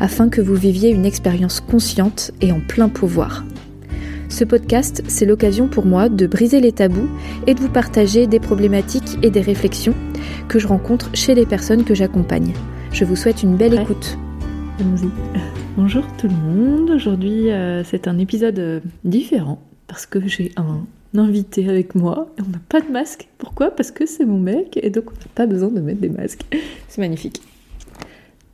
afin 0.00 0.28
que 0.28 0.40
vous 0.40 0.54
viviez 0.54 0.90
une 0.90 1.04
expérience 1.04 1.60
consciente 1.60 2.32
et 2.40 2.50
en 2.50 2.60
plein 2.60 2.88
pouvoir. 2.88 3.44
Ce 4.28 4.44
podcast, 4.44 5.02
c'est 5.08 5.26
l'occasion 5.26 5.68
pour 5.68 5.84
moi 5.84 6.08
de 6.08 6.26
briser 6.26 6.60
les 6.60 6.72
tabous 6.72 7.08
et 7.46 7.54
de 7.54 7.60
vous 7.60 7.68
partager 7.68 8.26
des 8.26 8.40
problématiques 8.40 9.18
et 9.22 9.30
des 9.30 9.40
réflexions 9.40 9.94
que 10.48 10.58
je 10.58 10.66
rencontre 10.66 11.10
chez 11.14 11.34
les 11.34 11.46
personnes 11.46 11.84
que 11.84 11.94
j'accompagne. 11.94 12.52
Je 12.92 13.04
vous 13.04 13.16
souhaite 13.16 13.42
une 13.42 13.56
belle 13.56 13.74
écoute. 13.74 14.18
Allons-y. 14.78 15.08
Bonjour 15.76 16.04
tout 16.16 16.28
le 16.28 16.34
monde. 16.34 16.90
Aujourd'hui, 16.90 17.50
euh, 17.50 17.84
c'est 17.84 18.08
un 18.08 18.18
épisode 18.18 18.82
différent 19.04 19.60
parce 19.86 20.06
que 20.06 20.26
j'ai 20.26 20.52
un 20.56 20.80
invité 21.18 21.68
avec 21.68 21.96
moi 21.96 22.32
et 22.38 22.42
on 22.42 22.50
n'a 22.50 22.60
pas 22.68 22.80
de 22.80 22.90
masque. 22.90 23.28
Pourquoi? 23.38 23.72
Parce 23.72 23.90
que 23.90 24.06
c'est 24.06 24.24
mon 24.24 24.38
mec 24.38 24.78
et 24.80 24.90
donc 24.90 25.06
on 25.08 25.14
n'a 25.14 25.26
pas 25.34 25.46
besoin 25.46 25.70
de 25.70 25.80
mettre 25.80 26.00
des 26.00 26.08
masques. 26.08 26.42
C'est 26.88 27.00
magnifique 27.00 27.42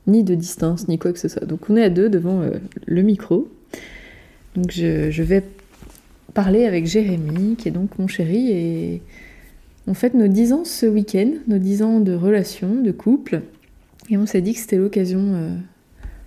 ni 0.07 0.23
de 0.23 0.35
distance, 0.35 0.87
ni 0.87 0.97
quoi 0.97 1.13
que 1.13 1.19
ce 1.19 1.27
soit. 1.27 1.45
Donc 1.45 1.69
on 1.69 1.75
est 1.75 1.83
à 1.83 1.89
deux 1.89 2.09
devant 2.09 2.41
euh, 2.41 2.51
le 2.85 3.01
micro. 3.01 3.47
Donc 4.55 4.71
je, 4.71 5.21
vais 5.21 5.43
parler 6.33 6.65
avec 6.65 6.87
Jérémy, 6.87 7.55
qui 7.57 7.67
est 7.67 7.71
donc 7.71 7.99
mon 7.99 8.07
chéri, 8.07 8.51
et 8.51 9.01
on 9.85 9.93
fête 9.93 10.13
nos 10.13 10.27
10 10.27 10.53
ans 10.53 10.65
ce 10.65 10.85
week-end, 10.85 11.31
nos 11.47 11.59
10 11.59 11.83
ans 11.83 11.99
de 11.99 12.13
relation, 12.13 12.81
de 12.81 12.91
couple. 12.91 13.41
Et 14.09 14.17
on 14.17 14.25
s'est 14.25 14.41
dit 14.41 14.53
que 14.53 14.59
c'était 14.59 14.77
l'occasion 14.77 15.19
euh, 15.19 15.49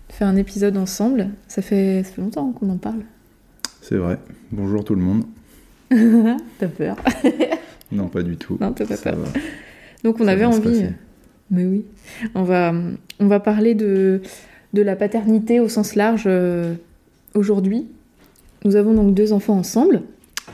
de 0.09 0.13
faire 0.13 0.29
un 0.29 0.37
épisode 0.37 0.77
ensemble. 0.77 1.31
Ça 1.49 1.63
fait, 1.63 2.03
ça 2.05 2.13
fait 2.13 2.23
longtemps 2.23 2.53
qu'on 2.53 2.71
en 2.71 2.77
parle. 2.77 3.01
C'est 3.81 3.97
vrai. 3.97 4.19
Bonjour 4.53 4.85
tout 4.85 4.95
le 4.95 5.03
monde. 5.03 5.25
T'as 6.59 6.69
peur 6.69 6.97
Non, 7.91 8.09
pas 8.09 8.23
du 8.23 8.37
tout. 8.37 8.57
Non, 8.61 8.73
t'as 8.73 8.87
pas 8.87 8.97
peur. 8.97 9.19
Donc 10.05 10.21
on 10.21 10.29
avait 10.29 10.45
envie... 10.45 10.85
Mais 11.51 11.65
oui. 11.65 11.85
On 12.35 12.43
va, 12.43 12.73
on 13.19 13.27
va 13.27 13.41
parler 13.41 13.75
de, 13.75 14.23
de 14.73 14.83
la 14.83 14.97
paternité 14.97 15.61
au 15.61 15.69
sens 15.69 15.95
large 15.95 16.25
euh, 16.27 16.75
aujourd'hui. 17.35 17.87
Nous 18.65 18.77
avons 18.77 18.95
donc 18.95 19.15
deux 19.15 19.33
enfants 19.33 19.57
ensemble. 19.57 20.03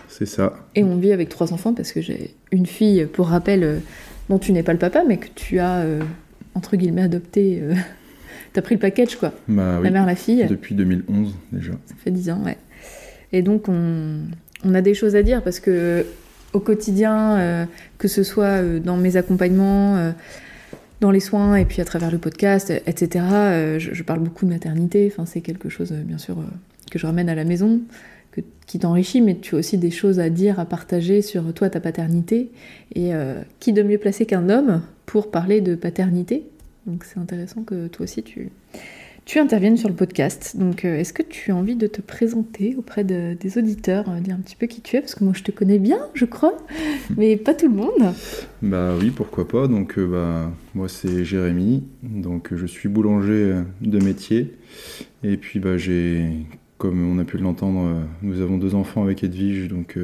C'est 0.09 0.27
ça. 0.27 0.55
Et 0.75 0.85
on 0.85 0.97
vit 0.97 1.13
avec 1.13 1.29
trois 1.29 1.53
enfants 1.53 1.75
parce 1.75 1.93
que 1.93 2.01
j'ai 2.01 2.35
une 2.53 2.67
fille, 2.67 3.07
pour 3.07 3.29
rappel, 3.29 3.63
euh, 3.63 3.79
dont 4.29 4.39
tu 4.39 4.53
n'es 4.53 4.63
pas 4.63 4.73
le 4.73 4.79
papa, 4.79 5.03
mais 5.07 5.19
que 5.19 5.29
tu 5.35 5.59
as, 5.59 5.79
euh, 5.79 6.01
entre 6.55 6.77
guillemets, 6.77 7.03
adopté. 7.03 7.63
tu 8.53 8.59
as 8.59 8.63
pris 8.63 8.77
le 8.77 8.81
package, 8.81 9.17
quoi. 9.17 9.33
Bah, 9.49 9.81
la 9.83 9.91
mère, 9.91 10.07
la 10.07 10.17
fille. 10.17 10.47
Depuis 10.47 10.75
2011, 10.75 11.35
déjà. 11.53 11.73
Ça 11.87 11.95
fait 12.03 12.11
dix 12.11 12.31
ans, 12.31 12.43
ouais. 12.45 12.57
Et 13.33 13.43
donc, 13.43 13.69
on, 13.69 14.21
on, 14.65 14.75
a 14.75 14.81
des 14.81 14.95
choses 14.95 15.17
à 15.17 15.23
dire 15.23 15.43
parce 15.43 15.61
que 15.61 16.07
au 16.53 16.61
quotidien, 16.61 17.67
que 17.99 18.09
ce 18.09 18.23
soit 18.23 18.63
dans 18.79 18.97
mes 18.97 19.17
accompagnements, 19.17 20.13
dans 21.01 21.11
les 21.11 21.21
soins 21.21 21.57
et 21.57 21.65
puis 21.65 21.81
à 21.83 21.85
travers 21.85 22.11
le 22.11 22.19
podcast, 22.19 22.73
etc. 22.87 23.25
Euh, 23.31 23.79
je, 23.79 24.03
parle 24.03 24.21
beaucoup 24.21 24.45
de 24.45 24.51
maternité. 24.51 25.11
Enfin, 25.13 25.27
c'est 25.27 25.41
quelque 25.41 25.69
chose, 25.69 25.93
euh, 25.93 26.03
bien 26.03 26.19
sûr, 26.19 26.39
euh, 26.39 26.45
que 26.91 26.99
je 26.99 27.07
ramène 27.07 27.29
à 27.29 27.35
la 27.35 27.45
maison, 27.45 27.81
qui 28.67 28.79
t'enrichit, 28.79 29.23
mais 29.23 29.37
tu 29.37 29.55
as 29.55 29.59
aussi 29.59 29.79
des 29.79 29.91
choses 29.91 30.21
à 30.21 30.29
dire, 30.29 30.61
à 30.61 30.67
partager 30.67 31.23
sur 31.23 31.55
toi, 31.55 31.71
ta 31.71 31.81
paternité. 31.81 32.51
Et 32.95 33.13
qui 33.61 33.73
de 33.73 33.83
mieux 33.83 33.97
placé 33.97 34.27
qu'un 34.27 34.51
homme 34.51 34.83
pour 35.06 35.31
parler 35.31 35.62
de 35.62 35.75
paternité? 35.75 36.45
Donc 36.87 37.05
c'est 37.05 37.19
intéressant 37.19 37.62
que 37.62 37.87
toi 37.87 38.05
aussi 38.05 38.23
tu, 38.23 38.51
tu 39.26 39.41
interviennes 39.41 39.76
sur 39.76 39.88
le 39.88 39.94
podcast. 39.94 40.56
Donc, 40.56 40.84
euh, 40.84 40.97
est-ce 40.97 41.12
que 41.12 41.22
tu 41.22 41.50
as 41.50 41.56
envie 41.56 41.75
de 41.75 41.88
te 41.88 42.00
présenter 42.00 42.76
auprès 42.78 43.03
des 43.03 43.59
auditeurs, 43.59 44.09
euh, 44.09 44.20
dire 44.20 44.37
un 44.37 44.38
petit 44.38 44.54
peu 44.54 44.69
qui 44.69 44.81
tu 44.81 44.97
es? 44.97 45.00
Parce 45.00 45.16
que 45.16 45.25
moi, 45.25 45.32
je 45.37 45.42
te 45.42 45.50
connais 45.50 45.81
bien, 45.81 45.98
je 46.14 46.25
crois, 46.25 46.56
mais 47.16 47.37
pas 47.37 47.53
tout 47.53 47.69
le 47.69 47.75
monde. 47.75 48.14
Bah 48.62 48.94
oui, 48.98 49.10
pourquoi 49.10 49.48
pas. 49.48 49.66
Donc, 49.66 49.98
euh, 49.98 50.06
bah, 50.06 50.53
moi, 50.76 50.88
c'est 50.88 51.25
Jérémy. 51.25 51.82
Donc, 52.04 52.54
je 52.54 52.66
suis 52.66 52.88
boulanger 52.88 53.62
de 53.81 53.98
métier. 53.98 54.54
Et 55.25 55.37
puis, 55.37 55.58
bah, 55.58 55.76
j'ai, 55.76 56.31
comme 56.78 57.04
on 57.04 57.19
a 57.19 57.25
pu 57.25 57.37
l'entendre, 57.38 58.06
nous 58.22 58.41
avons 58.41 58.58
deux 58.58 58.76
enfants 58.76 59.03
avec 59.03 59.25
Edwige, 59.25 59.66
donc 59.66 59.98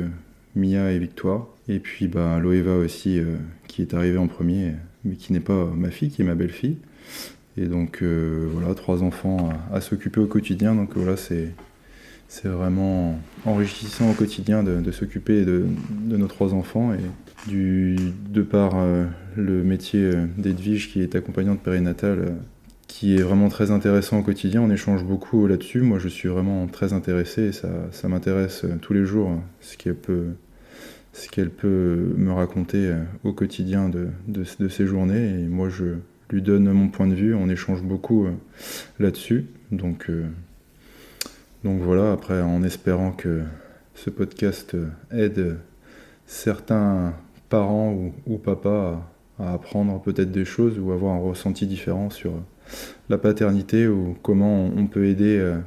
Mia 0.57 0.91
et 0.91 0.99
Victoire. 0.99 1.47
Et 1.69 1.79
puis, 1.79 2.09
bah, 2.09 2.41
Loeva 2.41 2.75
aussi, 2.75 3.21
qui 3.69 3.83
est 3.83 3.95
arrivée 3.95 4.19
en 4.19 4.27
premier, 4.27 4.73
mais 5.05 5.15
qui 5.15 5.33
n'est 5.33 5.39
pas 5.39 5.71
ma 5.77 5.93
fille, 5.93 6.11
qui 6.11 6.23
est 6.23 6.25
ma 6.25 6.35
belle-fille. 6.35 6.79
Et 7.57 7.67
donc 7.67 8.03
euh, 8.03 8.49
voilà, 8.53 8.75
trois 8.75 9.03
enfants 9.03 9.51
à, 9.73 9.81
s'occuper 9.81 10.21
au 10.21 10.27
quotidien. 10.27 10.75
Donc 10.75 10.97
voilà, 10.97 11.17
c'est 11.17 11.55
vraiment 12.45 13.19
enrichissant 13.45 14.11
au 14.11 14.15
quotidien 14.15 14.63
de, 14.63 14.91
s'occuper 14.91 15.45
de, 15.45 15.67
nos 16.07 16.27
trois 16.29 16.55
enfants 16.55 16.93
et 16.95 17.01
de 17.49 18.43
par 18.43 18.73
euh, 18.77 19.05
le 19.37 19.63
métier 19.63 20.01
euh, 20.01 20.27
d'Edwige 20.39 20.91
qui 20.91 21.03
est 21.03 21.15
accompagnante 21.15 21.61
périnatale 21.61 22.37
qui 22.87 23.17
est 23.17 23.23
vraiment 23.23 23.49
très 23.49 23.71
intéressant 23.71 24.19
au 24.19 24.23
quotidien. 24.23 24.61
On 24.61 24.71
échange 24.71 25.03
beaucoup 25.03 25.47
là-dessus. 25.47 25.81
Moi, 25.81 25.99
je 25.99 26.09
suis 26.09 26.29
vraiment 26.29 26.67
très 26.67 26.93
intéressé 26.93 27.51
ça, 27.53 27.69
ça 27.91 28.09
m'intéresse 28.09 28.67
tous 28.83 28.93
les 28.93 29.05
jours 29.05 29.31
ce 29.61 29.77
qu'elle 29.79 29.95
peut, 29.95 30.27
ce 31.15 31.29
peut 31.41 32.15
me 32.17 32.33
raconter 32.33 32.93
au 33.25 33.33
quotidien 33.33 33.89
de, 33.89 34.09
de, 34.29 34.45
de, 34.59 34.69
ces 34.69 34.87
journées. 34.87 35.41
Et 35.41 35.49
moi, 35.49 35.71
je, 35.71 35.95
lui 36.35 36.43
donne 36.43 36.71
mon 36.73 36.89
point 36.89 37.07
de 37.07 37.15
vue, 37.15 37.35
on 37.35 37.49
échange 37.49 37.83
beaucoup 37.83 38.27
euh, 38.27 38.33
là-dessus. 38.99 39.47
Donc, 39.71 40.11
euh, 40.11 40.27
donc 41.65 41.81
voilà, 41.81 42.13
après 42.13 42.41
en 42.41 42.63
espérant 42.63 43.13
que 43.13 43.43
ce 43.95 44.11
podcast 44.11 44.77
aide 45.13 45.59
certains 46.27 47.15
parents 47.49 47.93
ou, 47.93 48.13
ou 48.27 48.39
papas 48.39 49.03
à, 49.39 49.53
apprendre 49.53 50.01
peut-être 50.01 50.31
des 50.31 50.45
choses 50.45 50.79
ou 50.79 50.93
avoir 50.93 51.15
un 51.15 51.19
ressenti 51.19 51.67
différent 51.67 52.11
sur 52.11 52.33
la 53.09 53.19
paternité 53.19 53.87
ou 53.87 54.17
comment 54.23 54.67
on 54.67 54.87
peut 54.87 55.07
aider 55.07 55.39
euh, 55.39 55.59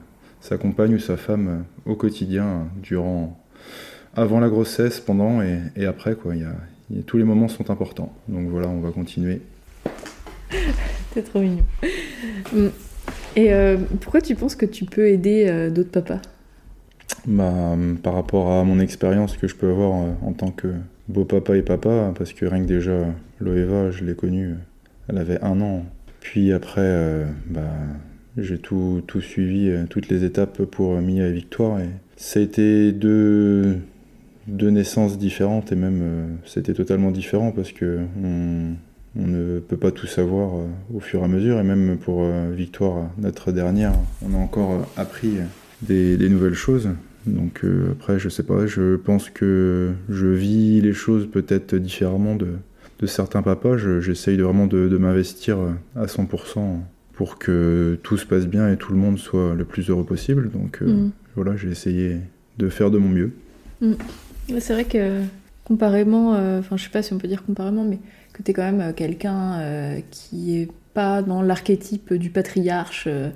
sa 0.42 0.58
compagne 0.58 0.96
ou 0.96 1.00
sa 1.00 1.18
femme 1.18 1.66
au 1.86 1.96
quotidien 1.96 2.68
durant 2.82 3.40
avant 4.16 4.40
la 4.40 4.48
grossesse, 4.48 5.00
pendant 5.02 5.42
et, 5.42 5.86
après 5.86 6.16
quoi. 6.16 6.34
tous 7.06 7.18
les 7.18 7.26
moments 7.26 7.50
sont 7.50 7.70
importants. 7.70 8.14
Donc 8.30 8.48
voilà, 8.48 8.70
on 8.70 8.80
va 8.80 8.92
continuer. 8.92 9.42
C'est 11.16 11.24
trop 11.24 11.40
mignon. 11.40 11.64
Mm. 12.54 12.68
Et 13.38 13.54
euh, 13.54 13.78
pourquoi 14.02 14.20
tu 14.20 14.36
penses 14.36 14.56
que 14.56 14.66
tu 14.66 14.84
peux 14.84 15.08
aider 15.08 15.46
euh, 15.48 15.70
d'autres 15.70 15.90
papas? 15.90 16.22
Bah, 17.26 17.78
Par 18.04 18.14
rapport 18.14 18.52
à 18.52 18.66
mon 18.66 18.80
expérience 18.80 19.38
que 19.38 19.48
je 19.48 19.56
peux 19.56 19.70
avoir 19.70 20.04
euh, 20.04 20.12
en 20.22 20.34
tant 20.34 20.52
que 20.52 20.68
beau 21.08 21.24
papa 21.24 21.56
et 21.56 21.62
papa, 21.62 22.14
parce 22.18 22.34
que 22.34 22.46
rien 22.46 22.62
que 22.62 22.68
déjà, 22.68 23.06
Loeva, 23.40 23.92
je 23.92 24.04
l'ai 24.04 24.14
connue, 24.14 24.56
elle 25.08 25.18
avait 25.18 25.42
un 25.42 25.62
an. 25.62 25.86
Puis 26.20 26.52
après, 26.52 27.24
bah, 27.48 27.62
j'ai 28.36 28.58
tout, 28.58 29.02
tout, 29.08 29.22
suivi, 29.22 29.72
toutes 29.90 30.10
les 30.10 30.26
étapes 30.26 30.64
pour 30.64 31.00
Mia 31.00 31.28
et 31.28 31.32
Victoire. 31.32 31.80
Et 31.80 31.90
ça 32.18 32.40
a 32.40 32.44
été 32.44 32.92
deux, 32.92 33.78
deux 34.48 34.72
naissances 34.72 35.18
différentes 35.20 35.72
et 35.72 35.76
même 35.76 36.40
c'était 36.46 36.74
totalement 36.74 37.12
différent 37.12 37.52
parce 37.52 37.72
que 37.72 38.00
on 39.18 39.28
ne 39.28 39.60
peut 39.60 39.78
pas 39.78 39.92
tout 39.92 40.08
savoir 40.08 40.56
euh, 40.56 40.68
au 40.94 41.00
fur 41.00 41.22
et 41.22 41.24
à 41.24 41.28
mesure, 41.28 41.60
et 41.60 41.64
même 41.64 41.98
pour 41.98 42.24
euh, 42.24 42.52
Victoire, 42.54 43.10
notre 43.18 43.52
dernière, 43.52 43.94
on 44.22 44.34
a 44.34 44.38
encore 44.38 44.72
euh, 44.74 45.02
appris 45.02 45.38
des, 45.82 46.18
nouvelles 46.30 46.54
choses. 46.54 46.90
Donc 47.26 47.64
après, 47.92 48.20
je 48.20 48.30
sais 48.30 48.44
pas, 48.44 48.68
je 48.68 48.98
pense 48.98 49.32
que 49.32 49.94
je 50.10 50.28
vis 50.28 50.80
les 50.80 50.94
choses 50.94 51.28
peut-être 51.28 51.76
différemment 51.76 52.36
de, 52.36 52.58
certains 53.08 53.42
papas. 53.42 53.78
J'essaye 53.78 54.38
vraiment 54.38 54.68
de, 54.68 54.96
m'investir 54.98 55.58
à 55.96 56.06
100% 56.06 56.82
pour 57.14 57.40
que 57.40 57.98
tout 58.04 58.18
se 58.18 58.28
passe 58.28 58.46
bien 58.46 58.72
et 58.72 58.78
tout 58.78 58.92
le 58.94 59.00
monde 59.00 59.18
soit 59.18 59.56
le 59.56 59.66
plus 59.66 59.90
heureux 59.90 60.04
possible. 60.04 60.52
Donc 60.52 60.82
mm. 60.82 61.10
voilà, 61.36 61.56
j'ai 61.58 61.70
essayé 61.70 62.18
de 62.60 62.70
faire 62.70 62.92
de 62.92 63.00
mon 63.00 63.10
mieux. 63.10 63.32
Mm. 63.82 63.94
C'est 64.60 64.74
vrai 64.74 64.86
que 64.86 65.22
comparément, 65.64 66.34
enfin 66.60 66.78
je 66.78 66.84
sais 66.84 66.92
pas 66.92 67.02
si 67.02 67.12
on 67.12 67.18
peut 67.18 67.28
dire 67.28 67.44
comparément, 67.44 67.86
mais 67.86 67.98
que 68.36 68.44
tu 68.44 68.52
es 68.52 68.54
quand 68.54 68.64
même 68.64 68.82
euh, 68.82 68.94
quelqu'un 68.94 69.60
euh, 69.60 70.00
qui 70.12 70.58
est 70.58 70.70
pas 70.94 71.22
dans 71.22 71.42
l'archétype 71.42 72.14
du 72.14 72.30
patriarche, 72.30 73.08
euh, 73.08 73.32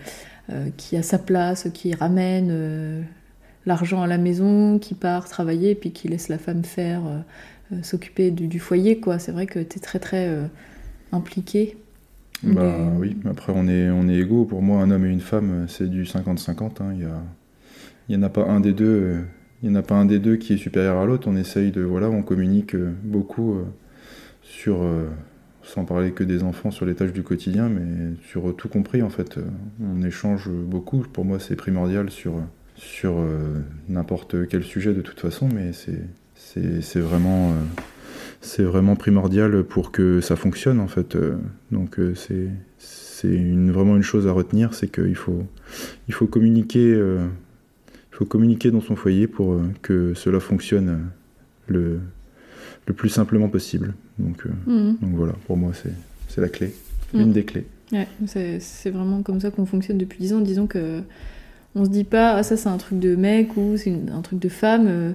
qui 0.77 0.97
a 0.97 1.03
sa 1.03 1.17
place, 1.17 1.67
qui 1.73 1.93
ramène 1.93 3.05
l'argent 3.65 4.01
à 4.01 4.07
la 4.07 4.17
maison, 4.17 4.79
qui 4.79 4.95
part 4.95 5.27
travailler, 5.27 5.75
puis 5.75 5.91
qui 5.91 6.07
laisse 6.07 6.29
la 6.29 6.37
femme 6.37 6.63
faire, 6.63 7.01
s'occuper 7.83 8.31
du, 8.31 8.59
foyer. 8.59 8.99
quoi. 8.99 9.19
C'est 9.19 9.31
vrai 9.31 9.45
que 9.45 9.59
tu 9.59 9.77
es 9.77 9.81
très 9.81 9.99
très 9.99 10.35
impliqué 11.11 11.77
Bah 12.41 12.91
oui, 12.97 13.17
après 13.29 13.53
on 13.55 13.67
est, 13.67 13.91
on 13.91 14.07
est 14.07 14.15
égaux. 14.15 14.45
Pour 14.45 14.63
moi, 14.63 14.81
un 14.81 14.89
homme 14.89 15.05
et 15.05 15.09
une 15.09 15.19
femme, 15.19 15.65
c'est 15.67 15.89
du 15.89 16.05
50-50. 16.05 16.81
Hein. 16.81 16.93
Il 18.07 18.17
n'y 18.17 18.23
en 18.23 18.25
a 18.25 18.29
pas 18.29 18.45
un 18.45 18.61
des 18.61 18.73
deux. 18.73 19.17
Il 19.61 19.69
y 19.69 19.71
en 19.71 19.75
a 19.75 19.83
pas 19.83 19.95
un 19.95 20.05
des 20.05 20.17
deux 20.17 20.37
qui 20.37 20.53
est 20.53 20.57
supérieur 20.57 20.97
à 20.97 21.05
l'autre. 21.05 21.27
On 21.29 21.35
essaye 21.35 21.71
de 21.71 21.81
voilà, 21.81 22.09
on 22.09 22.23
communique 22.23 22.75
beaucoup 23.03 23.59
sur, 24.49 24.79
sans 25.63 25.85
parler 25.85 26.11
que 26.11 26.23
des 26.23 26.43
enfants, 26.43 26.71
sur 26.71 26.85
les 26.85 26.95
tâches 26.95 27.13
du 27.13 27.23
quotidien, 27.23 27.69
mais 27.69 28.15
sur 28.29 28.55
tout 28.55 28.67
compris 28.67 29.01
en 29.01 29.09
fait. 29.09 29.39
On 29.81 30.03
échange 30.03 30.49
beaucoup. 30.49 30.99
Pour 30.99 31.23
moi, 31.23 31.39
c'est 31.39 31.55
primordial 31.55 32.09
sur 32.09 32.33
sur 32.75 33.15
n'importe 33.87 34.47
quel 34.47 34.63
sujet 34.63 34.93
de 34.93 35.01
toute 35.01 35.19
façon, 35.19 35.47
mais 35.53 35.71
c'est 36.35 36.99
vraiment 36.99 37.53
c'est 38.41 38.63
vraiment 38.63 38.95
primordial 38.95 39.63
pour 39.63 39.91
que 39.91 40.21
ça 40.21 40.35
fonctionne 40.35 40.79
en 40.79 40.87
fait. 40.87 41.15
Euh, 41.15 41.37
donc 41.71 41.99
euh, 41.99 42.15
c'est 42.15 42.47
c'est 42.77 43.37
vraiment 43.71 43.97
une 43.97 44.03
chose 44.03 44.27
à 44.27 44.31
retenir, 44.31 44.73
c'est 44.73 44.87
qu'il 44.87 45.15
faut 45.15 45.43
il 46.07 46.13
faut 46.13 46.27
communiquer 46.27 46.93
euh, 46.93 47.25
faut 48.11 48.25
communiquer 48.25 48.71
dans 48.71 48.81
son 48.81 48.95
foyer 48.95 49.27
pour 49.27 49.59
que 49.81 50.13
cela 50.13 50.39
fonctionne 50.39 51.09
le 51.67 51.99
le 52.89 52.93
plus 52.93 53.07
simplement 53.07 53.47
possible. 53.47 53.93
Donc, 54.17 54.43
mhm. 54.67 54.97
donc 55.01 55.11
voilà, 55.13 55.33
pour 55.47 55.55
moi 55.55 55.71
c'est 56.27 56.41
la 56.41 56.49
clé, 56.49 56.73
mhm. 57.13 57.21
une 57.21 57.31
des 57.31 57.45
clés. 57.45 57.65
Ouais, 57.93 58.07
c'est 58.27 58.89
vraiment 58.89 59.23
comme 59.23 59.39
ça 59.39 59.49
qu'on 59.49 59.65
fonctionne 59.65 59.97
depuis 59.97 60.19
10 60.19 60.33
ans. 60.33 60.41
Disons 60.41 60.67
que 60.67 61.01
on 61.75 61.85
se 61.85 61.89
dit 61.89 62.03
pas 62.03 62.33
ah 62.33 62.43
ça 62.43 62.57
c'est 62.57 62.69
un 62.69 62.77
truc 62.77 62.99
de 62.99 63.15
mec 63.15 63.55
ou 63.55 63.77
c'est 63.77 63.95
un 64.11 64.21
truc 64.21 64.39
de 64.39 64.49
femme 64.49 65.13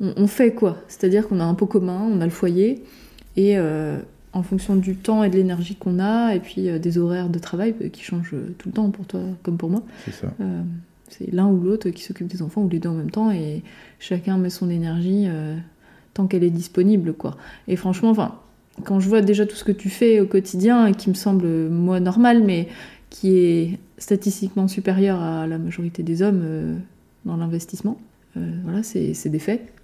on, 0.00 0.26
fait 0.26 0.52
quoi? 0.52 0.78
C'est-à-dire 0.88 1.28
qu'on 1.28 1.40
a 1.40 1.44
un 1.44 1.54
pot 1.54 1.66
commun, 1.66 2.08
on 2.10 2.20
a 2.20 2.24
le 2.24 2.30
foyer, 2.30 2.82
et 3.36 3.58
euh, 3.58 3.98
en 4.32 4.42
fonction 4.42 4.76
du 4.76 4.96
temps 4.96 5.22
et 5.22 5.30
de 5.30 5.36
l'énergie 5.36 5.76
qu'on 5.76 5.98
a, 5.98 6.34
et 6.34 6.40
puis 6.40 6.68
euh, 6.68 6.78
des 6.78 6.98
horaires 6.98 7.28
de 7.28 7.38
travail 7.38 7.74
euh, 7.82 7.88
qui 7.88 8.02
changent 8.02 8.34
tout 8.58 8.68
le 8.68 8.74
temps 8.74 8.90
pour 8.90 9.06
toi 9.06 9.20
comme 9.42 9.56
pour 9.56 9.70
moi. 9.70 9.82
C'est 11.10 11.32
l'un 11.32 11.46
ou 11.46 11.62
l'autre 11.62 11.90
qui 11.90 12.02
s'occupe 12.02 12.26
des 12.26 12.42
enfants 12.42 12.62
ou 12.62 12.68
les 12.68 12.78
deux 12.78 12.88
en 12.88 12.94
même 12.94 13.10
temps, 13.10 13.30
et 13.30 13.62
chacun 13.98 14.36
met 14.36 14.50
son 14.50 14.70
énergie 14.70 15.28
tant 16.14 16.26
qu'elle 16.26 16.44
est 16.44 16.50
disponible, 16.50 17.12
quoi. 17.12 17.36
Et 17.68 17.76
franchement, 17.76 18.10
enfin, 18.10 18.36
quand 18.84 19.00
je 19.00 19.08
vois 19.08 19.20
déjà 19.20 19.46
tout 19.46 19.56
ce 19.56 19.64
que 19.64 19.72
tu 19.72 19.90
fais 19.90 20.20
au 20.20 20.26
quotidien, 20.26 20.92
qui 20.92 21.10
me 21.10 21.14
semble 21.14 21.46
moi 21.68 22.00
normal, 22.00 22.42
mais 22.44 22.68
qui 23.10 23.36
est 23.36 23.78
statistiquement 23.98 24.66
supérieur 24.66 25.20
à 25.20 25.46
la 25.46 25.58
majorité 25.58 26.02
des 26.02 26.22
hommes 26.22 26.80
dans 27.24 27.36
l'investissement, 27.36 27.98
voilà, 28.34 28.82
c'est 28.82 29.28
des 29.28 29.38
faits 29.38 29.74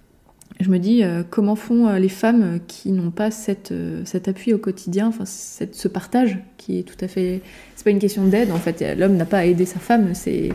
je 0.59 0.69
me 0.69 0.79
dis 0.79 1.03
euh, 1.03 1.23
comment 1.27 1.55
font 1.55 1.87
euh, 1.87 1.99
les 1.99 2.09
femmes 2.09 2.59
qui 2.67 2.91
n'ont 2.91 3.11
pas 3.11 3.29
euh, 3.71 4.01
cet 4.05 4.27
appui 4.27 4.53
au 4.53 4.57
quotidien, 4.57 5.07
enfin 5.07 5.25
cette, 5.25 5.75
ce 5.75 5.87
partage 5.87 6.39
qui 6.57 6.79
est 6.79 6.83
tout 6.83 7.03
à 7.03 7.07
fait. 7.07 7.41
C'est 7.75 7.83
pas 7.83 7.91
une 7.91 7.99
question 7.99 8.25
d'aide 8.25 8.51
en 8.51 8.57
fait. 8.57 8.95
L'homme 8.97 9.15
n'a 9.15 9.25
pas 9.25 9.39
à 9.39 9.45
aider 9.45 9.65
sa 9.65 9.79
femme, 9.79 10.13
c'est 10.13 10.49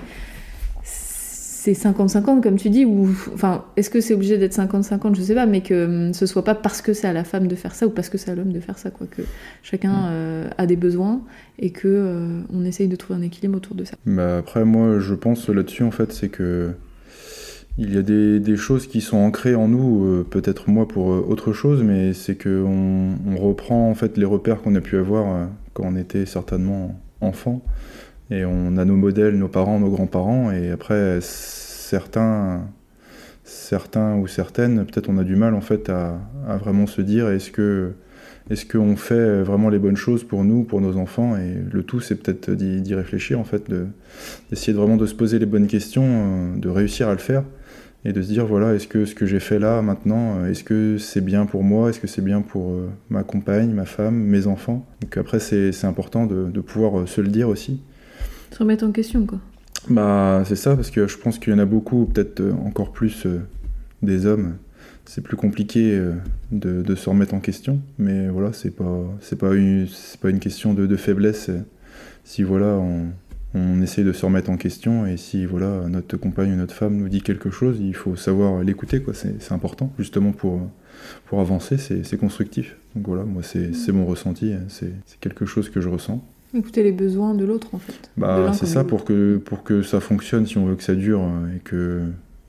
c'est 1.74 1.88
50-50 1.88 2.40
comme 2.42 2.56
tu 2.56 2.70
dis 2.70 2.84
ou 2.84 3.08
enfin 3.34 3.64
est-ce 3.76 3.90
que 3.90 4.00
c'est 4.00 4.14
obligé 4.14 4.38
d'être 4.38 4.56
50-50 4.56 5.14
je 5.14 5.22
sais 5.22 5.34
pas 5.34 5.46
mais 5.46 5.62
que 5.62 6.06
hum, 6.08 6.14
ce 6.14 6.26
soit 6.26 6.44
pas 6.44 6.54
parce 6.54 6.82
que 6.82 6.92
c'est 6.92 7.06
à 7.06 7.12
la 7.12 7.24
femme 7.24 7.48
de 7.48 7.54
faire 7.54 7.74
ça 7.74 7.86
ou 7.86 7.90
parce 7.90 8.08
que 8.08 8.18
c'est 8.18 8.30
à 8.30 8.34
l'homme 8.34 8.52
de 8.52 8.60
faire 8.60 8.78
ça 8.78 8.90
quoi 8.90 9.06
que 9.06 9.22
chacun 9.62 10.10
mm. 10.10 10.50
a 10.58 10.66
des 10.66 10.76
besoins 10.76 11.20
et 11.58 11.70
que 11.70 12.42
on 12.52 12.64
essaye 12.64 12.88
de 12.88 12.96
trouver 12.96 13.18
un 13.18 13.22
équilibre 13.22 13.56
autour 13.56 13.76
de 13.76 13.84
ça 13.84 13.96
bah 14.06 14.38
après 14.38 14.64
moi 14.64 14.98
je 15.00 15.14
pense 15.14 15.48
là-dessus 15.48 15.82
en 15.82 15.90
fait 15.90 16.12
c'est 16.12 16.28
que 16.28 16.72
il 17.78 17.94
y 17.94 17.98
a 17.98 18.02
des, 18.02 18.56
choses 18.56 18.86
qui 18.86 19.02
sont 19.02 19.18
ancrées 19.18 19.54
en 19.54 19.68
nous, 19.68 20.06
euh, 20.06 20.26
peut-être 20.28 20.70
moi 20.70 20.88
pour 20.88 21.12
euh, 21.12 21.26
autre 21.28 21.52
chose, 21.52 21.82
mais 21.82 22.14
c'est 22.14 22.34
qu'on 22.42 23.16
on 23.26 23.36
reprend 23.36 23.90
en 23.90 23.94
fait 23.94 24.16
les 24.16 24.24
repères 24.24 24.62
qu'on 24.62 24.74
a 24.76 24.80
pu 24.80 24.96
avoir 24.96 25.26
euh, 25.26 25.46
quand 25.74 25.84
on 25.84 25.96
était 25.96 26.24
certainement 26.24 26.98
enfant, 27.20 27.62
et 28.30 28.44
on 28.44 28.76
a 28.76 28.84
nos 28.84 28.96
modèles, 28.96 29.36
nos 29.36 29.48
parents, 29.48 29.78
nos 29.78 29.90
grands-parents, 29.90 30.50
et 30.50 30.70
après 30.70 31.18
certains, 31.20 32.66
certains 33.44 34.16
ou 34.16 34.26
certaines, 34.26 34.84
peut-être 34.84 35.08
on 35.08 35.18
a 35.18 35.24
du 35.24 35.36
mal 35.36 35.54
en 35.54 35.60
fait 35.60 35.88
à, 35.88 36.18
vraiment 36.58 36.86
se 36.86 37.00
dire 37.00 37.28
est-ce 37.28 37.50
que 37.50 37.92
est-ce 38.48 38.64
qu'on 38.64 38.94
fait 38.94 39.42
vraiment 39.42 39.70
les 39.70 39.80
bonnes 39.80 39.96
choses 39.96 40.22
pour 40.22 40.44
nous, 40.44 40.62
pour 40.62 40.80
nos 40.80 40.96
enfants? 40.98 41.36
Et 41.36 41.56
le 41.68 41.82
tout, 41.82 41.98
c'est 41.98 42.14
peut-être 42.14 42.52
d'y 42.52 42.94
réfléchir, 42.94 43.40
en 43.40 43.44
fait, 43.44 43.68
d'essayer 44.50 44.72
de, 44.72 44.78
vraiment 44.78 44.96
de 44.96 45.06
se 45.06 45.16
poser 45.16 45.40
les 45.40 45.46
bonnes 45.46 45.66
questions, 45.66 46.54
de 46.56 46.68
réussir 46.68 47.08
à 47.08 47.12
le 47.12 47.18
faire 47.18 47.42
et 48.06 48.12
de 48.12 48.22
se 48.22 48.28
dire 48.28 48.46
voilà, 48.46 48.72
est-ce 48.74 48.86
que 48.86 49.04
ce 49.04 49.16
que 49.16 49.26
j'ai 49.26 49.40
fait 49.40 49.58
là 49.58 49.82
maintenant, 49.82 50.38
euh, 50.38 50.50
est-ce 50.50 50.62
que 50.62 50.96
c'est 50.96 51.20
bien 51.20 51.44
pour 51.44 51.64
moi, 51.64 51.90
est-ce 51.90 51.98
que 51.98 52.06
c'est 52.06 52.22
bien 52.22 52.40
pour 52.40 52.70
euh, 52.70 52.88
ma 53.10 53.24
compagne, 53.24 53.72
ma 53.72 53.84
femme, 53.84 54.14
mes 54.14 54.46
enfants? 54.46 54.86
Donc 55.02 55.16
après, 55.16 55.40
c'est 55.40 55.84
important 55.84 56.26
de, 56.26 56.60
pouvoir 56.60 57.00
euh, 57.00 57.06
se 57.06 57.20
le 57.20 57.28
dire 57.28 57.48
aussi. 57.48 57.80
Se 58.56 58.62
remettre 58.62 58.86
en 58.86 58.92
question, 58.92 59.26
quoi. 59.26 59.38
Bah, 59.90 60.42
c'est 60.46 60.56
ça, 60.56 60.76
parce 60.76 60.90
que 60.90 61.06
je 61.06 61.18
pense 61.18 61.38
qu'il 61.38 61.52
y 61.52 61.56
en 61.56 61.58
a 61.58 61.66
beaucoup, 61.66 62.06
peut-être 62.06 62.42
encore 62.64 62.90
plus 62.90 63.26
des 64.02 64.24
hommes. 64.24 64.56
C'est 65.04 65.20
plus 65.20 65.36
compliqué 65.36 66.00
de, 66.52 66.80
de, 66.80 66.94
se 66.94 67.10
remettre 67.10 67.34
en 67.34 67.40
question, 67.40 67.82
mais 67.98 68.28
voilà, 68.28 68.54
c'est 68.54 68.70
pas, 68.70 69.04
c'est 69.20 69.38
pas, 69.38 69.54
une, 69.54 69.86
pas 70.22 70.30
une 70.30 70.38
question 70.38 70.72
de, 70.72 70.96
faiblesse. 70.96 71.50
Si 72.24 72.44
voilà, 72.44 72.68
on, 72.68 73.08
on 73.54 73.76
de 73.76 73.84
se 73.86 74.24
remettre 74.24 74.48
en 74.48 74.56
question 74.56 75.04
et 75.04 75.18
si 75.18 75.44
voilà 75.44 75.86
notre 75.88 76.16
compagne 76.16 76.52
ou 76.52 76.56
notre 76.56 76.74
femme 76.74 76.96
nous 76.96 77.10
dit 77.10 77.20
quelque 77.20 77.50
chose, 77.50 77.76
il 77.78 77.94
faut 77.94 78.16
savoir 78.16 78.64
l'écouter 78.64 79.02
quoi. 79.02 79.12
C'est 79.12 79.52
important 79.52 79.92
justement 79.98 80.32
pour 80.32 80.62
pour 81.26 81.40
avancer, 81.40 81.76
c'est 81.76 82.16
constructif. 82.16 82.74
Donc 82.94 83.06
voilà, 83.06 83.24
moi 83.24 83.42
c'est 83.42 83.92
mon 83.92 84.06
ressenti, 84.06 84.54
hein. 84.54 84.64
c'est 84.68 85.20
quelque 85.20 85.44
chose 85.44 85.68
que 85.68 85.82
je 85.82 85.90
ressens. 85.90 86.24
Écouter 86.56 86.82
les 86.82 86.92
besoins 86.92 87.34
de 87.34 87.44
l'autre 87.44 87.68
en 87.74 87.78
fait. 87.78 88.10
Bah 88.16 88.52
c'est 88.54 88.66
ça 88.66 88.84
pour 88.84 89.04
que 89.04 89.36
pour 89.36 89.62
que 89.62 89.82
ça 89.82 90.00
fonctionne, 90.00 90.46
si 90.46 90.58
on 90.58 90.66
veut 90.66 90.74
que 90.74 90.82
ça 90.82 90.94
dure 90.94 91.22
et 91.54 91.60
que 91.60 92.02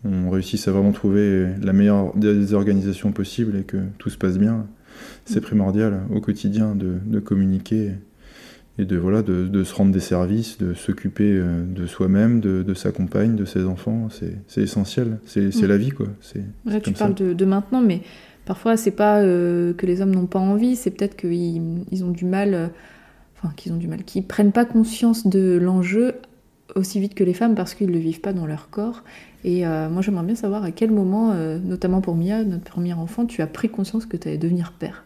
on 0.05 0.29
réussisse 0.29 0.67
à 0.67 0.71
vraiment 0.71 0.93
trouver 0.93 1.47
la 1.61 1.73
meilleure 1.73 2.15
des 2.15 2.53
organisations 2.53 3.11
possibles 3.11 3.57
et 3.57 3.63
que 3.63 3.77
tout 3.97 4.09
se 4.09 4.17
passe 4.17 4.37
bien. 4.37 4.65
C'est 5.25 5.41
primordial 5.41 6.01
au 6.11 6.21
quotidien 6.21 6.73
de, 6.73 6.95
de 7.05 7.19
communiquer 7.19 7.91
et 8.79 8.85
de, 8.85 8.97
voilà, 8.97 9.23
de, 9.23 9.63
se 9.63 9.73
rendre 9.73 9.91
des 9.91 9.99
services, 9.99 10.57
de 10.59 10.73
s'occuper 10.73 11.31
euh, 11.33 11.63
de 11.65 11.87
soi-même, 11.87 12.39
de, 12.39 12.73
sa 12.75 12.91
compagne, 12.91 13.35
de 13.35 13.45
ses 13.45 13.65
enfants. 13.65 14.07
C'est 14.47 14.61
essentiel. 14.61 15.17
C'est 15.25 15.53
mm. 15.53 15.65
la 15.65 15.77
vie, 15.77 15.89
quoi. 15.89 16.07
Là, 16.65 16.79
tu 16.79 16.91
parles 16.91 17.15
de, 17.15 17.45
maintenant, 17.45 17.81
mais 17.81 18.01
parfois, 18.45 18.77
c'est 18.77 18.91
pas 18.91 19.19
euh, 19.21 19.73
que 19.73 19.85
les 19.87 20.01
hommes 20.01 20.13
n'ont 20.13 20.27
pas 20.27 20.39
envie, 20.39 20.75
c'est 20.75 20.91
peut-être 20.91 21.15
qu'ils 21.15 21.85
ils 21.91 22.03
ont 22.03 22.11
du 22.11 22.25
mal, 22.25 22.53
euh, 22.53 22.67
enfin, 23.37 23.53
qu'ils 23.55 23.73
ont 23.73 23.77
du 23.77 23.87
mal, 23.87 24.03
qu'ils 24.03 24.25
prennent 24.25 24.51
pas 24.51 24.65
conscience 24.65 25.27
de 25.27 25.57
l'enjeu 25.57 26.15
aussi 26.75 26.99
vite 26.99 27.15
que 27.15 27.23
les 27.23 27.33
femmes 27.33 27.55
parce 27.55 27.73
qu'ils 27.73 27.91
le 27.91 27.97
vivent 27.97 28.21
pas 28.21 28.33
dans 28.33 28.45
leur 28.45 28.69
corps. 28.69 29.03
Et 29.43 29.63
moi, 29.65 30.01
j'aimerais 30.01 30.25
bien 30.25 30.35
savoir 30.35 30.63
à 30.63 30.71
quel 30.71 30.91
moment, 30.91 31.33
notamment 31.33 32.01
pour 32.01 32.15
Mia, 32.15 32.43
notre 32.43 32.65
premier 32.65 32.93
enfant, 32.93 33.25
tu 33.25 33.41
as 33.41 33.47
pris 33.47 33.69
conscience 33.69 34.05
que 34.05 34.17
tu 34.17 34.27
allais 34.27 34.37
devenir 34.37 34.73
père 34.73 35.05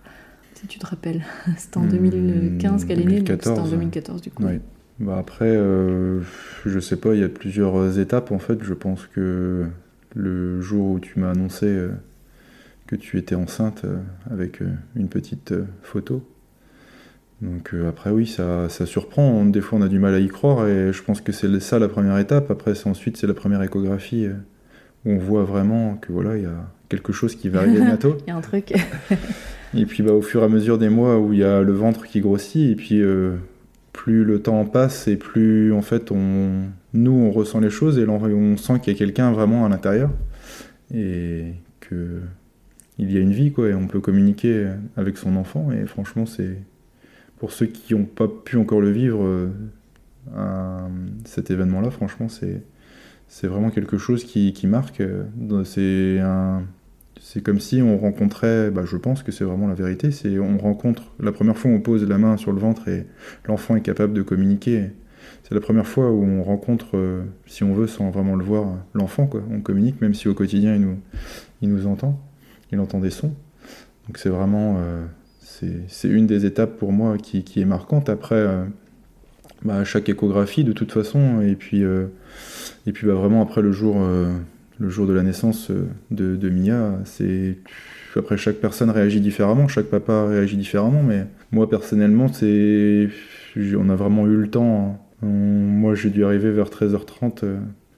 si 0.62 0.68
tu 0.68 0.80
te 0.80 0.86
rappelles. 0.86 1.24
C'était 1.58 1.78
en 1.78 1.86
2015 1.86 2.86
qu'elle 2.86 3.02
est 3.02 3.06
née, 3.06 3.24
c'était 3.28 3.50
en 3.50 3.68
2014 3.68 4.22
du 4.22 4.32
coup. 4.32 4.44
Bah 5.00 5.18
après, 5.18 5.50
euh, 5.50 6.22
je 6.66 6.80
sais 6.80 6.96
pas, 6.96 7.16
il 7.16 7.22
y 7.22 7.24
a 7.24 7.30
plusieurs 7.30 7.98
étapes 7.98 8.32
en 8.32 8.38
fait. 8.38 8.62
Je 8.62 8.74
pense 8.76 9.08
que 9.08 9.66
le 10.16 10.62
jour 10.62 10.92
où 10.92 11.00
tu 11.00 11.20
m'as 11.20 11.32
annoncé 11.32 11.66
euh, 11.66 11.90
que 12.86 12.96
tu 12.96 13.18
étais 13.18 13.34
enceinte 13.34 13.82
euh, 13.84 13.98
avec 14.30 14.62
une 14.96 15.08
petite 15.08 15.56
photo. 15.82 16.24
Donc 17.42 17.74
après 17.88 18.12
oui, 18.12 18.28
ça, 18.28 18.70
ça, 18.70 18.86
surprend. 18.86 19.46
Des 19.46 19.62
fois 19.62 19.80
on 19.80 19.82
a 19.82 19.88
du 19.88 20.00
mal 20.00 20.14
à 20.14 20.20
y 20.20 20.28
croire 20.28 20.68
et 20.68 20.94
je 20.94 21.04
pense 21.04 21.22
que 21.22 21.32
c'est 21.32 21.60
ça 21.60 21.80
la 21.80 21.88
première 21.88 22.18
étape. 22.20 22.52
Après 22.52 22.74
ensuite 22.86 23.18
c'est 23.18 23.28
la 23.28 23.34
première 23.34 23.62
échographie 23.64 24.28
où 25.06 25.12
on 25.12 25.18
voit 25.18 25.44
vraiment 25.44 25.96
que 25.96 26.12
voilà, 26.12 26.38
il 26.38 26.44
y 26.44 26.48
a 26.48 26.72
quelque 26.90 27.14
chose 27.14 27.36
qui 27.36 27.50
va 27.50 27.62
arriver 27.62 27.82
bientôt. 27.82 28.18
Il 28.28 28.30
y 28.30 28.32
a 28.32 28.36
un 28.36 28.42
truc. 28.42 28.74
Et 29.74 29.86
puis 29.86 30.04
bah, 30.04 30.12
au 30.12 30.22
fur 30.22 30.42
et 30.42 30.46
à 30.46 30.50
mesure 30.50 30.78
des 30.78 30.90
mois 30.90 31.18
où 31.18 31.32
il 31.32 31.40
y 31.40 31.46
a 31.46 31.62
le 31.62 31.72
ventre 31.72 32.06
qui 32.06 32.20
grossit, 32.20 32.72
et 32.72 32.76
puis 32.76 33.02
euh, 33.02 33.38
plus 33.94 34.26
le 34.26 34.42
temps 34.42 34.66
passe 34.66 35.08
et 35.08 35.16
plus 35.16 35.72
en 35.72 35.82
fait 35.82 36.12
on, 36.12 36.64
nous 36.94 37.12
on 37.12 37.32
ressent 37.32 37.60
les 37.60 37.70
choses 37.70 37.98
et 37.98 38.06
on 38.08 38.58
sent 38.58 38.80
qu'il 38.82 38.94
y 38.94 38.96
a 38.96 39.00
quelqu'un 39.00 39.32
vraiment 39.32 39.66
à 39.66 39.70
l'intérieur 39.70 40.10
et 40.94 41.54
que 41.80 42.20
il 42.98 43.12
y 43.12 43.18
a 43.18 43.22
une 43.22 43.32
vie 43.32 43.52
quoi 43.52 43.70
et 43.70 43.74
on 43.74 43.88
peut 43.88 44.02
communiquer 44.02 44.68
avec 44.98 45.18
son 45.18 45.36
enfant 45.38 45.72
et 45.72 45.86
franchement 45.86 46.26
c'est 46.26 46.58
pour 47.42 47.52
ceux 47.52 47.66
qui 47.66 47.96
n'ont 47.96 48.06
pas 48.06 48.28
pu 48.28 48.56
encore 48.58 48.82
le 48.82 48.92
vivre 48.92 49.24
euh, 49.26 50.88
cet 51.26 51.50
événement 51.50 51.82
là 51.82 51.90
franchement 51.90 52.30
c'est 52.30 52.62
c'est 53.28 53.48
vraiment 53.48 53.72
quelque 53.72 53.98
chose 53.98 54.24
qui, 54.24 54.54
marque 54.68 55.02
c'est 55.66 56.20
un 56.20 56.62
c'est 57.20 57.42
comme 57.42 57.60
si 57.60 57.82
on 57.82 57.98
rencontrait, 57.98 58.72
bah, 58.72 58.84
je 58.86 58.98
pense 58.98 59.24
que 59.24 59.32
c'est 59.32 59.44
vraiment 59.44 59.68
la 59.68 59.76
vérité, 59.76 60.12
c'est 60.12 60.40
on 60.40 60.58
rencontre, 60.58 61.14
la 61.20 61.32
première 61.32 61.58
fois 61.58 61.72
on 61.72 61.80
pose 61.80 62.08
la 62.08 62.18
main 62.18 62.36
sur 62.36 62.52
le 62.52 62.60
ventre 62.60 62.88
et 62.88 63.06
l'enfant 63.46 63.76
est 63.76 63.82
capable 63.82 64.14
de 64.14 64.24
communiquer. 64.24 64.90
C'est 65.44 65.54
la 65.54 65.62
première 65.62 65.88
fois 65.88 66.12
où 66.12 66.24
on 66.24 66.44
rencontre, 66.44 66.98
euh, 66.98 67.24
si 67.46 67.64
on 67.64 67.74
veut, 67.74 67.88
sans 67.88 68.10
vraiment 68.10 68.36
le 68.36 68.44
voir, 68.44 68.76
l'enfant. 68.94 69.28
Quoi. 69.28 69.44
On 69.52 69.62
communique, 69.62 70.02
même 70.02 70.14
si 70.14 70.28
au 70.28 70.34
quotidien 70.34 70.76
il 70.76 70.82
nous, 70.82 70.98
il 71.62 71.70
nous 71.70 71.88
entend, 71.88 72.20
il 72.72 72.80
entend 72.80 73.00
des 73.00 73.12
sons. 73.12 73.34
Donc 74.08 74.18
c'est 74.18 74.30
vraiment, 74.30 74.78
euh, 74.80 75.06
c'est 75.88 76.08
une 76.08 76.28
des 76.28 76.46
étapes 76.46 76.78
pour 76.78 76.92
moi 76.92 77.18
qui, 77.18 77.44
est 77.56 77.66
marquante. 77.66 78.10
Après, 78.10 78.48
bah, 79.64 79.84
chaque 79.84 80.10
échographie 80.10 80.64
de 80.64 80.74
toute 80.74 80.92
façon, 80.92 81.42
et 81.42 81.56
puis, 81.56 81.82
et 81.82 82.92
puis 82.92 83.08
bah, 83.08 83.14
vraiment 83.14 83.42
après 83.42 83.62
le 83.62 83.72
jour, 83.72 83.98
le 84.80 84.90
jour 84.90 85.08
de 85.08 85.14
la 85.14 85.24
naissance 85.24 85.72
de, 86.12 86.36
de 86.36 86.50
Mia, 86.50 87.00
c'est 87.06 87.58
après 88.16 88.38
chaque 88.38 88.58
personne 88.58 88.90
réagit 88.90 89.22
différemment, 89.22 89.68
chaque 89.68 89.86
papa 89.86 90.26
réagit 90.26 90.58
différemment, 90.58 91.04
mais 91.04 91.26
moi 91.52 91.70
personnellement, 91.70 92.28
c'est 92.28 93.10
on 93.78 93.90
a 93.90 93.96
vraiment 93.96 94.28
eu 94.28 94.36
le 94.36 94.50
temps. 94.50 95.00
Hein. 95.24 95.28
moi, 95.28 95.96
j'ai 95.96 96.10
dû 96.10 96.24
arriver 96.24 96.52
vers 96.52 96.68
13h30 96.68 97.44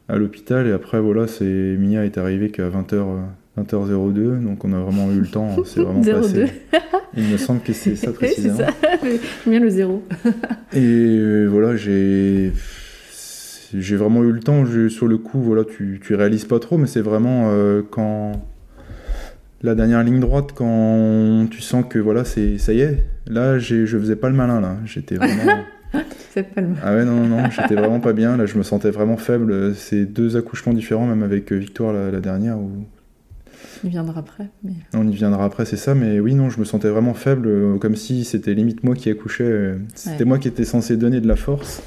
à 0.10 0.17
l'hôpital. 0.17 0.67
Et 0.67 0.72
après, 0.72 1.00
voilà, 1.00 1.27
c'est 1.27 1.75
Mia 1.79 2.05
est 2.05 2.17
arrivée 2.17 2.50
qu'à 2.50 2.70
20h, 2.70 3.05
20h02. 3.58 4.44
Donc 4.44 4.64
on 4.66 4.74
a 4.74 4.80
vraiment 4.80 5.12
eu 5.12 5.20
le 5.20 5.28
temps. 5.28 5.56
C'est 5.66 5.82
vraiment 5.82 6.02
passé. 6.02 6.52
Il 7.16 7.26
me 7.26 7.38
semble 7.38 7.62
que 7.62 7.74
c'est 7.74 7.96
ça 7.96 8.12
précisément. 8.14 8.58
c'est 8.58 9.18
ça. 9.18 9.18
bien 9.48 9.60
le 9.60 9.70
zéro. 9.70 10.04
et 10.74 10.80
euh, 10.80 11.48
voilà, 11.48 11.76
j'ai. 11.76 12.52
J'ai 13.76 13.96
vraiment 13.96 14.24
eu 14.24 14.32
le 14.32 14.40
temps, 14.40 14.66
sur 14.90 15.08
le 15.08 15.18
coup, 15.18 15.42
voilà, 15.42 15.64
tu, 15.64 16.00
tu 16.00 16.14
réalises 16.14 16.46
pas 16.46 16.60
trop, 16.60 16.78
mais 16.78 16.86
c'est 16.86 17.02
vraiment 17.02 17.46
euh, 17.48 17.82
quand 17.90 18.34
la 19.64 19.74
dernière 19.74 20.04
ligne 20.04 20.20
droite, 20.20 20.52
quand 20.54 21.48
tu 21.50 21.60
sens 21.62 21.84
que 21.90 21.98
voilà, 21.98 22.24
c'est 22.24 22.60
ça 22.60 22.72
y 22.72 22.82
est, 22.82 23.04
là, 23.26 23.58
je 23.58 23.88
faisais 23.88 24.16
pas 24.16 24.30
le 24.30 24.36
malin, 24.36 24.62
là. 24.62 24.78
J'étais 24.86 25.16
vraiment. 25.16 25.64
Ah 26.82 26.94
ouais, 26.94 27.06
non, 27.06 27.14
non, 27.14 27.28
non, 27.28 27.50
j'étais 27.50 27.76
vraiment 27.76 28.00
pas 28.00 28.14
bien. 28.14 28.38
Là, 28.38 28.46
je 28.46 28.58
me 28.58 28.64
sentais 28.64 28.92
vraiment 28.92 29.18
faible. 29.18 29.76
C'est 29.76 30.06
deux 30.06 30.38
accouchements 30.38 30.74
différents, 30.74 31.06
même 31.06 31.24
avec 31.24 31.52
euh, 31.52 31.56
Victoire 31.56 31.94
la, 31.94 32.20
dernière. 32.20 32.58
Où... 32.58 32.86
Il 33.84 33.89
viendra 33.89 34.20
après. 34.20 34.50
Mais... 34.63 34.74
On 34.93 35.08
y 35.08 35.13
viendra 35.13 35.46
après, 35.46 35.65
c'est 35.65 35.77
ça. 35.77 35.96
Mais 35.96 36.20
oui, 36.20 36.36
non, 36.36 36.50
je 36.50 36.60
me 36.60 36.65
sentais 36.65 36.89
vraiment 36.89 37.13
faible, 37.13 37.48
euh, 37.48 37.77
comme 37.77 37.96
si 37.96 38.24
c'était 38.24 38.53
limite 38.53 38.84
moi 38.84 38.96
qui 38.96 39.10
accouchais. 39.10 39.43
Euh, 39.43 39.77
c'était 39.96 40.25
moi 40.25 40.39
qui 40.39 40.48
étais 40.48 40.65
censé 40.65 40.98
donner 40.98 41.22
de 41.22 41.27
la 41.27 41.36
force 41.36 41.82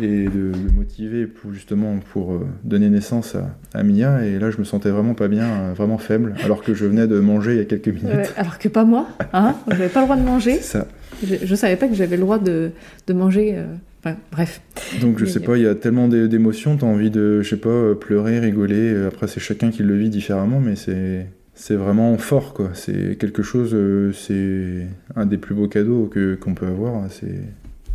et 0.00 0.24
de 0.24 0.52
le 0.52 0.72
motiver 0.74 1.26
pour 1.26 1.52
justement 1.52 1.98
pour 2.12 2.40
donner 2.62 2.88
naissance 2.88 3.36
à, 3.74 3.82
Mia. 3.82 4.24
Et 4.24 4.38
là, 4.38 4.50
je 4.50 4.58
me 4.58 4.64
sentais 4.64 4.90
vraiment 4.90 5.14
pas 5.14 5.28
bien, 5.28 5.72
vraiment 5.72 5.98
faible, 5.98 6.34
alors 6.44 6.62
que 6.62 6.74
je 6.74 6.86
venais 6.86 7.08
de 7.08 7.18
manger 7.18 7.52
il 7.52 7.58
y 7.58 7.62
a 7.62 7.64
quelques 7.64 7.88
minutes. 7.88 8.32
alors 8.36 8.58
que 8.58 8.68
pas 8.68 8.84
moi, 8.84 9.08
hein 9.32 9.56
J'avais 9.68 9.88
pas 9.88 10.00
le 10.00 10.06
droit 10.06 10.16
de 10.16 10.24
manger. 10.24 10.60
Ça. 10.60 10.86
Je, 11.24 11.36
je 11.42 11.54
savais 11.54 11.76
pas 11.76 11.88
que 11.88 11.94
j'avais 11.94 12.16
le 12.16 12.22
droit 12.22 12.38
de, 12.38 12.70
de 13.06 13.12
manger. 13.12 13.54
Euh, 13.56 13.66
enfin, 14.00 14.16
bref. 14.32 14.60
Donc 15.00 15.18
je 15.18 15.24
sais 15.24 15.40
pas, 15.40 15.56
il 15.56 15.62
y 15.62 15.66
a 15.66 15.74
tellement 15.74 16.08
d'émotions, 16.08 16.76
tu 16.76 16.84
as 16.84 16.88
envie 16.88 17.10
de, 17.10 17.42
je 17.42 17.48
sais 17.48 17.56
pas, 17.56 17.94
pleurer, 17.94 18.40
rigoler. 18.40 19.06
Après, 19.06 19.28
c'est 19.28 19.40
chacun 19.40 19.70
qui 19.70 19.82
le 19.82 19.96
vit 19.96 20.10
différemment, 20.10 20.60
mais 20.60 20.76
c'est 20.76 21.26
c'est 21.60 21.76
vraiment 21.76 22.16
fort, 22.16 22.54
quoi. 22.54 22.70
C'est 22.72 23.18
quelque 23.18 23.42
chose, 23.42 23.72
euh, 23.74 24.12
c'est 24.12 24.86
un 25.14 25.26
des 25.26 25.36
plus 25.36 25.54
beaux 25.54 25.68
cadeaux 25.68 26.06
que 26.06 26.34
qu'on 26.34 26.54
peut 26.54 26.66
avoir, 26.66 27.04
c'est 27.10 27.38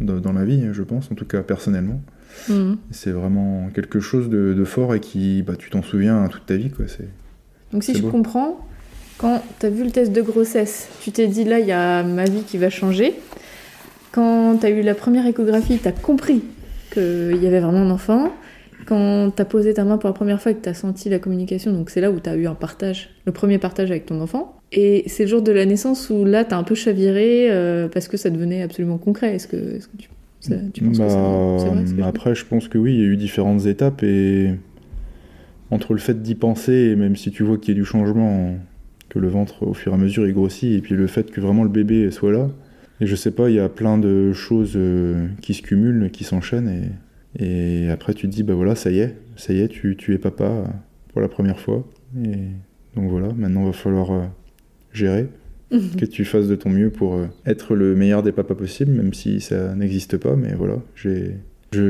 dans, 0.01 0.19
dans, 0.19 0.33
la 0.33 0.45
vie, 0.45 0.67
je 0.71 0.83
pense, 0.83 1.12
en 1.12 1.15
tout 1.15 1.25
cas 1.25 1.41
personnellement. 1.41 2.00
Mhm. 2.47 2.77
C'est 2.91 3.09
vraiment 3.09 3.69
quelque 3.74 4.00
chose 4.00 4.29
de, 4.29 4.53
de, 4.53 4.65
fort 4.65 4.93
et 4.93 5.00
qui, 5.00 5.41
bah, 5.41 5.55
tu 5.57 5.71
t'en 5.71 5.81
souviens 5.81 6.27
toute 6.27 6.45
ta 6.45 6.57
vie, 6.57 6.69
quoi. 6.69 6.85
C'est. 6.88 7.09
Donc 7.71 7.83
si 7.83 7.95
je 7.95 8.03
comprends, 8.03 8.59
quand 9.17 9.41
tu 9.59 9.65
as 9.65 9.69
vu 9.71 9.83
le 9.83 9.89
test 9.89 10.12
de 10.12 10.21
grossesse, 10.21 10.88
tu 11.01 11.12
t'es 11.12 11.27
dit 11.27 11.43
là, 11.43 11.59
il 11.59 11.65
y 11.65 11.71
a 11.71 12.03
ma 12.03 12.25
vie 12.25 12.43
qui 12.43 12.59
va 12.59 12.69
changer. 12.69 13.15
Quand 14.15 14.55
tu 14.57 14.65
as 14.65 14.69
eu 14.69 14.81
la 14.81 14.95
première 14.95 15.27
échographie, 15.27 15.77
tu 15.77 15.88
as 15.89 15.91
compris 15.91 16.41
qu'il 16.93 17.38
y 17.41 17.48
avait 17.48 17.60
vraiment 17.60 17.79
un 17.79 17.91
enfant. 17.91 18.31
Quand 18.86 19.31
tu 19.36 19.41
as 19.41 19.45
posé 19.45 19.74
ta 19.74 19.84
main 19.84 19.98
pour 19.98 20.10
la 20.10 20.13
première 20.13 20.41
fois 20.41 20.53
et 20.53 20.55
que 20.55 20.62
tu 20.62 20.69
as 20.69 20.74
senti 20.74 21.10
la 21.10 21.19
communication, 21.19 21.74
donc 21.74 21.89
c'est 21.89 22.00
là 22.00 22.12
où 22.12 22.22
tu 22.22 22.29
as 22.29 22.36
eu 22.38 22.48
un 22.48 22.55
partage, 22.55 23.10
le 23.25 23.34
premier 23.34 23.57
partage 23.57 23.91
avec 23.91 24.05
ton 24.05 24.22
enfant. 24.22 24.57
Et 24.72 25.03
c'est 25.07 25.24
le 25.24 25.29
jour 25.29 25.41
de 25.41 25.51
la 25.51 25.65
naissance 25.65 26.10
où 26.10 26.24
là, 26.24 26.45
tu 26.45 26.53
as 26.53 26.57
un 26.57 26.63
peu 26.63 26.75
chaviré 26.75 27.51
euh, 27.51 27.89
parce 27.89 28.07
que 28.07 28.15
ça 28.15 28.29
devenait 28.29 28.62
absolument 28.62 28.98
concret. 28.98 29.36
Est-ce 29.36 29.50
que, 29.50 29.57
est 29.57 29.79
que, 29.79 29.98
tu, 29.98 30.10
tu 30.74 30.84
penses 30.84 30.98
que 30.98 31.10
c'est 31.60 31.67
vrai 31.67 31.84
bah, 31.98 32.07
Après, 32.07 32.36
je 32.36 32.45
pense 32.45 32.69
que 32.69 32.77
oui, 32.77 32.93
il 32.93 33.01
y 33.01 33.03
a 33.03 33.07
eu 33.07 33.17
différentes 33.17 33.65
étapes 33.65 34.01
et 34.03 34.51
entre 35.72 35.93
le 35.93 36.00
fait 36.00 36.22
d'y 36.22 36.36
penser 36.36 36.91
et 36.91 36.95
même 36.95 37.17
si 37.17 37.31
tu 37.31 37.43
vois 37.43 37.57
qu'il 37.57 37.75
y 37.75 37.77
a 37.77 37.81
du 37.81 37.86
changement 37.86 38.55
le 39.19 39.27
ventre 39.27 39.63
au 39.65 39.74
fur 39.74 39.91
et 39.91 39.95
à 39.95 39.98
mesure 39.98 40.27
il 40.27 40.34
grossit 40.34 40.77
et 40.77 40.81
puis 40.81 40.95
le 40.95 41.07
fait 41.07 41.31
que 41.31 41.41
vraiment 41.41 41.63
le 41.63 41.69
bébé 41.69 42.12
soit 42.12 42.31
là. 42.31 42.50
Et 43.02 43.08
je 43.08 43.16
sais 43.16 43.32
pas, 43.32 43.50
il 43.50 43.56
y 43.56 43.60
a 43.60 43.70
plein 43.70 43.98
de 43.98 44.32
choses 44.34 44.74
euh, 44.75 45.28
qui 45.42 45.54
se 45.54 45.62
cumulent, 45.62 46.10
qui 46.12 46.24
s'enchaînent 46.24 46.70
et, 47.40 47.84
et, 47.86 47.90
après 47.90 48.14
tu 48.14 48.28
te 48.30 48.32
dis 48.34 48.44
bah 48.44 48.54
voilà 48.54 48.75
ça 48.75 48.92
y 48.92 49.00
est, 49.00 49.16
ça 49.36 49.52
y 49.52 49.60
est 49.60 49.68
tu, 49.68 49.98
tu 49.98 50.14
es 50.14 50.18
papa 50.18 50.64
pour 51.12 51.22
la 51.22 51.28
première 51.28 51.60
fois 51.60 51.86
et 52.24 52.38
donc 52.96 53.10
voilà 53.10 53.28
maintenant 53.36 53.66
va 53.66 53.74
falloir 53.74 54.12
euh, 54.12 54.24
gérer 54.94 55.28
que 55.70 56.06
tu 56.06 56.24
fasses 56.24 56.48
de 56.48 56.56
ton 56.56 56.70
mieux 56.70 56.92
pour 56.92 57.16
euh, 57.16 57.28
être 57.46 57.75
le 57.75 57.94
meilleur 57.94 58.24
des 58.24 58.32
papas 58.32 58.56
possible 58.56 58.94
même 58.94 59.14
si 59.14 59.42
ça 59.42 59.75
n'existe 59.75 60.16
pas 60.16 60.38
mais 60.38 60.54
voilà 60.54 60.78
j'ai 60.96 61.36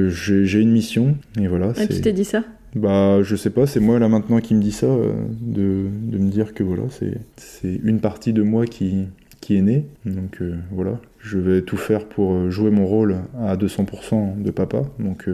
j'ai 0.10 0.60
une 0.60 0.72
mission 0.72 1.16
et 1.40 1.48
voilà. 1.48 1.74
Ah, 1.78 1.88
tu 1.88 2.02
t'es 2.02 2.14
dit 2.14 2.26
ça? 2.26 2.44
Bah, 2.76 3.22
je 3.22 3.36
sais 3.36 3.52
pas, 3.52 3.68
c'est 3.68 3.80
moi 3.80 4.00
là 4.00 4.10
maintenant 4.10 4.40
qui 4.42 4.54
me 4.54 4.62
dit 4.62 4.72
ça, 4.72 4.88
euh, 4.88 5.14
de, 5.40 5.86
de, 6.12 6.18
me 6.18 6.30
dire 6.30 6.54
que 6.54 6.62
voilà, 6.64 6.84
c'est 6.90 7.80
une 7.84 8.02
partie 8.02 8.34
de 8.34 8.42
moi 8.42 8.66
qui, 8.66 9.06
qui 9.46 9.58
est 9.58 9.62
née. 9.62 9.86
Donc 10.08 10.42
euh, 10.42 10.56
voilà, 10.72 11.00
je 11.20 11.38
vais 11.38 11.62
tout 11.62 11.78
faire 11.78 12.06
pour 12.06 12.34
euh, 12.34 12.50
jouer 12.50 12.72
mon 12.72 12.88
rôle 12.88 13.18
à 13.40 13.56
200% 13.56 14.42
de 14.42 14.50
papa, 14.50 14.82
donc 14.98 15.30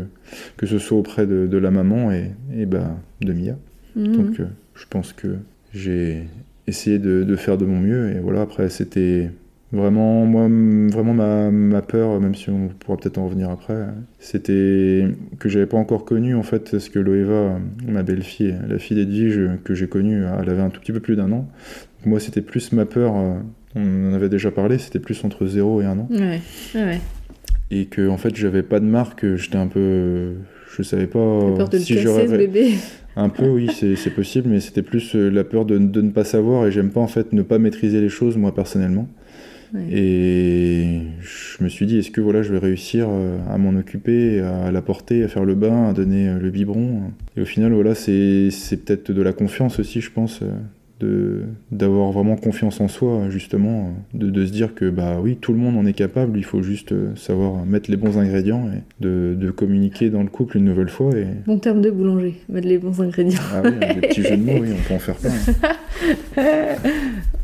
que 0.58 0.65
ce 0.65 0.80
soit 0.80 0.98
auprès 0.98 1.25
de, 1.25 1.48
de 1.48 1.58
la 1.58 1.72
maman 1.72 2.12
et, 2.12 2.32
et 2.53 2.65
bah, 2.65 2.98
de 3.22 3.32
Mia. 3.32 3.56
Mhm. 3.96 4.12
Donc 4.18 4.41
je 4.75 4.86
pense 4.89 5.13
que 5.13 5.38
j'ai 5.74 6.24
essayé 6.68 7.00
de, 7.00 7.24
de, 7.24 7.36
faire 7.38 7.58
de 7.58 7.65
mon 7.65 7.80
mieux 7.80 8.12
et 8.12 8.20
voilà, 8.20 8.41
après 8.41 8.70
c'était 8.70 9.30
Vraiment, 9.74 10.25
moi, 10.25 10.50
vraiment 10.91 11.13
ma, 11.13 11.50
ma, 11.50 11.82
peur, 11.82 12.20
même 12.20 12.36
si 12.36 12.50
on 12.50 12.68
pourra 12.68 12.98
peut-être 12.98 13.18
en 13.18 13.27
revenir 13.27 13.50
après, 13.50 13.88
c'était 14.20 15.08
que 15.39 15.48
j'avais 15.48 15.65
pas 15.65 15.77
encore 15.77 16.03
connu 16.03 16.36
en 16.36 16.44
fait 16.44 16.77
ce 16.77 16.89
que 16.89 17.00
Loeva, 17.00 17.58
ma 17.88 18.03
belle-fille, 18.03 18.53
la 18.68 18.80
fille 18.80 18.98
d'Edwige 18.98 19.39
que 19.63 19.74
j'ai 19.74 19.88
connue, 19.88 20.25
elle 20.25 20.50
avait 20.50 20.62
un 20.62 20.72
tout 20.72 20.82
petit 20.82 20.91
peu 20.91 21.00
plus 21.00 21.15
d'un 21.15 21.32
an. 21.32 21.48
moi, 22.06 22.20
c'était 22.20 22.41
plus 22.41 22.74
ma 22.74 22.84
peur, 22.84 23.15
euh, 23.15 23.36
on 23.75 24.12
en 24.12 24.13
avait 24.13 24.30
déjà 24.30 24.51
parlé, 24.51 24.78
c'était 24.78 25.00
plus 25.00 25.24
entre 25.24 25.46
0 25.46 25.82
et 25.82 25.86
1 25.86 26.00
an. 26.00 26.08
Ouais, 26.12 26.42
ouais. 26.75 27.01
Et 27.72 27.86
que 27.86 28.10
en 28.10 28.18
fait, 28.18 28.36
j'avais 28.36 28.63
pas 28.63 28.80
de 28.80 28.86
marque, 28.86 29.36
j'étais 29.36 29.58
un 29.58 29.68
peu. 29.68 30.34
Je 30.75 30.84
savais 30.84 31.08
pas 31.08 31.20
peur 31.58 31.70
de 31.70 31.78
si 31.78 31.98
j'aurais. 31.98 32.28
bébé. 32.28 32.74
Un 33.16 33.30
peu, 33.30 33.48
oui, 33.50 33.70
c'est 33.74 34.13
possible, 34.13 34.50
mais 34.50 34.62
c'était 34.62 34.82
plus 34.82 35.16
euh, 35.16 35.30
la 35.30 35.44
peur 35.44 35.66
de, 35.66 35.78
de, 35.78 36.01
ne 36.01 36.12
pas 36.12 36.24
savoir 36.24 36.66
et 36.66 36.72
j'aime 36.72 36.92
pas 36.92 37.01
en 37.01 37.08
fait 37.08 37.34
ne 37.34 37.42
pas 37.42 37.60
maîtriser 37.60 38.00
les 38.00 38.08
choses, 38.10 38.38
moi 38.38 38.56
personnellement. 38.56 39.08
Et 39.90 41.00
je 41.22 41.63
me 41.63 41.70
suis 41.70 41.86
dit, 41.86 41.98
est-ce 41.98 42.12
que 42.12 42.20
voilà, 42.20 42.42
je 42.42 42.51
vais 42.51 42.58
réussir 42.58 43.08
euh, 43.10 43.38
à 43.50 43.58
m'en 43.58 43.78
occuper, 43.80 44.42
à 44.42 44.70
la 44.70 44.82
porter, 44.82 45.24
à 45.24 45.30
faire 45.30 45.46
le 45.46 45.56
bain, 45.56 45.88
à 45.90 45.94
donner 45.94 46.28
euh, 46.28 46.40
le 46.40 46.50
biberon? 46.50 47.04
Et 47.38 47.42
au 47.42 47.46
final, 47.46 47.72
voilà, 47.72 47.96
c'est 47.96 48.50
peut-être 48.84 49.13
de 49.13 49.22
la 49.22 49.32
confiance 49.32 49.80
aussi, 49.80 50.01
je 50.01 50.12
pense, 50.12 50.42
d'avoir 51.72 52.12
vraiment 52.12 52.36
confiance 52.36 52.81
en 52.81 52.88
soi, 52.88 53.29
justement, 53.29 53.93
de, 54.13 54.29
de, 54.29 54.46
se 54.46 54.51
dire 54.51 54.74
que 54.75 54.89
bah 54.89 55.20
oui, 55.22 55.38
tout 55.39 55.53
le 55.53 55.60
monde 55.60 55.77
en 55.77 55.86
est 55.86 55.93
capable, 55.93 56.38
il 56.38 56.43
faut 56.43 56.62
juste 56.62 56.91
euh, 56.91 57.15
savoir 57.15 57.65
mettre 57.65 57.89
les 57.89 57.98
bons 57.98 58.17
ingrédients 58.17 58.70
et 58.74 58.81
de, 59.03 59.36
de 59.38 59.51
communiquer 59.51 60.10
dans 60.10 60.24
le 60.24 60.29
couple 60.29 60.58
une 60.58 60.65
nouvelle 60.65 60.89
fois. 60.89 61.12
Et... 61.15 61.27
Bon 61.46 61.58
terme 61.60 61.81
de 61.81 61.91
boulanger, 61.91 62.36
mettre 62.50 62.67
les 62.67 62.77
bons 62.77 63.01
ingrédients. 63.01 63.39
Ah 63.53 63.62
oui, 63.63 63.72
des 63.72 64.08
petits 64.08 64.24
jeux 64.24 64.38
de 64.38 64.43
mots, 64.43 64.60
oui, 64.60 64.70
on 64.72 64.88
peut 64.88 64.93
en 64.93 65.00
faire 65.00 65.15
plein. 65.15 65.31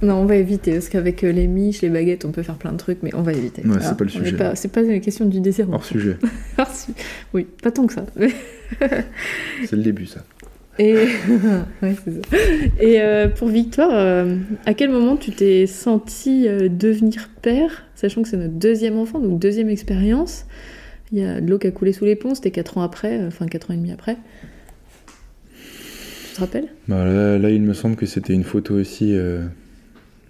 non, 0.02 0.16
on 0.16 0.26
va 0.26 0.36
éviter, 0.36 0.74
parce 0.74 0.90
qu'avec 0.90 1.24
euh, 1.24 1.32
les 1.32 1.48
miches, 1.48 1.82
les 1.82 1.90
baguettes, 1.90 2.26
on 2.26 2.32
peut 2.32 2.44
faire 2.44 2.58
plein 2.58 2.72
de 2.72 2.78
trucs, 2.78 3.04
mais 3.04 3.14
on 3.16 3.22
va 3.22 3.34
éviter. 3.34 3.64
Ouais, 3.64 3.78
c'est 3.82 3.98
pas 3.98 4.04
le 4.04 4.10
sujet. 4.10 4.38
C'est 4.56 4.72
pas, 4.72 4.82
la 4.82 5.00
question 5.00 5.26
du 5.26 5.40
dessert. 5.40 5.68
Hors 5.72 5.86
sujet. 5.86 6.18
oui, 7.34 7.48
pas 7.62 7.72
tant 7.72 7.88
que 7.88 7.94
ça. 7.94 8.06
c'est 9.66 9.76
le 9.76 9.84
début, 9.84 10.06
ça. 10.06 10.24
Et, 10.80 10.96
Et 12.80 13.02
euh, 13.02 13.28
pour 13.28 13.48
Victoire, 13.48 13.92
euh, 13.94 14.36
à 14.66 14.74
quel 14.74 14.90
moment 14.90 15.18
tu 15.18 15.32
t'es 15.32 15.66
senti 15.66 16.48
euh, 16.48 16.70
devenir 16.70 17.30
père, 17.42 17.86
sachant 17.96 18.22
que 18.22 18.30
c'est 18.30 18.38
notre 18.38 18.54
deuxième 18.54 18.98
enfant, 18.98 19.20
donc 19.20 19.40
deuxième 19.40 19.70
expérience? 19.70 20.46
Il 21.12 21.20
y 21.20 21.24
a 21.24 21.40
de 21.40 21.50
l'eau 21.50 21.58
qui 21.58 21.68
a 21.68 21.72
coulé 21.72 21.94
sous 21.94 22.06
les 22.06 22.16
ponts, 22.16 22.36
c'était 22.36 22.52
4 22.52 22.78
ans 22.78 22.82
après, 22.82 23.26
enfin 23.26 23.48
4 23.48 23.72
ans 23.72 23.74
et 23.74 23.78
demi 23.78 23.92
après. 23.92 24.18
Tu 25.56 26.36
te 26.36 26.40
rappelles? 26.42 26.68
Bah 26.88 27.06
là, 27.38 27.50
il 27.50 27.62
me 27.62 27.74
semble 27.74 27.96
que 27.96 28.06
c'était 28.06 28.34
une 28.34 28.44
photo 28.44 28.76
aussi 28.76 29.18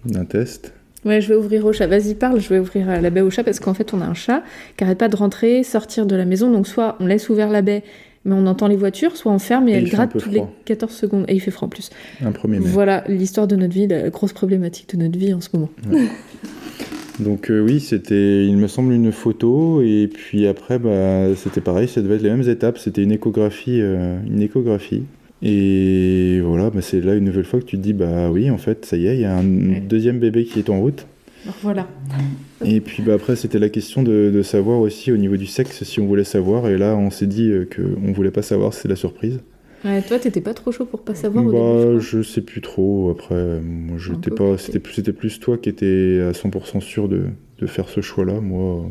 d'un 0.04 0.24
test. 0.24 0.72
Ouais, 1.04 1.20
je 1.20 1.28
vais 1.28 1.34
ouvrir 1.34 1.64
au 1.66 1.72
chat. 1.72 1.88
Vas-y, 1.88 2.14
parle, 2.14 2.40
je 2.40 2.48
vais 2.48 2.58
ouvrir 2.58 3.00
la 3.00 3.10
baie 3.10 3.20
au 3.20 3.30
chat 3.30 3.42
parce 3.42 3.60
qu'en 3.60 3.74
fait, 3.74 3.92
on 3.92 4.00
a 4.00 4.04
un 4.04 4.14
chat 4.14 4.42
qui 4.76 4.84
arrête 4.84 4.98
pas 4.98 5.08
de 5.08 5.16
rentrer, 5.16 5.64
sortir 5.64 6.06
de 6.06 6.14
la 6.14 6.24
maison. 6.24 6.50
Donc, 6.50 6.68
soit 6.68 6.96
on 7.00 7.06
laisse 7.06 7.28
ouvert 7.28 7.50
la 7.50 7.62
baie 7.62 7.82
mais 8.28 8.34
on 8.34 8.46
entend 8.46 8.68
les 8.68 8.76
voitures, 8.76 9.16
soit 9.16 9.32
on 9.32 9.38
ferme 9.38 9.68
et, 9.68 9.72
elles 9.72 9.88
grattent 9.88 10.12
toutes 10.12 10.32
les 10.32 10.42
14 10.66 10.92
secondes. 10.92 11.24
Et 11.28 11.34
il 11.34 11.40
fait 11.40 11.50
froid 11.50 11.66
en 11.66 11.70
plus. 11.70 11.90
Un 12.22 12.32
premier 12.32 12.60
mai. 12.60 12.66
Voilà 12.66 13.04
l'histoire 13.08 13.46
de 13.46 13.56
notre 13.56 13.72
vie, 13.72 13.86
la 13.86 14.10
grosse 14.10 14.32
problématique 14.32 14.94
de 14.94 15.02
notre 15.02 15.18
vie 15.18 15.32
en 15.32 15.40
ce 15.40 15.48
moment. 15.54 15.70
Donc 17.20 17.50
euh, 17.50 17.60
oui, 17.60 17.80
c'était, 17.80 18.46
il 18.46 18.56
me 18.56 18.68
semble, 18.68 18.92
une 18.92 19.10
photo. 19.10 19.82
Et 19.82 20.08
puis 20.12 20.46
après, 20.46 20.78
bah, 20.78 21.34
c'était 21.36 21.60
pareil, 21.60 21.88
ça 21.88 22.00
devait 22.00 22.16
être 22.16 22.22
les 22.22 22.30
mêmes 22.30 22.48
étapes. 22.48 22.78
C'était 22.78 23.02
une 23.02 23.12
échographie. 23.12 23.80
Euh, 23.80 24.18
une 24.26 24.42
échographie. 24.42 25.02
Et 25.42 26.40
voilà, 26.40 26.70
bah, 26.70 26.80
c'est 26.82 27.00
là 27.00 27.14
une 27.14 27.24
nouvelle 27.24 27.44
fois 27.44 27.60
que 27.60 27.64
tu 27.64 27.76
te 27.76 27.82
dis, 27.82 27.92
bah 27.92 28.30
oui, 28.30 28.50
en 28.50 28.58
fait, 28.58 28.84
ça 28.84 28.96
y 28.96 29.06
est, 29.06 29.16
il 29.16 29.20
y 29.20 29.24
a 29.24 29.36
un 29.36 29.44
deuxième 29.80 30.18
bébé 30.18 30.44
qui 30.44 30.58
est 30.58 30.70
en 30.70 30.80
route. 30.80 31.06
Voilà. 31.62 31.86
Et 32.64 32.80
puis 32.80 33.02
bah, 33.02 33.14
après, 33.14 33.36
c'était 33.36 33.58
la 33.58 33.68
question 33.68 34.02
de, 34.02 34.30
de 34.34 34.42
savoir 34.42 34.80
aussi 34.80 35.12
au 35.12 35.16
niveau 35.16 35.36
du 35.36 35.46
sexe 35.46 35.82
si 35.84 36.00
on 36.00 36.06
voulait 36.06 36.24
savoir. 36.24 36.68
Et 36.68 36.78
là, 36.78 36.96
on 36.96 37.10
s'est 37.10 37.26
dit 37.26 37.50
euh, 37.50 37.66
qu'on 37.66 38.12
voulait 38.12 38.30
pas 38.30 38.42
savoir, 38.42 38.74
c'est 38.74 38.88
la 38.88 38.96
surprise. 38.96 39.40
Ouais, 39.84 40.02
toi, 40.02 40.18
t'étais 40.18 40.40
pas 40.40 40.54
trop 40.54 40.72
chaud 40.72 40.86
pour 40.86 41.02
pas 41.02 41.14
savoir 41.14 41.46
au 41.46 41.52
bah, 41.52 41.84
début, 41.84 42.00
je 42.00 42.22
sais 42.22 42.40
plus 42.40 42.60
trop. 42.60 43.10
Après, 43.10 43.60
j'étais 43.96 44.30
pas. 44.30 44.58
C'était 44.58 44.80
plus, 44.80 44.94
c'était 44.94 45.12
plus 45.12 45.38
toi 45.38 45.56
qui 45.56 45.68
étais 45.68 46.20
à 46.20 46.32
100% 46.32 46.80
sûr 46.80 47.08
de, 47.08 47.26
de 47.58 47.66
faire 47.66 47.88
ce 47.88 48.00
choix-là. 48.00 48.40
Moi, 48.40 48.90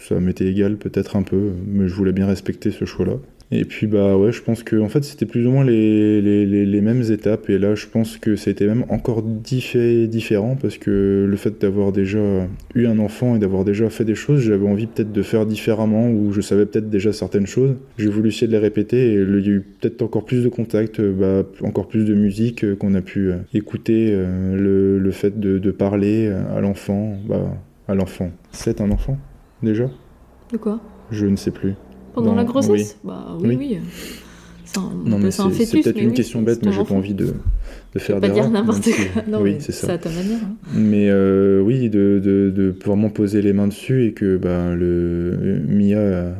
ça 0.00 0.18
m'était 0.20 0.46
égal 0.46 0.78
peut-être 0.78 1.16
un 1.16 1.22
peu, 1.22 1.52
mais 1.66 1.86
je 1.86 1.94
voulais 1.94 2.12
bien 2.12 2.26
respecter 2.26 2.70
ce 2.70 2.86
choix-là. 2.86 3.16
Et 3.54 3.66
puis 3.66 3.86
bah 3.86 4.16
ouais, 4.16 4.32
je 4.32 4.40
pense 4.42 4.62
que 4.62 4.76
en 4.80 4.88
fait 4.88 5.04
c'était 5.04 5.26
plus 5.26 5.46
ou 5.46 5.50
moins 5.50 5.62
les, 5.64 6.22
les, 6.22 6.46
les, 6.46 6.64
les 6.64 6.80
mêmes 6.80 7.02
étapes. 7.02 7.50
Et 7.50 7.58
là, 7.58 7.74
je 7.74 7.86
pense 7.86 8.16
que 8.16 8.34
ça 8.34 8.48
a 8.48 8.52
été 8.52 8.66
même 8.66 8.84
encore 8.88 9.22
diffé- 9.22 10.06
différent 10.06 10.56
parce 10.60 10.78
que 10.78 11.26
le 11.28 11.36
fait 11.36 11.60
d'avoir 11.60 11.92
déjà 11.92 12.48
eu 12.74 12.86
un 12.86 12.98
enfant 12.98 13.36
et 13.36 13.38
d'avoir 13.38 13.66
déjà 13.66 13.90
fait 13.90 14.06
des 14.06 14.14
choses, 14.14 14.40
j'avais 14.40 14.66
envie 14.66 14.86
peut-être 14.86 15.12
de 15.12 15.22
faire 15.22 15.44
différemment 15.44 16.10
ou 16.10 16.32
je 16.32 16.40
savais 16.40 16.64
peut-être 16.64 16.88
déjà 16.88 17.12
certaines 17.12 17.46
choses. 17.46 17.76
J'ai 17.98 18.08
voulu 18.08 18.30
essayer 18.30 18.46
de 18.46 18.52
les 18.52 18.58
répéter 18.58 19.12
et 19.12 19.14
il 19.16 19.46
y 19.46 19.50
a 19.50 19.52
eu 19.52 19.66
peut-être 19.80 20.00
encore 20.00 20.24
plus 20.24 20.42
de 20.42 20.48
contacts, 20.48 21.00
euh, 21.00 21.42
bah, 21.42 21.66
encore 21.66 21.88
plus 21.88 22.06
de 22.06 22.14
musique 22.14 22.64
euh, 22.64 22.74
qu'on 22.74 22.94
a 22.94 23.02
pu 23.02 23.30
euh, 23.30 23.36
écouter, 23.52 24.12
le, 24.12 24.98
le 24.98 25.10
fait 25.10 25.38
de, 25.38 25.58
de 25.58 25.70
parler 25.70 26.32
à 26.56 26.60
l'enfant, 26.62 27.18
bah, 27.28 27.54
à 27.86 27.94
l'enfant. 27.94 28.30
C'est 28.50 28.80
un 28.80 28.90
enfant 28.90 29.18
déjà? 29.62 29.90
De 30.50 30.56
quoi? 30.56 30.80
Je 31.10 31.26
ne 31.26 31.36
sais 31.36 31.50
plus. 31.50 31.74
Pendant 32.14 32.30
Dans- 32.30 32.36
la 32.36 32.44
grossesse 32.44 32.96
Bah 33.04 33.36
oui, 33.40 33.48
Oui. 33.50 33.56
oui. 33.58 33.78
C'est 34.64 34.78
un, 34.78 34.90
c'est 35.30 35.42
un 35.42 35.50
c'est 35.50 35.82
peut-être 35.82 36.00
une 36.00 36.08
oui, 36.08 36.14
question 36.14 36.40
bête, 36.40 36.64
mais 36.64 36.72
j'ai 36.72 36.82
pas 36.82 36.94
envie 36.94 37.12
de, 37.12 37.34
de 37.94 37.98
faire 37.98 38.18
Pas 38.20 38.30
dire 38.30 38.48
n'importe 38.48 38.84
quoi. 38.84 39.22
Non, 39.28 39.42
oui, 39.42 39.56
c'est 39.58 39.70
c'est 39.72 39.86
ça. 39.86 39.92
à 39.94 39.98
ta 39.98 40.08
manière. 40.08 40.38
hein. 40.42 40.54
Mais 40.74 41.10
euh, 41.10 41.60
oui, 41.60 41.90
de, 41.90 42.18
de, 42.24 42.50
de 42.54 42.74
vraiment 42.82 43.10
poser 43.10 43.42
les 43.42 43.52
mains 43.52 43.66
dessus 43.68 44.06
et 44.06 44.12
que 44.12 44.38
bah, 44.38 44.74
le 44.74 45.60
Mia, 45.68 45.98
euh, 45.98 46.32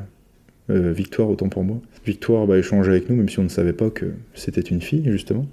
euh, 0.70 0.92
Victoire, 0.92 1.28
autant 1.28 1.50
pour 1.50 1.62
moi, 1.62 1.76
Victoire 2.06 2.46
bah, 2.46 2.56
échangeait 2.56 2.92
avec 2.92 3.10
nous, 3.10 3.16
même 3.16 3.28
si 3.28 3.38
on 3.38 3.42
ne 3.44 3.48
savait 3.48 3.74
pas 3.74 3.90
que 3.90 4.06
c'était 4.34 4.62
une 4.62 4.80
fille, 4.80 5.04
justement. 5.10 5.44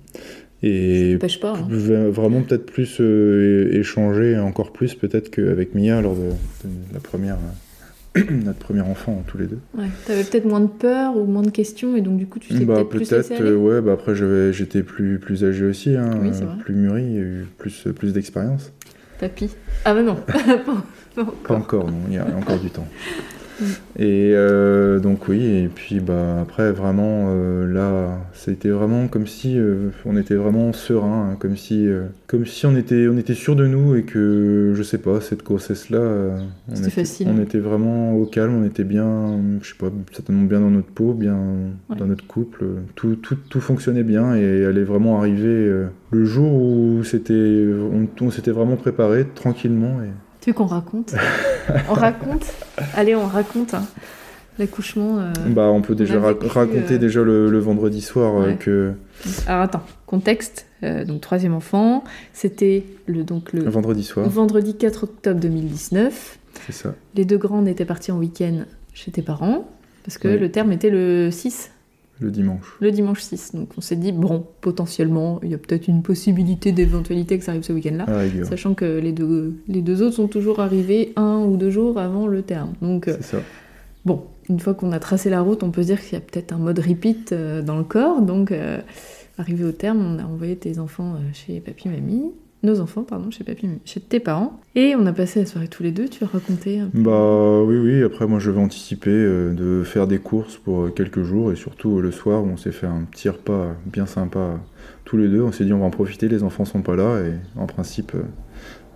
Et 0.64 1.18
Pêche 1.20 1.40
pas. 1.42 1.56
hein. 1.58 1.68
vraiment 2.12 2.42
peut-être 2.44 2.66
plus 2.66 2.98
euh, 3.02 3.70
échanger 3.74 4.38
encore 4.38 4.72
plus 4.72 4.94
peut-être 4.96 5.32
qu'avec 5.32 5.76
Mia 5.76 6.02
lors 6.02 6.16
de, 6.16 6.22
de 6.64 6.94
la 6.94 7.00
première, 7.02 7.36
euh, 7.36 7.40
notre 8.44 8.60
premier 8.60 8.82
enfant 8.82 9.24
tous 9.28 9.38
les 9.38 9.46
deux. 9.46 9.60
Ouais. 9.78 9.86
T'avais 10.06 10.24
peut-être 10.24 10.46
moins 10.46 10.62
de 10.62 10.68
peur 10.68 11.16
ou 11.16 11.26
moins 11.26 11.42
de 11.44 11.52
questions 11.52 11.96
et 11.96 12.02
donc 12.02 12.18
du 12.18 12.26
coup 12.26 12.40
tu 12.40 12.54
t'es 12.54 12.66
Bah, 12.66 12.76
peut-être 12.76 12.90
plus 12.90 13.00
laissé 13.00 13.16
peut-être, 13.16 13.32
aller. 13.42 13.50
euh, 13.52 13.56
ouais, 13.56 13.82
bah 13.82 13.94
après 13.94 14.14
j'étais 14.52 14.82
plus, 14.84 15.20
plus 15.20 15.44
âgé 15.46 15.66
aussi, 15.66 15.96
hein, 15.96 16.10
Oui, 16.22 16.30
plus 16.64 16.74
mûri, 16.74 17.18
eu 17.18 17.46
plus, 17.58 17.88
plus 17.96 18.14
d'expérience. 18.14 18.72
Papy. 19.20 19.50
Ah 19.86 19.94
bah 19.94 20.02
non. 20.02 20.16
Pas 20.16 20.34
Pas 21.16 21.22
encore. 21.24 21.56
encore, 21.58 21.88
non, 21.92 22.00
il 22.08 22.14
y 22.16 22.18
a 22.18 22.26
encore 22.36 22.60
du 22.60 22.70
temps. 22.70 22.88
Mm. 23.60 23.66
Et 23.98 24.32
euh, 24.36 25.00
donc 25.00 25.28
oui, 25.28 25.44
et 25.46 25.68
puis 25.68 26.00
bah 26.00 26.40
après 26.42 26.72
vraiment 26.72 27.28
euh, 27.30 27.72
là, 27.72 28.20
c'était 28.34 28.70
vraiment 28.70 29.08
comme 29.08 29.28
si 29.28 29.58
euh, 29.58 29.90
on 30.06 30.16
était 30.18 30.36
vraiment 30.36 30.72
serein, 30.74 31.32
hein, 31.32 31.36
comme 31.40 31.58
si 31.58 31.88
comme 32.28 32.46
si 32.46 32.66
on 32.66 32.76
était 32.76 33.08
on 33.08 33.18
était 33.18 33.34
sûr 33.34 33.56
de 33.56 33.68
nous 33.68 33.96
et 33.96 34.04
que 34.04 34.74
je 34.76 34.84
sais 34.84 34.98
pas 34.98 35.22
cette 35.22 35.44
grossesse 35.44 35.90
là, 35.90 36.00
on 36.70 36.76
était 36.76 36.90
facile. 36.90 37.28
on 37.30 37.42
était 37.42 37.60
vraiment 37.60 38.14
au 38.16 38.26
calme, 38.26 38.56
on 38.62 38.66
était 38.66 38.84
bien, 38.84 39.40
je 39.62 39.70
sais 39.70 39.76
pas, 39.78 39.90
certainement 40.12 40.44
bien 40.46 40.60
dans 40.60 40.70
notre 40.70 40.88
peau, 40.90 41.14
bien 41.14 41.38
Ouais. 41.90 41.96
dans 41.98 42.06
notre 42.06 42.26
couple, 42.28 42.66
tout, 42.96 43.16
tout 43.16 43.36
tout 43.50 43.62
fonctionnait 43.62 44.04
bien 44.04 44.36
et 44.36 44.42
elle 44.42 44.78
est 44.78 44.84
vraiment 44.84 45.20
arrivée 45.20 45.48
euh, 45.48 45.88
le 46.12 46.26
jour 46.26 46.52
où 46.54 47.04
c'était 47.04 47.34
on, 47.34 48.08
on 48.26 48.32
s'était 48.32 48.52
vraiment 48.52 48.76
préparé 48.76 49.26
tranquillement 49.36 50.02
et 50.04 50.10
Tu 50.42 50.50
veux 50.50 50.54
qu'on 50.54 50.66
raconte 50.66 51.14
On 51.90 51.94
raconte 51.94 52.46
Allez, 52.96 53.16
on 53.16 53.28
raconte 53.28 53.74
hein. 53.74 53.84
l'accouchement. 54.58 55.20
euh. 55.20 55.34
Bah, 55.48 55.64
on 55.68 55.82
peut 55.82 55.96
déjà 55.96 56.20
vécu, 56.20 56.48
raconter 56.48 56.96
euh, 56.96 56.98
déjà 56.98 57.22
le, 57.24 57.50
le 57.50 57.60
vendredi 57.60 58.02
soir 58.02 58.42
euh, 58.42 58.54
que 58.54 58.94
Alors 59.48 59.62
attends, 59.64 59.84
contexte. 60.06 60.66
donc 60.82 61.22
troisième 61.22 61.54
enfant, 61.54 62.04
c'était 62.34 62.86
le 63.06 63.24
donc 63.24 63.52
le 63.54 63.62
le 63.64 63.70
vendredi 63.70 64.04
soir, 64.04 64.28
vendredi 64.30 64.76
4 64.76 65.04
octobre 65.04 65.40
2019. 65.42 66.40
c'est 66.66 66.72
ça. 66.74 66.96
Les 67.16 67.26
deux 67.26 67.38
grandes 67.38 67.68
étaient 67.68 67.86
parties 67.86 68.12
en 68.12 68.18
week-end 68.18 68.64
chez 68.94 69.12
tes 69.12 69.22
parents 69.22 69.70
parce 70.06 70.18
que 70.18 70.30
Oui. 70.30 70.40
le 70.40 70.50
terme 70.52 70.72
était 70.72 70.90
le 70.90 71.30
6, 71.32 71.72
Le 72.20 72.32
dimanche. 72.32 72.78
le 72.82 72.92
dimanche 72.92 73.22
6. 73.22 73.56
Donc 73.56 73.70
on 73.78 73.82
s'est 73.82 73.96
dit 73.96 74.12
bon, 74.12 74.46
potentiellement, 74.62 75.40
il 75.44 75.50
y 75.50 75.54
a 75.54 75.58
peut-être 75.58 75.88
une 75.88 76.04
possibilité 76.04 76.72
d'éventualité 76.72 77.38
que 77.38 77.46
ça 77.46 77.52
arrive 77.52 77.64
ce 77.64 77.74
week-end-là. 77.74 78.06
Sachant 78.44 78.74
que 78.74 79.00
les 79.00 79.12
deux, 79.12 79.56
les 79.68 79.82
deux 79.82 80.02
autres 80.02 80.16
sont 80.16 80.28
toujours 80.28 80.60
arrivés 80.60 81.14
un 81.16 81.40
ou 81.40 81.58
deux 81.58 81.70
jours 81.70 81.98
avant 81.98 82.28
le 82.28 82.42
terme. 82.42 82.74
Donc, 82.82 83.08
euh, 83.08 83.18
ça. 83.22 83.38
bon, 84.06 84.24
une 84.50 84.60
fois 84.60 84.74
qu'on 84.74 84.92
a 84.92 85.00
tracé 85.00 85.30
la 85.30 85.42
route, 85.42 85.64
on 85.64 85.72
peut 85.72 85.82
se 85.82 85.88
dire 85.88 86.02
qu'il 86.02 86.14
y 86.14 86.18
a 86.18 86.22
peut-être 86.22 86.52
un 86.54 86.58
mode 86.58 86.80
repeat 86.80 87.32
euh, 87.32 87.62
dans 87.62 87.78
le 87.78 87.84
corps. 87.84 88.22
Donc, 88.22 88.52
euh, 88.52 88.80
arrivé 89.38 89.64
au 89.64 89.72
terme, 89.72 90.00
on 90.00 90.20
a 90.20 90.26
envoyé 90.26 90.56
tes 90.56 90.80
enfants 90.80 91.16
chez 91.34 91.60
papy, 91.60 91.88
mamie. 91.90 92.32
Nos 92.62 92.82
enfants, 92.82 93.04
pardon, 93.04 93.32
chez 93.32 93.44
papy, 93.46 93.68
chez 93.86 94.02
tes 94.02 94.20
parents. 94.20 94.60
Et 94.76 94.94
on 94.96 95.06
a 95.06 95.14
passé 95.14 95.40
la 95.40 95.46
soirée 95.46 95.70
tous 95.70 95.82
les 95.84 95.92
deux. 95.92 96.10
Tu 96.10 96.24
as 96.26 96.28
raconté 96.28 96.80
un 96.80 96.90
peu. 96.90 97.00
Bah 97.02 97.62
oui, 97.64 97.78
oui. 97.78 98.04
Après, 98.04 98.28
moi, 98.28 98.40
j'avais 98.40 98.60
anticipé 98.60 99.10
euh, 99.12 99.54
de 99.54 99.84
faire 99.84 100.08
des 100.08 100.20
courses 100.20 100.58
pour 100.58 100.82
euh, 100.84 100.90
quelques 100.90 101.24
jours 101.24 101.52
et 101.54 101.56
surtout 101.56 101.98
euh, 102.00 102.02
le 102.02 102.12
soir 102.12 102.44
où 102.44 102.48
on 102.48 102.58
s'est 102.58 102.74
fait 102.74 102.88
un 102.88 103.04
petit 103.10 103.30
repas 103.30 103.76
bien 103.86 104.06
sympa 104.06 104.60
tous 105.06 105.16
les 105.16 105.30
deux. 105.30 105.42
On 105.42 105.54
s'est 105.54 105.64
dit 105.64 105.72
on 105.72 105.80
va 105.80 105.86
en 105.86 105.90
profiter. 105.90 106.28
Les 106.28 106.44
enfants 106.44 106.66
sont 106.66 106.82
pas 106.82 106.98
là 106.98 107.22
et 107.22 107.34
en 107.58 107.66
principe. 107.66 108.14
euh, 108.16 108.24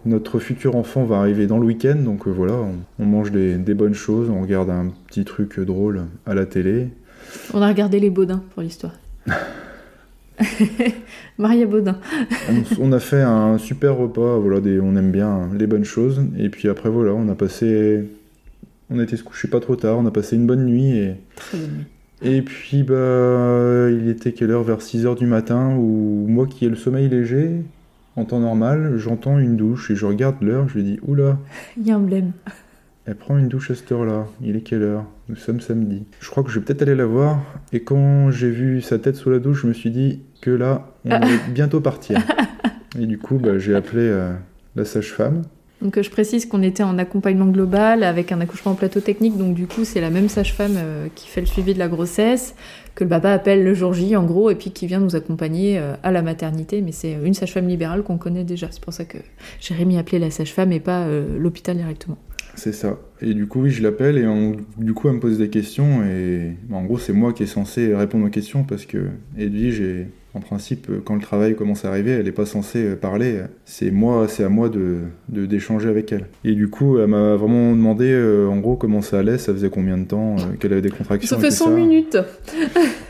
notre 0.05 0.39
futur 0.39 0.75
enfant 0.75 1.05
va 1.05 1.19
arriver 1.19 1.47
dans 1.47 1.57
le 1.59 1.65
week-end, 1.65 1.95
donc 1.95 2.27
euh, 2.27 2.29
voilà, 2.29 2.55
on, 2.55 2.75
on 2.99 3.05
mange 3.05 3.31
des, 3.31 3.55
des 3.55 3.73
bonnes 3.73 3.93
choses, 3.93 4.29
on 4.29 4.41
regarde 4.41 4.69
un 4.69 4.91
petit 5.07 5.23
truc 5.23 5.57
drôle 5.61 6.01
à 6.25 6.33
la 6.33 6.45
télé, 6.45 6.89
On 7.53 7.61
a 7.61 7.69
regardé 7.69 8.01
les 8.01 8.09
Baudins 8.09 8.43
pour 8.53 8.61
l'histoire. 8.63 8.91
Maria 11.37 11.65
Baudin. 11.65 11.97
on, 12.49 12.89
on 12.89 12.91
a 12.91 12.99
fait 12.99 13.21
un 13.21 13.57
super 13.57 13.97
repas, 13.97 14.37
voilà, 14.37 14.59
des, 14.61 14.79
on 14.79 14.95
aime 14.95 15.11
bien 15.11 15.49
les 15.57 15.67
bonnes 15.67 15.85
choses. 15.85 16.21
Et 16.37 16.49
puis 16.49 16.67
après, 16.69 16.89
voilà, 16.89 17.13
on 17.13 17.29
a 17.29 17.35
passé. 17.35 18.03
On 18.89 18.99
été 19.01 19.17
se 19.17 19.23
coucher 19.23 19.47
pas 19.47 19.59
trop 19.59 19.75
tard, 19.75 19.97
on 19.97 20.05
a 20.05 20.11
passé 20.11 20.35
une 20.35 20.45
bonne 20.45 20.65
nuit. 20.65 20.97
Et, 20.97 21.15
Très 21.35 21.57
bonne 21.57 21.71
nuit. 21.77 21.85
et 22.37 22.41
puis, 22.41 22.83
bah, 22.83 23.89
il 23.89 24.07
était 24.09 24.33
quelle 24.33 24.51
heure? 24.51 24.63
Vers 24.63 24.81
6 24.81 25.05
heures 25.05 25.15
du 25.15 25.25
matin, 25.25 25.75
où 25.75 26.25
moi 26.27 26.45
qui 26.47 26.65
ai 26.65 26.69
le 26.69 26.75
sommeil 26.75 27.09
léger, 27.09 27.61
en 28.15 28.25
temps 28.25 28.39
normal, 28.39 28.97
j'entends 28.97 29.39
une 29.39 29.57
douche 29.57 29.89
et 29.89 29.95
je 29.95 30.05
regarde 30.05 30.35
l'heure, 30.41 30.69
je 30.69 30.75
lui 30.75 30.83
dis 30.83 30.99
Oula, 31.07 31.37
Il 31.77 31.87
y 31.87 31.91
a 31.91 31.95
un 31.95 31.99
blême. 31.99 32.31
Elle 33.05 33.15
prend 33.15 33.37
une 33.37 33.49
douche 33.49 33.71
à 33.71 33.75
cette 33.75 33.91
heure-là. 33.91 34.27
Il 34.41 34.55
est 34.55 34.61
quelle 34.61 34.83
heure? 34.83 35.05
Nous 35.29 35.35
sommes 35.35 35.59
samedi. 35.59 36.05
Je 36.19 36.29
crois 36.29 36.43
que 36.43 36.49
je 36.49 36.59
vais 36.59 36.65
peut-être 36.65 36.83
aller 36.83 36.95
la 36.95 37.05
voir. 37.05 37.41
Et 37.73 37.81
quand 37.81 38.31
j'ai 38.31 38.49
vu 38.49 38.81
sa 38.81 38.97
tête 38.97 39.15
sous 39.15 39.29
la 39.29 39.39
douche, 39.39 39.63
je 39.63 39.67
me 39.67 39.73
suis 39.73 39.91
dit 39.91 40.21
que 40.41 40.51
là, 40.51 40.93
on 41.05 41.11
allait 41.11 41.39
bientôt 41.49 41.81
partir. 41.81 42.19
Et 42.99 43.05
du 43.05 43.17
coup, 43.17 43.39
bah, 43.39 43.57
j'ai 43.57 43.75
appelé 43.75 44.03
euh, 44.03 44.33
la 44.75 44.85
sage-femme. 44.85 45.41
Donc 45.83 45.97
euh, 45.97 46.03
je 46.03 46.09
précise 46.09 46.45
qu'on 46.45 46.63
était 46.63 46.83
en 46.83 46.97
accompagnement 46.97 47.47
global 47.47 48.03
avec 48.03 48.31
un 48.31 48.39
accouchement 48.39 48.71
en 48.71 48.75
plateau 48.75 49.01
technique, 49.01 49.37
donc 49.37 49.53
du 49.53 49.67
coup 49.67 49.83
c'est 49.83 49.99
la 49.99 50.09
même 50.09 50.29
sage-femme 50.29 50.75
euh, 50.77 51.07
qui 51.13 51.27
fait 51.27 51.41
le 51.41 51.45
suivi 51.45 51.73
de 51.73 51.79
la 51.79 51.89
grossesse, 51.89 52.55
que 52.95 53.03
le 53.03 53.09
papa 53.09 53.31
appelle 53.31 53.65
le 53.65 53.73
jour 53.73 53.93
J 53.93 54.15
en 54.15 54.23
gros, 54.23 54.49
et 54.49 54.55
puis 54.55 54.71
qui 54.71 54.87
vient 54.87 55.01
nous 55.01 55.17
accompagner 55.17 55.77
euh, 55.77 55.95
à 56.01 56.11
la 56.11 56.21
maternité, 56.21 56.81
mais 56.81 56.93
c'est 56.93 57.17
une 57.23 57.33
sage-femme 57.33 57.67
libérale 57.67 58.03
qu'on 58.03 58.17
connaît 58.17 58.45
déjà, 58.45 58.67
c'est 58.71 58.81
pour 58.81 58.93
ça 58.93 59.03
que 59.03 59.17
Jérémy 59.59 59.97
a 59.97 59.99
appelé 59.99 60.19
la 60.19 60.31
sage-femme 60.31 60.71
et 60.71 60.79
pas 60.79 61.01
euh, 61.01 61.37
l'hôpital 61.37 61.75
directement. 61.75 62.17
C'est 62.55 62.73
ça. 62.73 62.99
Et 63.21 63.33
du 63.33 63.47
coup, 63.47 63.61
oui, 63.63 63.71
je 63.71 63.81
l'appelle 63.81 64.17
et 64.17 64.27
on- 64.27 64.55
du 64.77 64.93
coup, 64.93 65.07
elle 65.07 65.15
me 65.15 65.19
pose 65.19 65.37
des 65.39 65.49
questions. 65.49 66.03
Et 66.03 66.51
bah, 66.69 66.77
en 66.77 66.85
gros, 66.85 66.97
c'est 66.99 67.13
moi 67.13 67.33
qui 67.33 67.43
est 67.43 67.47
censé 67.47 67.93
répondre 67.95 68.25
aux 68.25 68.29
questions 68.29 68.63
parce 68.63 68.85
que 68.85 68.97
Edwige, 69.37 69.81
est- 69.81 70.07
en 70.35 70.39
principe, 70.39 70.87
quand 71.05 71.13
le 71.13 71.21
travail 71.21 71.55
commence 71.55 71.85
à 71.85 71.89
arriver, 71.89 72.09
elle 72.11 72.25
n'est 72.25 72.31
pas 72.31 72.47
censée 72.47 72.95
parler. 72.95 73.41
C'est 73.65 73.91
moi, 73.91 74.27
c'est 74.27 74.43
à 74.43 74.49
moi 74.49 74.67
de 74.69 74.97
d'échanger 75.29 75.89
avec 75.89 76.11
elle. 76.11 76.25
Et 76.43 76.53
du 76.55 76.69
coup, 76.69 76.97
elle 76.97 77.07
m'a 77.07 77.35
vraiment 77.35 77.71
demandé, 77.75 78.05
euh, 78.11 78.47
en 78.47 78.57
gros, 78.57 78.75
comment 78.75 79.03
ça 79.03 79.19
allait, 79.19 79.37
ça 79.37 79.53
faisait 79.53 79.69
combien 79.69 79.95
de 79.97 80.05
temps, 80.05 80.35
euh, 80.39 80.55
qu'elle 80.59 80.73
avait 80.73 80.81
des 80.81 80.89
contractions. 80.89 81.35
Ça 81.35 81.41
fait 81.41 81.49
tout 81.49 81.55
100 81.55 81.75
minutes 81.75 82.17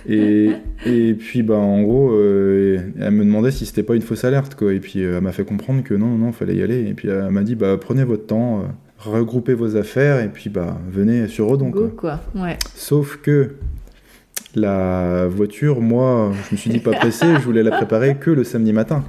Et, 0.10 0.50
et 0.86 1.14
puis, 1.14 1.44
bah, 1.44 1.56
en 1.56 1.82
gros, 1.82 2.12
euh, 2.12 2.80
elle 3.00 3.12
me 3.12 3.24
demandait 3.24 3.52
si 3.52 3.66
c'était 3.66 3.84
pas 3.84 3.96
une 3.96 4.02
fausse 4.02 4.26
alerte, 4.26 4.56
quoi. 4.56 4.74
Et 4.74 4.80
puis, 4.82 5.00
elle 5.02 5.22
m'a 5.22 5.32
fait 5.32 5.46
comprendre 5.46 5.82
que 5.84 5.94
non, 5.94 6.08
non, 6.08 6.18
non, 6.26 6.32
fallait 6.34 6.56
y 6.58 6.62
aller. 6.62 6.90
Et 6.90 6.94
puis, 6.94 7.08
elle 7.08 7.30
m'a 7.30 7.44
dit, 7.44 7.56
bah, 7.56 7.78
prenez 7.80 8.04
votre 8.04 8.26
temps, 8.26 8.64
regroupez 9.06 9.54
vos 9.54 9.76
affaires, 9.76 10.22
et 10.22 10.30
puis, 10.30 10.50
bah, 10.50 10.78
venez 10.90 11.28
sur 11.28 11.48
Redon, 11.48 11.70
Go 11.70 11.92
quoi. 11.96 12.20
quoi, 12.34 12.44
ouais. 12.44 12.58
Sauf 12.76 13.18
que 13.22 13.56
la 14.56 15.28
voiture, 15.28 15.82
moi, 15.82 16.32
je 16.50 16.56
me 16.56 16.58
suis 16.58 16.70
dit 16.70 16.80
pas 16.80 16.92
pressé, 16.92 17.26
je 17.36 17.42
voulais 17.44 17.64
la 17.64 17.72
préparer 17.72 18.16
que 18.16 18.32
le 18.32 18.44
samedi 18.44 18.74
matin. 18.74 19.04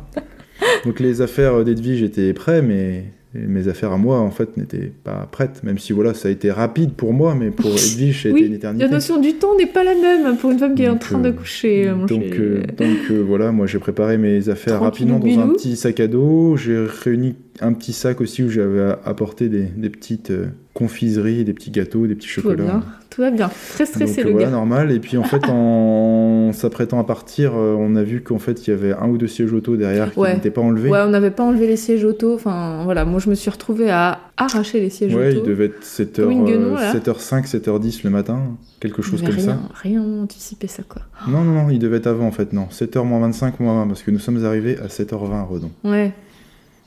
Donc, 0.85 1.01
les 1.01 1.21
affaires 1.21 1.65
d'Edwige 1.65 2.03
étaient 2.03 2.33
prêtes, 2.33 2.65
mais 2.65 3.05
Et 3.37 3.47
mes 3.47 3.67
affaires 3.67 3.93
à 3.93 3.99
moi, 3.99 4.21
en 4.21 4.31
fait, 4.31 4.57
n'étaient 4.57 4.93
pas 5.03 5.29
prêtes, 5.31 5.63
même 5.65 5.79
si 5.79 5.93
voilà, 5.93 6.15
ça 6.15 6.29
a 6.29 6.31
été 6.31 6.53
rapide 6.53 6.93
pour 6.93 7.13
moi, 7.13 7.35
mais 7.35 7.51
pour 7.51 7.67
Edwige, 7.73 8.23
ça 8.23 8.29
a 8.29 8.33
Oui, 8.33 8.41
été 8.41 8.49
une 8.49 8.55
éternité. 8.55 8.85
La 8.85 8.91
notion 8.91 9.21
du 9.21 9.35
temps 9.35 9.57
n'est 9.57 9.67
pas 9.67 9.83
la 9.83 9.95
même 9.95 10.37
pour 10.37 10.53
une 10.53 10.59
femme 10.59 10.75
qui 10.75 10.85
est 10.85 10.89
en 10.89 10.99
train 10.99 11.19
de 11.19 11.31
euh, 11.31 11.33
coucher. 11.33 11.91
mon 11.91 12.07
Donc, 12.07 12.23
euh, 12.23 12.63
donc 12.77 12.99
euh, 13.11 13.19
voilà, 13.27 13.51
moi 13.51 13.67
j'ai 13.67 13.81
préparé 13.81 14.19
mes 14.19 14.49
affaires 14.49 14.81
rapidement 14.81 15.19
dans 15.19 15.39
un 15.41 15.49
petit 15.49 15.75
sac 15.77 15.99
à 15.99 16.07
dos. 16.07 16.57
J'ai 16.57 16.85
réuni 16.87 17.35
un 17.61 17.73
petit 17.73 17.93
sac 17.93 18.21
aussi 18.21 18.45
où 18.45 18.49
j'avais 18.49 18.95
apporté 19.05 19.49
des, 19.49 19.65
des 19.65 19.91
petites 19.91 20.33
confiseries, 20.75 21.45
des 21.45 21.53
petits 21.55 21.71
gâteaux, 21.71 22.07
des 22.07 22.15
petits 22.17 22.29
tout 22.35 22.41
va 22.43 22.51
chocolats. 22.51 22.65
bien. 22.65 22.83
Tout 23.11 23.21
va 23.21 23.31
bien. 23.31 23.49
Très 23.75 23.87
stressé 23.87 24.17
Donc 24.17 24.25
le 24.27 24.31
voilà, 24.33 24.47
gars. 24.47 24.51
normal. 24.53 24.91
Et 24.91 24.99
puis 24.99 25.17
en 25.17 25.23
fait, 25.23 25.49
en 25.49 26.51
s'apprêtant 26.53 26.99
à 26.99 27.05
partir, 27.05 27.53
euh, 27.55 27.77
on 27.79 27.95
a 27.95 28.03
vu 28.03 28.23
qu'en 28.23 28.41
fait 28.41 28.67
il 28.67 28.71
y 28.71 28.73
avait 28.73 28.93
un 28.93 29.09
ou 29.09 29.17
deux 29.17 29.29
sièges 29.29 29.53
auto 29.53 29.77
derrière 29.77 30.13
qui 30.13 30.19
Ouais. 30.19 30.35
n'étaient 30.35 30.51
pas 30.51 30.61
enlevés. 30.63 30.91
Ouais, 30.91 30.99
on 31.03 31.11
n'avait 31.11 31.31
pas 31.31 31.45
enlevé 31.45 31.69
les 31.69 31.77
sièges 31.77 32.05
auto. 32.05 32.35
Enfin, 32.35 32.83
voilà, 32.85 33.05
moi 33.05 33.21
je 33.21 33.31
me 33.31 33.37
suis 33.37 33.51
retrouvée 33.51 33.89
à 33.91 34.19
arracher 34.37 34.81
les 34.81 34.91
sièges 34.91 35.15
Ouais, 35.15 35.31
il 35.33 35.39
auto. 35.39 35.47
devait 35.47 35.67
être 35.67 35.85
7h, 35.85 36.23
Comme 36.23 36.31
une 36.33 36.45
guenon, 36.45 36.75
là. 36.75 36.93
7h05, 36.93 37.47
7h10 37.49 38.01
le 38.03 38.11
matin, 38.11 38.41
quelque 38.81 39.01
chose 39.01 39.23
comme 39.23 39.31
rien, 39.31 39.45
ça. 39.45 39.59
Rien 39.81 40.03
anticipé 40.03 40.67
ça 40.67 40.83
quoi. 40.83 41.03
Non, 41.29 41.43
non, 41.45 41.53
non, 41.65 41.71
il 41.71 41.79
devait 41.79 41.99
être 41.99 42.09
avant 42.09 42.27
en 42.27 42.33
fait, 42.33 42.53
non. 42.53 42.67
7h 42.73 43.05
moins 43.05 43.21
25 43.21 43.61
moins 43.61 43.83
20, 43.85 43.87
parce 43.87 44.03
que 44.03 44.11
nous 44.11 44.19
sommes 44.19 44.45
arrivés 44.45 44.77
à 44.79 44.89
7h20 44.89 45.33
à 45.35 45.43
Redon. 45.45 45.71
Ouais. 45.85 46.13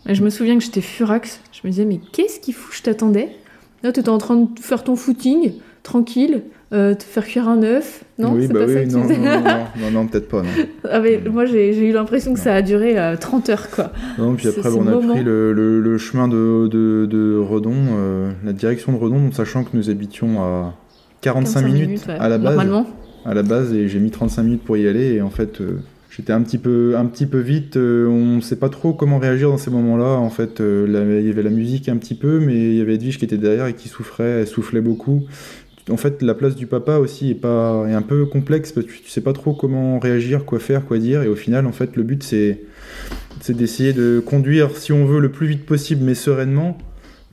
Et 0.10 0.13
je 0.15 0.23
me 0.23 0.30
souviens 0.30 0.58
que 0.58 0.63
j'étais 0.63 0.82
furax. 0.82 1.39
Je 1.54 1.65
me 1.65 1.71
disais, 1.71 1.86
mais 1.86 2.00
qu'est-ce 2.12 2.39
qu'il 2.41 2.54
fout? 2.54 2.73
Je 2.76 2.82
t'attendais. 2.84 3.30
Là, 3.84 3.92
t'étais 3.92 4.10
en 4.10 4.18
train 4.18 4.36
de 4.38 4.48
faire 4.60 4.84
ton 4.84 4.96
footing, 4.96 5.54
tranquille, 5.84 6.44
euh, 6.74 6.96
te 6.96 7.04
faire 7.04 7.26
cuire 7.26 7.48
un 7.48 7.62
œuf. 7.63 8.04
Non, 8.20 8.34
oui, 8.34 8.46
c'est 8.48 8.54
bah 8.54 8.62
pas 8.62 8.68
ça 8.68 8.80
oui, 8.80 8.88
tu 8.88 8.96
non, 8.96 9.04
faisais 9.04 9.18
non, 9.18 9.24
non, 9.26 9.42
non, 9.42 9.66
non, 9.82 9.92
non, 9.92 10.08
peut-être 10.08 10.28
pas, 10.28 10.42
non. 10.42 10.50
Ah, 10.90 11.00
mais 11.00 11.22
Moi, 11.30 11.46
j'ai 11.46 11.88
eu 11.88 11.94
l'impression 11.94 12.34
que 12.34 12.40
ça 12.40 12.56
a 12.56 12.62
duré 12.62 12.98
euh, 13.00 13.16
30 13.16 13.50
heures, 13.50 13.70
quoi. 13.70 13.92
Non, 14.18 14.34
puis 14.36 14.48
après, 14.48 14.70
bon, 14.72 14.80
on 14.84 14.88
a 14.88 14.92
moment. 14.92 15.13
pris 15.13 15.24
le, 15.24 15.54
le- 15.54 15.80
le 15.80 15.98
chemin 15.98 16.28
de, 16.28 16.68
de, 16.68 17.06
de 17.10 17.38
Redon, 17.38 17.74
euh, 17.92 18.32
la 18.44 18.54
direction 18.54 18.92
de 18.92 18.98
Redon, 18.98 19.32
sachant 19.32 19.63
que 19.63 19.70
nous 19.78 19.90
habitions 19.90 20.42
à 20.42 20.74
45, 21.22 21.62
45 21.62 21.68
minutes, 21.74 22.06
ouais. 22.08 22.16
à 22.20 22.28
la 22.30 22.38
base. 22.38 22.56
Normalement. 22.56 22.86
à 23.26 23.34
la 23.34 23.44
base 23.44 23.74
et 23.74 23.88
j'ai 23.88 24.00
mis 24.00 24.12
35 24.12 24.44
minutes 24.44 24.63
pour 24.63 24.78
y 24.78 24.88
aller 24.88 25.13
et 25.16 25.22
en 25.22 25.30
fait 25.30 25.62
euh, 25.62 25.80
j'étais 26.17 26.34
un 26.34 26.41
petit 26.41 26.58
peu 26.58 26.95
un 26.97 27.06
petit 27.06 27.27
peu 27.27 27.39
vite 27.39 27.77
euh, 27.77 28.08
on 28.08 28.41
sait 28.41 28.56
pas 28.56 28.69
trop 28.69 28.93
comment 28.93 29.19
réagir 29.19 29.49
dans 29.49 29.58
ces 29.58 29.69
moments-là 29.69 30.17
en 30.17 30.30
fait 30.32 30.60
euh, 30.60 31.19
il 31.21 31.27
y 31.27 31.30
avait 31.30 31.43
la 31.43 31.51
musique 31.51 31.89
un 31.89 31.97
petit 31.97 32.15
peu 32.15 32.39
mais 32.39 32.56
il 32.56 32.75
y 32.75 32.82
avait 32.82 32.95
Edwige 32.95 33.19
qui 33.19 33.25
était 33.25 33.38
derrière 33.38 33.67
et 33.67 33.73
qui 33.73 33.88
souffrait 33.88 34.41
elle 34.41 34.47
soufflait 34.47 34.82
beaucoup. 34.82 35.25
En 35.89 35.95
fait 35.95 36.21
la 36.21 36.34
place 36.34 36.56
du 36.56 36.67
papa 36.67 36.97
aussi 36.97 37.30
est 37.32 37.36
pas 37.36 37.86
est 37.88 37.93
un 37.93 38.01
peu 38.01 38.25
complexe 38.25 38.71
parce 38.73 38.86
que 38.88 38.91
tu 38.91 39.10
sais 39.10 39.21
pas 39.21 39.32
trop 39.32 39.53
comment 39.53 39.99
réagir 39.99 40.43
quoi 40.43 40.60
faire 40.60 40.84
quoi 40.84 40.97
dire 40.97 41.21
et 41.21 41.27
au 41.30 41.36
final 41.36 41.65
en 41.65 41.71
fait 41.71 41.95
le 41.95 42.03
but 42.03 42.23
c'est 42.23 42.63
c'est 43.39 43.56
d'essayer 43.56 43.93
de 43.93 44.21
conduire 44.25 44.75
si 44.75 44.91
on 44.91 45.06
veut 45.06 45.19
le 45.19 45.30
plus 45.32 45.47
vite 45.47 45.65
possible 45.65 46.03
mais 46.03 46.15
sereinement 46.15 46.77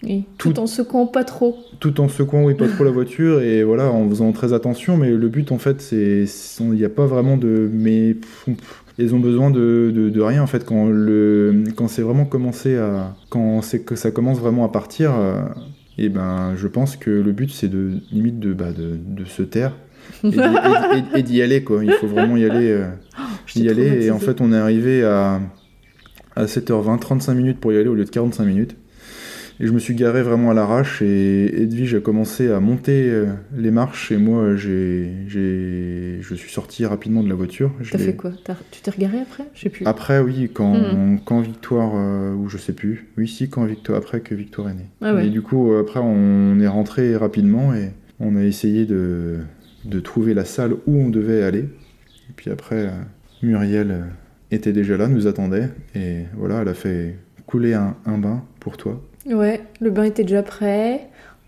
Oui. 0.04 0.24
Tout, 0.38 0.52
Tout- 0.52 0.60
en 0.60 0.66
secouant 0.66 1.06
pas 1.06 1.24
trop. 1.24 1.56
tout 1.80 2.00
en 2.00 2.08
secouant 2.08 2.44
oui 2.44 2.54
pas 2.54 2.68
trop 2.68 2.84
la 2.84 2.90
voiture 2.90 3.40
et 3.40 3.62
voilà 3.64 3.90
en 3.90 4.08
faisant 4.08 4.32
très 4.32 4.52
attention 4.52 4.96
mais 4.96 5.10
le 5.10 5.28
but 5.28 5.50
en 5.52 5.58
fait 5.58 5.80
c'est 5.80 6.24
il 6.60 6.70
n'y 6.70 6.84
a 6.84 6.88
pas 6.88 7.06
vraiment 7.06 7.36
de 7.36 7.68
mais 7.72 8.16
ils 8.98 9.14
ont 9.14 9.18
besoin 9.20 9.50
de, 9.50 9.90
de, 9.94 10.08
de 10.10 10.20
rien 10.20 10.42
en 10.42 10.46
fait 10.46 10.64
quand 10.64 10.86
le 10.88 11.64
quand 11.76 11.88
c'est 11.88 12.02
vraiment 12.02 12.24
commencé 12.26 12.76
à 12.76 13.14
quand 13.30 13.60
c'est 13.62 13.80
que 13.80 13.96
ça 13.96 14.10
commence 14.10 14.38
vraiment 14.38 14.64
à 14.64 14.68
partir 14.68 15.12
et 15.98 16.08
ben 16.08 16.54
je 16.56 16.66
pense 16.68 16.96
que 16.96 17.10
le 17.10 17.32
but 17.32 17.50
c'est 17.50 17.68
de 17.68 17.92
limite 18.12 18.38
de 18.40 18.52
bah, 18.52 18.72
de, 18.76 18.96
de 19.22 19.24
se 19.24 19.42
taire 19.42 19.72
et 20.22 21.22
d'y- 21.22 21.40
aller 21.42 21.64
quoi 21.64 21.84
il 21.84 21.92
faut 21.92 22.06
vraiment 22.06 22.36
y 22.36 22.44
aller 22.44 22.70
euh, 22.70 22.86
y 23.56 23.60
J'étais 23.62 23.70
aller 23.70 24.06
et 24.06 24.10
en 24.10 24.18
fait 24.18 24.40
on 24.40 24.52
est 24.52 24.56
arrivé 24.58 25.02
à, 25.04 25.40
à 26.36 26.44
7h20 26.44 26.98
35 26.98 27.34
minutes 27.34 27.58
pour 27.60 27.72
y 27.72 27.78
aller 27.78 27.88
au 27.88 27.94
lieu 27.94 28.04
de 28.04 28.10
45 28.10 28.44
minutes 28.44 28.76
et 29.60 29.66
je 29.66 29.72
me 29.72 29.78
suis 29.78 29.94
garé 29.94 30.22
vraiment 30.22 30.50
à 30.50 30.54
l'arrache 30.54 31.00
et 31.02 31.62
Edwige 31.62 31.94
a 31.94 32.00
commencé 32.00 32.50
à 32.50 32.58
monter 32.60 33.08
euh, 33.10 33.26
les 33.56 33.70
marches 33.70 34.10
et 34.12 34.16
moi 34.16 34.56
j'ai 34.56 35.10
j'ai 35.28 36.18
je 36.20 36.34
suis 36.34 36.50
sorti 36.50 36.84
rapidement 36.86 37.22
de 37.22 37.28
la 37.28 37.34
voiture. 37.34 37.72
T'as 37.90 37.98
fait 37.98 38.16
quoi? 38.16 38.32
Tu 38.70 38.80
t'es 38.80 38.90
regaré 38.90 39.18
après? 39.20 39.44
Je 39.54 39.60
sais 39.62 39.68
plus. 39.70 39.86
après 39.86 40.20
oui 40.20 40.50
quand, 40.52 40.74
Mhm. 40.74 41.20
quand 41.24 41.40
Victoire 41.40 41.92
euh, 41.94 42.34
ou 42.34 42.48
je 42.48 42.58
sais 42.58 42.72
plus. 42.72 43.06
Oui 43.16 43.28
si 43.28 43.48
quand 43.48 43.64
Victoire 43.64 43.98
après 43.98 44.20
que 44.20 44.34
Victoire 44.34 44.70
est 44.70 44.74
née. 44.74 44.86
Ah 45.02 45.14
ouais. 45.14 45.26
et 45.26 45.30
du 45.30 45.42
coup 45.42 45.72
après 45.74 46.00
on 46.00 46.58
est 46.60 46.66
rentré 46.68 47.16
rapidement 47.16 47.74
et 47.74 47.90
on 48.20 48.36
a 48.36 48.42
essayé 48.42 48.86
de, 48.86 49.38
de 49.84 50.00
trouver 50.00 50.34
la 50.34 50.44
salle 50.44 50.72
où 50.86 50.96
on 50.96 51.10
devait 51.10 51.42
aller. 51.42 51.60
Et 52.30 52.32
puis 52.34 52.50
après 52.50 52.90
Muriel 53.42 53.90
euh, 53.90 54.00
était 54.50 54.72
déjà 54.72 54.96
là 54.96 55.06
nous 55.08 55.26
attendait. 55.26 55.68
Et 55.94 56.22
voilà 56.36 56.62
elle 56.62 56.68
a 56.68 56.74
fait 56.74 57.16
couler 57.46 57.74
un, 57.74 57.94
un 58.06 58.18
bain 58.18 58.42
pour 58.60 58.76
toi 58.76 59.00
Ouais, 59.26 59.62
le 59.80 59.90
bain 59.90 60.04
était 60.04 60.22
déjà 60.22 60.42
prêt. 60.42 61.06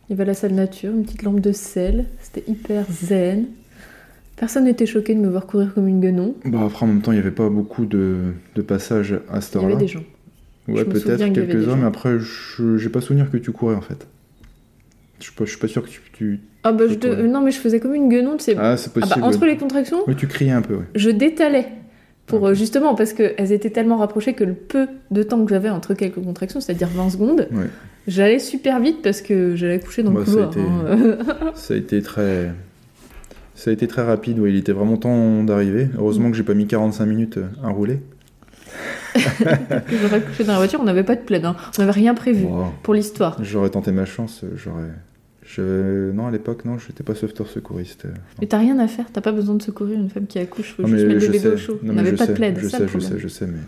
Il 0.08 0.12
y 0.12 0.14
avait 0.14 0.24
la 0.24 0.34
salle 0.34 0.52
nature, 0.54 0.92
une 0.92 1.04
petite 1.04 1.22
lampe 1.22 1.40
de 1.40 1.52
sel. 1.52 2.06
C'était 2.20 2.44
hyper 2.50 2.84
zen. 2.90 3.46
Personne 4.36 4.64
n'était 4.64 4.86
choqué 4.86 5.14
de 5.14 5.20
me 5.20 5.28
voir 5.28 5.46
courir 5.46 5.72
comme 5.74 5.88
une 5.88 6.00
guenon. 6.00 6.34
Bah 6.44 6.60
après 6.66 6.84
en 6.84 6.88
même 6.88 7.00
temps 7.02 7.10
il 7.12 7.14
n'y 7.16 7.20
avait 7.20 7.30
pas 7.30 7.48
beaucoup 7.48 7.86
de, 7.86 8.18
de 8.54 8.62
passages 8.62 9.18
à 9.30 9.40
cette 9.40 9.54
Il 9.54 9.56
y 9.56 9.58
heure-là. 9.64 9.76
avait 9.76 9.84
des 9.84 9.88
gens. 9.90 10.02
Ouais 10.68 10.84
peut-être 10.84 11.32
quelques-uns 11.32 11.76
mais 11.76 11.86
après 11.86 12.18
je 12.18 12.76
j'ai 12.76 12.88
pas 12.88 13.00
souvenir 13.00 13.30
que 13.30 13.36
tu 13.38 13.52
courais 13.52 13.74
en 13.74 13.80
fait. 13.80 14.06
Je 15.20 15.24
suis 15.24 15.32
je 15.38 15.44
suis 15.46 15.58
pas 15.58 15.68
sûr 15.68 15.82
que 15.82 15.88
tu... 15.88 16.00
tu- 16.12 16.40
Ah 16.64 16.72
bah 16.72 16.84
je 16.88 17.26
non 17.26 17.40
mais 17.40 17.50
je 17.50 17.58
faisais 17.58 17.80
comme 17.80 17.94
une 17.94 18.08
guenon, 18.10 18.36
tu 18.36 18.44
sais. 18.44 18.56
Ah 18.58 18.76
c'est 18.76 18.90
Ah 18.96 19.00
possible. 19.00 19.20
bah, 19.20 19.26
entre 19.26 19.40
ouais. 19.40 19.48
les 19.48 19.56
contractions, 19.56 19.98
Mais 20.06 20.14
tu 20.14 20.26
criais 20.26 20.50
un 20.50 20.60
peu 20.62 20.74
ouais. 20.74 20.84
je 20.94 21.08
détalais. 21.10 21.68
Pour 22.26 22.46
euh, 22.48 22.54
justement 22.54 22.94
parce 22.94 23.12
qu'elles 23.12 23.52
étaient 23.52 23.70
tellement 23.70 23.98
rapprochées 23.98 24.34
que 24.34 24.42
le 24.44 24.54
peu 24.54 24.88
de 25.10 25.22
temps 25.22 25.44
que 25.44 25.50
j'avais 25.50 25.70
entre 25.70 25.94
quelques 25.94 26.22
contractions, 26.22 26.60
c'est-à-dire 26.60 26.88
20 26.88 27.10
secondes, 27.10 27.46
Ouais. 27.52 27.66
j'allais 28.08 28.38
super 28.40 28.80
vite 28.80 29.00
parce 29.02 29.20
que 29.22 29.54
j'allais 29.54 29.78
coucher 29.80 30.02
dans 30.02 30.10
Bah, 30.10 30.20
le 30.20 30.26
ça 30.26 30.32
a 30.44 30.46
couloir. 30.46 30.50
été- 30.50 30.60
hein. 30.60 31.18
Ça 31.54 31.74
a 31.74 31.76
été 31.76 32.02
très... 32.02 32.52
Ça 33.54 33.70
a 33.70 33.72
été 33.72 33.86
très 33.86 34.02
rapide, 34.02 34.38
ouais. 34.38 34.50
il 34.50 34.56
était 34.56 34.72
vraiment 34.72 34.96
temps 34.98 35.42
d'arriver. 35.44 35.88
Heureusement 35.96 36.30
que 36.30 36.36
j'ai 36.36 36.42
pas 36.42 36.52
mis 36.54 36.66
45 36.66 37.06
minutes 37.06 37.38
à 37.64 37.68
rouler. 37.70 38.00
J'aurais 39.16 40.20
couché 40.20 40.44
dans 40.44 40.52
la 40.52 40.58
voiture, 40.58 40.80
on 40.80 40.84
n'avait 40.84 41.04
pas 41.04 41.14
de 41.16 41.20
plaid, 41.22 41.44
hein. 41.44 41.56
on 41.78 41.82
n'avait 41.82 41.92
rien 41.92 42.14
prévu 42.14 42.44
Wow. 42.44 42.66
pour 42.82 42.92
l'histoire. 42.92 43.38
J'aurais 43.42 43.70
tenté 43.70 43.92
ma 43.92 44.04
chance, 44.04 44.44
j'aurais... 44.56 44.90
Je... 45.46 46.10
Non, 46.10 46.26
à 46.26 46.30
l'époque, 46.32 46.64
non, 46.64 46.76
j'étais 46.78 47.04
pas 47.04 47.14
sauveteur 47.14 47.46
secouriste. 47.46 48.06
Mais 48.40 48.46
t'as 48.48 48.58
rien 48.58 48.78
à 48.80 48.88
faire, 48.88 49.06
t'as 49.12 49.20
pas 49.20 49.32
besoin 49.32 49.54
de 49.54 49.62
secourir 49.62 49.98
une 49.98 50.10
femme 50.10 50.26
qui 50.26 50.38
accouche, 50.40 50.74
faut 50.74 50.82
Non, 50.82 50.88
juste 50.88 51.06
mettre 51.06 51.20
je 51.20 51.26
le 51.26 51.32
bébé 51.32 51.38
sais. 51.38 51.48
au 51.48 51.56
chaud. 51.56 51.78
Non, 51.82 51.92
on 51.92 51.96
n'avait 51.96 52.10
je 52.10 52.16
pas 52.16 52.26
sais, 52.26 52.32
de 52.32 52.36
plaid, 52.36 52.58
Je 52.58 52.68
ça 52.68 52.78
sais, 52.78 52.88
je 52.88 52.98
sais, 52.98 53.18
je 53.18 53.28
sais, 53.28 53.46
mais 53.46 53.60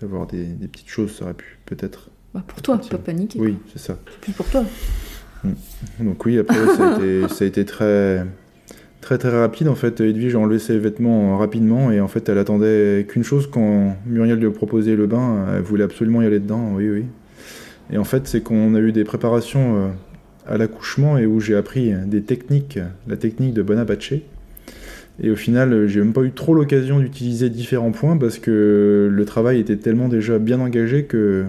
d'avoir 0.00 0.26
des, 0.26 0.44
des 0.44 0.68
petites 0.68 0.88
choses, 0.90 1.12
ça 1.16 1.24
aurait 1.24 1.34
pu 1.34 1.58
peut-être. 1.64 2.10
Bah, 2.34 2.44
pour 2.46 2.60
toi, 2.60 2.78
pas 2.90 2.98
paniquer. 2.98 3.40
Oui, 3.40 3.56
c'est 3.72 3.78
ça. 3.80 3.98
C'est 4.10 4.20
plus 4.20 4.32
pour 4.32 4.46
toi. 4.50 4.62
Donc 6.00 6.24
oui, 6.26 6.38
après 6.38 6.56
ça 6.76 6.94
a 6.94 6.96
été, 6.96 7.28
ça 7.34 7.44
a 7.44 7.46
été 7.48 7.64
très, 7.64 8.26
très 9.00 9.16
très 9.18 9.30
rapide 9.30 9.68
en 9.68 9.74
fait. 9.74 10.00
Edwige 10.00 10.34
a 10.34 10.38
enlevé 10.38 10.58
ses 10.58 10.78
vêtements 10.78 11.38
rapidement 11.38 11.90
et 11.90 12.00
en 12.00 12.08
fait 12.08 12.28
elle 12.28 12.38
attendait 12.38 13.06
qu'une 13.08 13.24
chose 13.24 13.48
quand 13.50 13.96
Muriel 14.06 14.38
lui 14.38 14.46
a 14.46 14.50
proposé 14.50 14.96
le 14.96 15.06
bain, 15.06 15.46
elle 15.54 15.62
voulait 15.62 15.84
absolument 15.84 16.20
y 16.22 16.26
aller 16.26 16.40
dedans. 16.40 16.72
Oui, 16.74 16.90
oui. 16.90 17.04
Et 17.90 17.98
en 17.98 18.04
fait 18.04 18.26
c'est 18.26 18.42
qu'on 18.42 18.74
a 18.74 18.80
eu 18.80 18.92
des 18.92 19.04
préparations 19.04 19.76
euh, 19.76 19.88
à 20.48 20.56
l'accouchement 20.56 21.18
et 21.18 21.26
où 21.26 21.40
j'ai 21.40 21.54
appris 21.54 21.92
des 22.06 22.22
techniques, 22.22 22.78
la 23.06 23.16
technique 23.16 23.54
de 23.54 23.62
Bonapace. 23.62 24.12
Et 25.20 25.30
au 25.30 25.36
final, 25.36 25.86
j'ai 25.88 26.00
même 26.00 26.12
pas 26.12 26.22
eu 26.22 26.30
trop 26.30 26.54
l'occasion 26.54 27.00
d'utiliser 27.00 27.50
différents 27.50 27.90
points 27.90 28.16
parce 28.16 28.38
que 28.38 29.08
le 29.10 29.24
travail 29.24 29.58
était 29.58 29.76
tellement 29.76 30.08
déjà 30.08 30.38
bien 30.38 30.60
engagé 30.60 31.04
que 31.04 31.44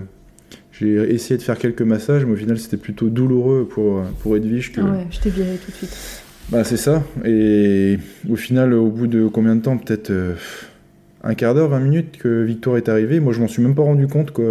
j'ai 0.72 0.96
essayé 1.14 1.38
de 1.38 1.44
faire 1.44 1.58
quelques 1.58 1.82
massages, 1.82 2.26
mais 2.26 2.34
au 2.34 2.38
final, 2.38 2.58
c'était 2.58 2.78
plutôt 2.78 3.10
douloureux 3.10 3.68
pour, 3.70 4.02
pour 4.22 4.38
Edwige 4.38 4.72
que. 4.72 4.82
Ah 4.82 4.86
ouais, 4.86 5.08
je 5.12 5.20
t'ai 5.20 5.30
viré 5.30 5.58
tout 5.64 5.72
de 5.72 5.76
suite. 5.76 6.24
Bah, 6.50 6.64
c'est 6.64 6.78
ça. 6.78 7.04
Et 7.26 8.00
au 8.30 8.36
final, 8.36 8.74
au 8.74 8.90
bout 8.90 9.08
de 9.08 9.28
combien 9.28 9.56
de 9.56 9.62
temps? 9.62 9.78
Peut-être 9.78 10.10
euh, 10.10 10.34
un 11.24 11.36
quart 11.36 11.54
d'heure, 11.54 11.70
20 11.70 11.80
minutes 11.80 12.18
que 12.18 12.44
Victoire 12.44 12.78
est 12.78 12.90
arrivée. 12.90 13.20
Moi, 13.20 13.34
je 13.34 13.40
m'en 13.40 13.48
suis 13.48 13.62
même 13.62 13.76
pas 13.76 13.84
rendu 13.84 14.08
compte, 14.08 14.32
quoi. 14.32 14.46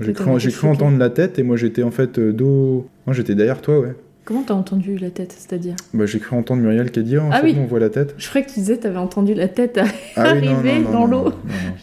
J'ai 0.00 0.14
cru, 0.14 0.36
cru 0.38 0.66
entendre 0.66 0.98
la 0.98 1.10
tête 1.10 1.38
et 1.38 1.42
moi, 1.42 1.56
j'étais 1.56 1.82
en 1.82 1.90
fait 1.90 2.18
euh, 2.18 2.32
dos. 2.32 2.88
Moi, 3.06 3.14
j'étais 3.14 3.34
derrière 3.34 3.60
toi, 3.60 3.80
ouais. 3.80 3.94
Comment 4.24 4.42
t'as 4.44 4.54
entendu 4.54 4.96
la 4.98 5.10
tête, 5.10 5.34
c'est-à-dire? 5.36 5.74
Bah, 5.92 6.06
j'ai 6.06 6.20
cru 6.20 6.36
entendre 6.36 6.62
Muriel 6.62 6.92
qui 6.92 7.00
a 7.00 7.02
dit, 7.02 7.18
oh, 7.18 7.22
en 7.22 7.30
Ah 7.32 7.40
fait, 7.40 7.46
oui. 7.48 7.56
on 7.58 7.64
voit 7.66 7.80
la 7.80 7.88
tête. 7.90 8.14
Je 8.18 8.28
croyais 8.28 8.46
que 8.46 8.52
tu 8.52 8.60
disais 8.60 8.76
t'avais 8.76 8.98
entendu 8.98 9.34
la 9.34 9.48
tête 9.48 9.78
à- 9.78 9.82
oui, 9.84 9.90
non, 10.16 10.22
Arrivé 10.22 10.78
non, 10.78 10.80
non, 10.84 10.90
dans 10.92 11.06
l'eau. 11.06 11.32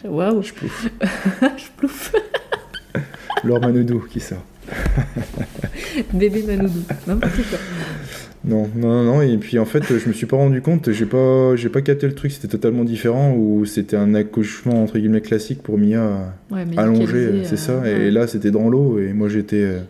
Waouh, 0.08 0.42
Je 0.42 0.52
plouffe. 0.54 0.88
je 1.58 1.64
plouffe. 1.76 2.12
Laure 3.44 3.60
Manoudou 3.60 4.00
qui 4.10 4.20
sort. 4.20 4.42
Bébé 6.14 6.42
Manoudou. 6.46 6.80
N'importe 7.06 7.34
quoi. 7.50 7.58
Non, 8.42 8.70
non, 8.74 8.88
non, 8.88 9.04
non, 9.04 9.20
et 9.22 9.36
puis 9.36 9.58
en 9.58 9.66
fait, 9.66 9.82
je 9.98 10.08
me 10.08 10.14
suis 10.14 10.24
pas 10.24 10.36
rendu 10.38 10.62
compte, 10.62 10.90
j'ai 10.92 11.04
pas, 11.04 11.56
j'ai 11.56 11.68
pas 11.68 11.82
capté 11.82 12.06
le 12.06 12.14
truc, 12.14 12.32
c'était 12.32 12.48
totalement 12.48 12.84
différent, 12.84 13.34
ou 13.36 13.66
c'était 13.66 13.96
un 13.96 14.14
accouchement 14.14 14.82
entre 14.82 14.98
guillemets 14.98 15.20
classique 15.20 15.62
pour 15.62 15.76
Mia 15.76 16.32
Ouais, 16.50 16.64
allongée, 16.78 17.42
c'est 17.44 17.58
ça, 17.58 17.86
et 17.86 18.10
là 18.10 18.26
c'était 18.26 18.50
dans 18.50 18.70
l'eau, 18.70 18.98
et 18.98 19.12
moi 19.12 19.28
j'étais, 19.28 19.62
euh, 19.62 19.80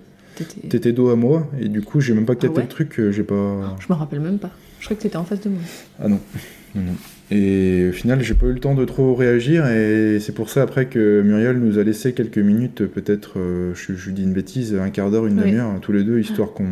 T'étais- 0.69 0.93
dos 0.93 1.11
à 1.11 1.17
moi, 1.17 1.49
et 1.61 1.69
du 1.69 1.83
coup 1.83 2.01
j'ai 2.01 2.15
même 2.15 2.27
pas 2.27 2.35
capté 2.35 2.57
ouais 2.59 2.63
le 2.63 2.69
truc, 2.69 2.99
euh, 2.99 3.13
j'ai 3.13 3.23
pas. 3.23 3.77
Je 3.81 3.87
me 3.93 3.99
rappelle 3.99 4.21
même 4.21 4.39
pas. 4.39 4.51
Je 4.81 4.87
crois 4.87 4.97
que 4.97 5.03
t'étais 5.03 5.17
en 5.17 5.25
face 5.25 5.41
de 5.41 5.51
moi. 5.51 5.61
Ah 6.01 6.09
non, 6.09 6.21
non, 6.75 6.83
non. 6.83 6.93
Et 7.33 7.89
au 7.91 7.93
final, 7.93 8.21
j'ai 8.23 8.35
pas 8.35 8.47
eu 8.47 8.53
le 8.53 8.59
temps 8.59 8.75
de 8.75 8.85
trop 8.85 9.15
réagir, 9.15 9.67
et 9.69 10.19
c'est 10.21 10.35
pour 10.35 10.51
ça 10.51 10.63
après 10.63 10.87
que 10.87 11.23
Muriel 11.23 11.59
nous 11.61 11.79
a 11.79 11.85
laissé 11.85 12.13
quelques 12.13 12.39
minutes, 12.39 12.87
peut-être, 12.87 13.39
euh, 13.39 13.73
je, 13.75 13.95
je 13.95 14.11
dis 14.11 14.25
une 14.25 14.33
bêtise, 14.33 14.75
un 14.75 14.91
quart 14.91 15.11
d'heure, 15.13 15.27
une 15.27 15.39
Oui. 15.39 15.45
demi-heure, 15.47 15.71
tous 15.81 15.93
les 15.93 16.03
deux, 16.05 16.19
histoire 16.19 16.53
qu'on 16.53 16.67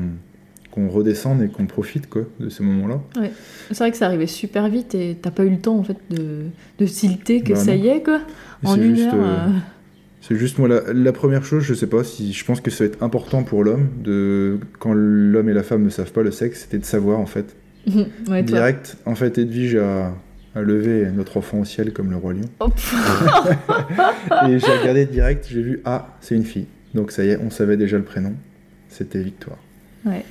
qu'on 0.71 0.91
redescende 0.91 1.43
et 1.43 1.49
qu'on 1.49 1.65
profite 1.67 2.09
quoi, 2.11 2.23
de 2.41 2.51
ces 2.51 2.63
moments-là. 2.63 3.01
Ouais. 3.19 3.33
C'est 3.71 3.79
vrai 3.79 3.91
que 3.91 3.97
ça 3.97 4.05
arrivait 4.07 4.27
super 4.27 4.69
vite 4.69 4.95
et 4.95 5.17
t'as 5.21 5.31
pas 5.31 5.45
eu 5.45 5.49
le 5.51 5.59
temps 5.59 5.77
en 5.79 5.83
fait 5.83 5.97
de, 6.11 6.43
de 6.79 6.87
tilter 6.87 7.41
que 7.41 7.55
Bah 7.55 7.59
ça 7.59 7.75
non. 7.75 7.83
y 7.83 7.89
est 7.89 8.03
quoi. 8.03 8.21
Et 8.63 8.67
En 8.67 8.77
une 8.77 8.95
juste, 8.95 9.09
heure. 9.09 9.15
euh, 9.17 9.49
C'est 10.29 10.37
juste 10.37 10.59
moi 10.59 10.69
la, 10.69 10.83
la 10.93 11.13
première 11.13 11.43
chose, 11.43 11.65
je 11.65 11.73
sais 11.73 11.87
pas 11.87 12.05
si 12.05 12.35
je 12.35 12.45
pense 12.45 12.61
que 12.61 12.71
ça 12.71 12.85
va 12.85 12.91
être 12.91 13.03
important 13.03 13.45
pour 13.45 13.65
l'homme 13.65 13.89
de 14.05 14.59
quand 14.79 14.93
l'homme 14.93 15.49
et 15.49 15.55
la 15.55 15.63
femme 15.63 15.83
ne 15.85 15.89
savent 15.89 16.13
pas 16.13 16.23
le 16.23 16.31
sexe, 16.31 16.61
c'était 16.61 16.77
de 16.79 16.85
savoir 16.85 17.19
en 17.19 17.25
fait 17.27 17.57
ouais, 18.29 18.43
direct. 18.43 18.99
En 19.07 19.15
fait, 19.15 19.39
Edwige 19.39 19.77
a, 19.77 20.13
a 20.55 20.61
levé 20.61 21.07
notre 21.17 21.39
enfant 21.39 21.61
au 21.61 21.65
ciel 21.65 21.95
comme 21.95 22.11
le 22.11 22.17
roi 22.17 22.35
lion 22.35 22.43
et 24.49 24.59
j'ai 24.59 24.67
regardé 24.79 25.07
direct, 25.07 25.47
j'ai 25.51 25.63
vu 25.63 25.81
ah 25.87 26.17
c'est 26.21 26.35
une 26.35 26.45
fille. 26.45 26.67
Donc 26.95 27.11
ça 27.11 27.25
y 27.25 27.31
est, 27.31 27.39
on 27.43 27.51
savait 27.51 27.77
déjà 27.79 27.97
le 27.97 28.05
prénom. 28.05 28.35
C'était 28.91 29.21
Victoire. 29.23 29.59
Ouais. 30.05 30.25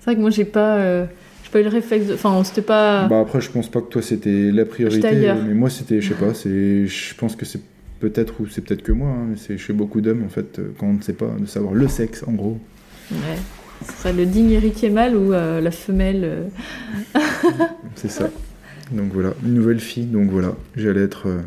C'est 0.00 0.06
vrai 0.06 0.16
que 0.16 0.20
moi 0.20 0.30
j'ai 0.30 0.44
pas, 0.46 0.76
euh, 0.78 1.06
j'ai 1.44 1.50
pas 1.50 1.60
eu 1.60 1.64
le 1.64 1.68
réflexe. 1.68 2.06
de- 2.06 2.14
Enfin, 2.14 2.42
c'était 2.44 2.62
pas. 2.62 3.06
Bah 3.08 3.20
après, 3.20 3.40
je 3.40 3.50
pense 3.50 3.68
pas 3.70 3.80
que 3.80 3.88
toi 3.88 4.02
c'était 4.02 4.50
la 4.52 4.64
priorité, 4.64 5.32
mais 5.46 5.54
moi 5.54 5.70
c'était, 5.70 6.00
je 6.00 6.08
sais 6.08 6.14
pas, 6.14 6.34
c'est, 6.34 6.86
je 6.86 7.14
pense 7.14 7.36
que 7.36 7.44
c'est 7.44 7.60
peut-être 8.00 8.40
ou 8.40 8.46
c'est 8.46 8.60
peut-être 8.62 8.82
que 8.82 8.92
moi, 8.92 9.08
hein, 9.10 9.26
mais 9.30 9.36
c'est 9.36 9.58
chez 9.58 9.72
beaucoup 9.72 10.00
d'hommes 10.00 10.24
en 10.24 10.28
fait 10.28 10.58
euh, 10.58 10.72
quand 10.78 10.86
on 10.86 10.94
ne 10.94 11.02
sait 11.02 11.12
pas 11.12 11.30
de 11.38 11.46
savoir 11.46 11.74
le 11.74 11.88
sexe 11.88 12.24
en 12.26 12.32
gros. 12.32 12.58
Ouais. 13.10 13.18
Ce 13.86 13.92
serait 13.92 14.12
le 14.12 14.26
digne 14.26 14.50
héritier 14.50 14.90
mâle 14.90 15.16
ou 15.16 15.32
euh, 15.32 15.60
la 15.60 15.70
femelle. 15.70 16.22
euh, 16.24 16.48
C'est 17.94 18.10
ça. 18.10 18.28
Donc 18.90 19.12
voilà, 19.12 19.34
une 19.44 19.54
nouvelle 19.54 19.80
fille. 19.80 20.06
Donc 20.06 20.30
voilà, 20.30 20.54
j'allais 20.76 21.02
être 21.02 21.28
euh, 21.28 21.40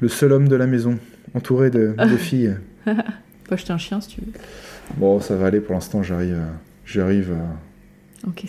le 0.00 0.08
seul 0.08 0.32
homme 0.32 0.48
de 0.48 0.56
la 0.56 0.66
maison, 0.66 0.98
entouré 1.34 1.70
de, 1.70 1.94
de 1.98 2.16
filles. 2.16 2.54
Faut 2.84 3.54
acheter 3.54 3.72
un 3.72 3.78
chien 3.78 4.00
si 4.00 4.08
tu 4.08 4.20
veux. 4.20 4.32
Bon, 4.98 5.20
ça 5.20 5.34
va 5.36 5.46
aller 5.46 5.60
pour 5.60 5.74
l'instant. 5.74 6.02
J'arrive, 6.02 6.34
à- 6.34 6.60
j'arrive 6.84 7.34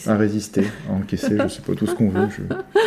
à 0.06 0.16
résister, 0.18 0.64
à 0.90 0.94
encaisser. 0.94 1.38
je 1.44 1.48
sais 1.48 1.62
pas 1.62 1.74
tout 1.76 1.88
ce 1.88 1.96
qu'on 1.96 2.10
veut. 2.10 2.28
Je, 2.30 2.44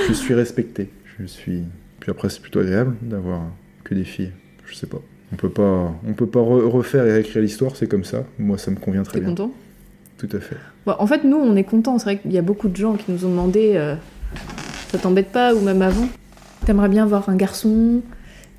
je 0.08 0.12
suis 0.12 0.34
respecté. 0.34 0.90
Je 1.18 1.26
suis. 1.26 1.62
Puis 1.98 2.10
après, 2.10 2.28
c'est 2.28 2.40
plutôt 2.40 2.60
agréable 2.60 2.94
d'avoir 3.02 3.42
que 3.90 3.94
des 3.94 4.04
filles. 4.04 4.30
Je 4.66 4.74
sais 4.74 4.86
pas. 4.86 5.00
On 5.32 5.36
peut 5.36 5.48
pas, 5.50 5.92
on 6.08 6.12
peut 6.14 6.26
pas 6.26 6.40
re- 6.40 6.64
refaire 6.68 7.04
et 7.06 7.12
réécrire 7.12 7.42
l'histoire. 7.42 7.76
C'est 7.76 7.86
comme 7.88 8.04
ça. 8.04 8.24
Moi, 8.38 8.56
ça 8.56 8.70
me 8.70 8.76
convient 8.76 9.02
très 9.02 9.20
bien. 9.20 9.28
content? 9.30 9.52
Tout 10.18 10.28
à 10.32 10.40
fait. 10.40 10.56
Bon, 10.86 10.94
En 10.98 11.06
fait, 11.06 11.24
nous, 11.24 11.36
on 11.36 11.54
est 11.56 11.64
contents. 11.64 11.98
C'est 11.98 12.04
vrai 12.04 12.18
qu'il 12.18 12.32
y 12.32 12.38
a 12.38 12.42
beaucoup 12.42 12.68
de 12.68 12.76
gens 12.76 12.94
qui 12.94 13.10
nous 13.12 13.24
ont 13.26 13.30
demandé 13.30 13.72
euh, 13.74 13.94
ça 14.88 14.98
t'embête 14.98 15.28
pas 15.32 15.54
ou 15.54 15.60
même 15.60 15.82
avant 15.82 16.08
T'aimerais 16.66 16.88
bien 16.88 17.04
avoir 17.04 17.28
un 17.30 17.36
garçon 17.36 18.02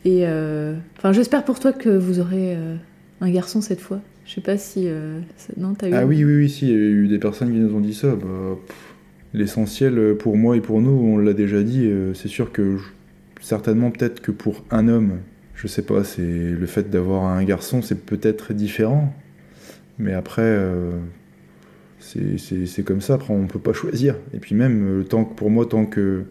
et 0.05 0.25
euh, 0.25 0.73
enfin, 0.97 1.11
j'espère 1.13 1.43
pour 1.45 1.59
toi 1.59 1.71
que 1.71 1.89
vous 1.89 2.19
aurez 2.19 2.55
euh, 2.55 2.75
un 3.21 3.29
garçon 3.29 3.61
cette 3.61 3.79
fois. 3.81 3.99
Je 4.25 4.33
sais 4.33 4.41
pas 4.41 4.57
si 4.57 4.87
non, 5.57 5.73
t'as 5.75 5.89
eu. 5.89 5.93
Ah 5.93 6.05
oui, 6.05 6.23
oui, 6.23 6.35
oui, 6.37 6.49
si, 6.49 6.65
il 6.65 6.71
y 6.71 6.73
a 6.73 6.77
eu 6.77 7.07
des 7.07 7.19
personnes 7.19 7.51
qui 7.51 7.59
nous 7.59 7.75
ont 7.75 7.79
dit 7.81 7.93
ça. 7.93 8.15
Bah, 8.15 8.57
L'essentiel 9.33 10.15
pour 10.19 10.35
moi 10.35 10.57
et 10.57 10.61
pour 10.61 10.81
nous, 10.81 10.91
on 10.91 11.17
l'a 11.17 11.33
déjà 11.33 11.61
dit, 11.63 11.89
c'est 12.15 12.27
sûr 12.27 12.51
que 12.51 12.77
je- 12.77 12.83
certainement 13.41 13.91
peut-être 13.91 14.21
que 14.21 14.31
pour 14.31 14.63
un 14.71 14.87
homme, 14.87 15.17
je 15.55 15.67
sais 15.67 15.81
pas, 15.81 16.03
c'est 16.03 16.21
le 16.51 16.65
fait 16.65 16.89
d'avoir 16.89 17.25
un 17.25 17.43
garçon, 17.43 17.81
c'est 17.81 18.05
peut-être 18.05 18.53
différent. 18.53 19.13
Mais 19.99 20.13
après, 20.13 20.41
euh, 20.43 20.91
c'est- 21.99 22.83
comme 22.83 23.01
ça, 23.01 23.15
après 23.15 23.33
on 23.33 23.45
peut 23.47 23.59
pas 23.59 23.73
choisir. 23.73 24.15
Et 24.33 24.39
puis 24.39 24.55
même, 24.55 25.01
euh, 25.01 25.03
tant 25.03 25.23
que, 25.25 25.35
pour 25.35 25.49
moi, 25.49 25.65
tant 25.65 25.85
que, 25.85 26.23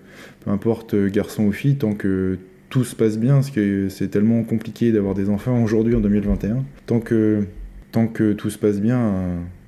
peu 0.44 0.51
importe 0.51 0.94
euh, 0.94 1.09
garçon 1.11 1.44
ou 1.44 1.53
fille, 1.53 1.77
tant 1.77 1.92
que 1.94 2.38
tout 2.70 2.85
se 2.85 2.96
passe 2.96 3.18
bien, 3.18 3.35
parce 3.35 3.51
que 3.51 3.88
c'est 3.88 4.09
tellement 4.09 4.42
compliqué 4.42 4.92
d'avoir 4.92 5.14
des 5.14 5.29
enfants 5.29 5.62
aujourd'hui 5.62 5.94
en 5.94 6.01
2021, 6.01 6.64
tant 6.87 7.01
que 7.01 7.44
tant 7.92 8.07
que 8.07 8.33
tout 8.33 8.51
se 8.51 8.59
passe 8.59 8.81
bien 8.81 9.12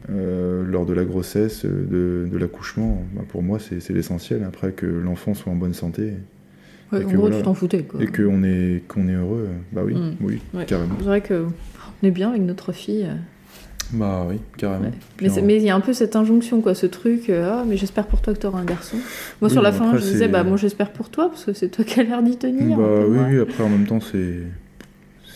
lors 0.08 0.86
de 0.86 0.92
la 0.92 1.04
grossesse, 1.04 1.64
de, 1.64 2.28
de 2.30 2.38
l'accouchement, 2.38 3.02
bah, 3.14 3.22
pour 3.28 3.42
moi 3.42 3.58
c'est 3.58 3.88
l'essentiel. 3.90 4.44
Après 4.44 4.70
que 4.72 4.86
l'enfant 4.86 5.34
soit 5.34 5.52
en 5.52 5.56
bonne 5.56 5.74
santé 5.74 6.12
Ouais, 6.92 7.04
en 7.04 7.08
gros, 7.08 7.20
voilà. 7.22 7.36
tu 7.38 7.42
t'en 7.42 7.54
foutais 7.54 7.82
quoi. 7.82 8.02
et 8.02 8.06
qu'on 8.06 8.42
est, 8.44 8.82
qu'on 8.88 9.08
est 9.08 9.14
heureux, 9.14 9.48
bah 9.72 9.82
oui, 9.84 9.94
Mm. 9.94 10.16
oui, 10.20 10.40
Ouais. 10.54 10.64
carrément. 10.66 10.94
C'est 10.98 11.04
vrai 11.06 11.20
que 11.20 11.44
on 12.02 12.06
est 12.06 12.10
bien 12.10 12.30
avec 12.30 12.42
notre 12.42 12.72
fille. 12.72 13.04
euh, 13.08 13.14
Bah 13.94 14.26
oui, 14.28 14.36
carrément. 14.56 14.84
Ouais. 14.84 14.90
Mais 15.20 15.28
c'est- 15.28 15.42
il 15.42 15.62
y 15.62 15.70
a 15.70 15.74
un 15.76 15.80
peu 15.80 15.92
cette 15.92 16.16
injonction, 16.16 16.60
quoi, 16.62 16.74
ce 16.74 16.86
truc. 16.86 17.28
euh, 17.28 17.50
ah, 17.52 17.64
mais 17.68 17.76
j'espère 17.76 18.06
pour 18.06 18.20
toi 18.22 18.32
que 18.34 18.38
tu 18.38 18.46
auras 18.46 18.60
un 18.60 18.64
garçon. 18.64 18.96
Moi, 19.40 19.48
Oui, 19.48 19.50
sur 19.50 19.60
la 19.62 19.70
fin, 19.72 19.86
après, 19.88 19.98
je 19.98 20.04
disais, 20.04 20.18
c'est- 20.20 20.28
bah, 20.28 20.44
moi, 20.44 20.56
j'espère 20.56 20.90
pour 20.92 21.08
toi, 21.10 21.28
parce 21.28 21.44
que 21.44 21.52
c'est 21.52 21.68
toi 21.68 21.84
qui 21.84 22.00
as 22.00 22.02
l'air 22.04 22.22
d'y 22.22 22.36
tenir. 22.38 22.76
Bah 22.76 22.84
peu, 22.84 23.06
oui, 23.08 23.18
oui, 23.30 23.38
après 23.40 23.62
en 23.64 23.68
même 23.68 23.86
temps 23.86 24.00
c'est 24.00 24.38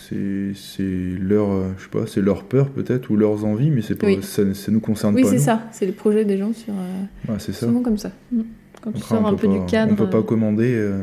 c'est 0.08 0.52
c'est 0.54 0.82
leur 1.20 1.50
euh, 1.50 1.64
je 1.78 1.82
sais 1.84 1.90
pas, 1.90 2.06
c'est 2.06 2.20
leur 2.20 2.44
peur 2.44 2.68
peut-être 2.70 3.10
ou 3.10 3.16
leurs 3.16 3.44
envies, 3.44 3.70
mais 3.70 3.82
c'est 3.82 3.96
pas 3.96 4.06
Oui. 4.06 4.18
ça, 4.22 4.42
ça 4.54 4.70
nous 4.70 4.80
concerne 4.80 5.14
Oui, 5.14 5.22
pas. 5.22 5.28
c'est 5.28 5.36
nous. 5.36 5.42
ça. 5.42 5.62
C'est 5.72 5.86
les 5.86 5.92
projets 5.92 6.24
des 6.24 6.38
gens 6.38 6.52
sur. 6.52 6.72
euh, 6.72 7.32
Ouais, 7.32 7.38
c'est 7.40 7.52
ça. 7.52 7.66
souvent 7.66 7.82
comme 7.82 7.98
ça. 7.98 8.12
Mm. 8.32 8.42
Quand 8.82 8.92
tu 8.92 8.98
Après, 8.98 9.08
sors 9.16 9.24
on 9.24 9.26
un 9.26 9.30
peut 9.34 9.48
peu 9.48 9.48
pas, 9.54 9.58
du 9.58 9.66
cadre. 9.66 9.92
On 9.92 9.96
peut 9.96 10.10
pas 10.10 10.22
commander 10.22 10.72
euh, 10.74 11.02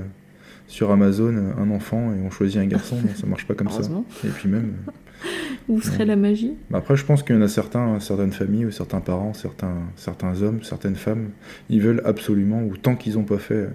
sur 0.74 0.90
Amazon 0.92 1.36
euh, 1.36 1.52
un 1.62 1.70
enfant 1.70 2.14
et 2.14 2.20
on 2.26 2.32
choisit 2.32 2.58
un 2.60 2.66
garçon, 2.66 2.96
non, 2.96 3.14
ça 3.16 3.28
marche 3.28 3.46
pas 3.46 3.54
comme 3.54 3.70
ça. 3.70 3.84
Et 4.26 4.30
puis 4.30 4.50
même, 4.50 4.74
euh, 4.88 4.92
Où 5.70 5.80
serait 5.82 6.06
la 6.06 6.16
magie? 6.16 6.54
Bah 6.72 6.80
après 6.80 6.98
je 6.98 7.06
pense 7.06 7.22
qu'il 7.24 7.36
y 7.36 7.38
en 7.38 7.42
a 7.44 7.48
certains, 7.48 8.00
certaines 8.00 8.32
familles 8.34 8.66
ou 8.66 8.72
certains 8.72 9.00
parents, 9.00 9.34
certains, 9.34 9.76
certains 9.96 10.42
hommes, 10.42 10.64
certaines 10.64 10.96
femmes, 10.96 11.30
ils 11.70 11.80
veulent 11.80 12.02
absolument, 12.06 12.64
ou 12.64 12.76
tant 12.76 12.96
qu'ils 12.96 13.14
n'ont 13.14 13.24
pas 13.24 13.38
fait 13.38 13.70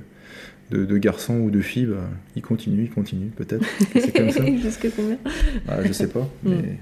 de, 0.70 0.84
de 0.84 0.98
garçon 0.98 1.34
ou 1.38 1.50
de 1.50 1.60
fille, 1.60 1.86
bah, 1.86 2.10
ils 2.36 2.42
continuent, 2.42 2.82
ils 2.84 2.90
continuent 2.90 3.30
peut-être. 3.30 3.64
C'est 3.94 4.14
comme 4.14 4.30
ça. 4.30 4.44
Jusque 4.56 4.88
combien? 4.96 5.16
Ah, 5.68 5.82
je 5.84 5.92
sais 5.92 6.08
pas, 6.08 6.28
mais 6.42 6.50
Mm. 6.56 6.58
ouais, 6.58 6.78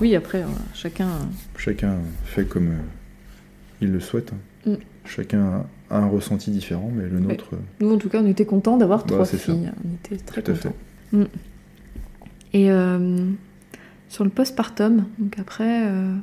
Oui, 0.00 0.14
après, 0.16 0.42
euh, 0.42 0.46
chacun. 0.74 1.08
chacun 1.56 1.98
fait 2.26 2.44
comme 2.46 2.68
euh, 2.68 2.80
il 3.80 3.92
le 3.92 4.00
souhaite. 4.00 4.32
hein. 4.66 4.70
Mm. 4.72 4.74
Chacun 5.04 5.64
a 5.90 5.98
un 5.98 6.06
ressenti 6.06 6.50
différent, 6.50 6.90
mais 6.94 7.06
le 7.08 7.18
nôtre, 7.18 7.50
euh, 7.54 7.56
Nous, 7.80 7.92
en 7.92 7.98
tout 7.98 8.08
cas, 8.08 8.20
on 8.22 8.26
était 8.26 8.46
contents 8.46 8.76
d'avoir 8.76 9.00
Bah, 9.00 9.06
trois 9.08 9.24
ça. 9.26 9.36
filles. 9.36 9.70
On 9.84 9.94
était 9.94 10.16
très 10.22 10.42
tout 10.42 10.52
à 10.52 10.54
fait. 10.54 10.70
Et 12.54 12.70
euh, 12.70 13.26
sur 14.08 14.24
le 14.24 14.30
postpartum, 14.30 15.04
donc 15.18 15.38
après, 15.38 15.86
euh, 15.86 16.14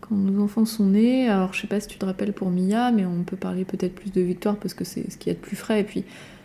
quand 0.00 0.14
nos 0.14 0.42
enfants 0.42 0.64
sont 0.64 0.86
nés, 0.86 1.28
alors 1.28 1.52
je 1.54 1.60
sais 1.62 1.66
pas 1.66 1.80
si 1.80 1.88
tu 1.88 1.98
te 1.98 2.04
rappelles 2.04 2.32
pour 2.32 2.50
Mia, 2.50 2.92
mais 2.92 3.04
on 3.06 3.22
peut 3.24 3.36
parler 3.36 3.64
peut-être 3.64 3.94
plus 3.94 4.12
de 4.12 4.20
Victoire 4.20 4.56
parce 4.56 4.74
que 4.74 4.84
c'est 4.84 5.10
ce 5.10 5.16
qu'il 5.16 5.32
y 5.32 5.34
a 5.34 5.38
de 5.38 5.42
plus 5.44 5.56
frais. 5.56 5.80
Et 5.80 5.84
puis, 5.84 6.04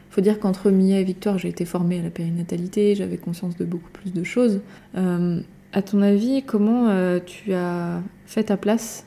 faut 0.09 0.21
dire 0.21 0.39
qu'entre 0.39 0.71
Mia 0.71 0.99
et 0.99 1.03
Victoire, 1.03 1.37
j'ai 1.37 1.49
été 1.49 1.65
formée 1.65 1.99
à 1.99 2.03
la 2.03 2.09
périnatalité, 2.09 2.95
j'avais 2.95 3.17
conscience 3.17 3.55
de 3.57 3.65
beaucoup 3.65 3.91
plus 3.91 4.11
de 4.13 4.23
choses. 4.23 4.61
Euh, 4.97 5.41
à 5.73 5.81
ton 5.81 6.01
avis, 6.01 6.41
comment 6.43 6.87
tu 7.25 7.53
as 7.53 8.01
fait 8.25 8.45
ta 8.45 8.57
place 8.57 9.05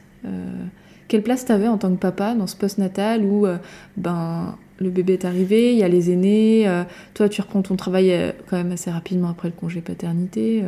Quelle 1.08 1.22
place 1.22 1.44
t'avais 1.44 1.68
en 1.68 1.78
tant 1.78 1.90
que 1.90 1.98
papa 2.00 2.34
dans 2.34 2.46
ce 2.46 2.56
postnatal 2.56 3.24
où 3.24 3.46
euh, 3.46 3.56
ben, 3.96 4.56
le 4.78 4.90
bébé 4.90 5.12
est 5.14 5.24
arrivé, 5.24 5.72
il 5.72 5.78
y 5.78 5.82
a 5.82 5.88
les 5.88 6.10
aînés, 6.10 6.66
euh, 6.66 6.82
toi 7.14 7.28
tu 7.28 7.40
reprends 7.40 7.62
ton 7.62 7.76
travail 7.76 8.12
euh, 8.12 8.32
quand 8.48 8.56
même 8.56 8.72
assez 8.72 8.90
rapidement 8.90 9.28
après 9.28 9.48
le 9.48 9.54
congé 9.54 9.80
paternité. 9.80 10.62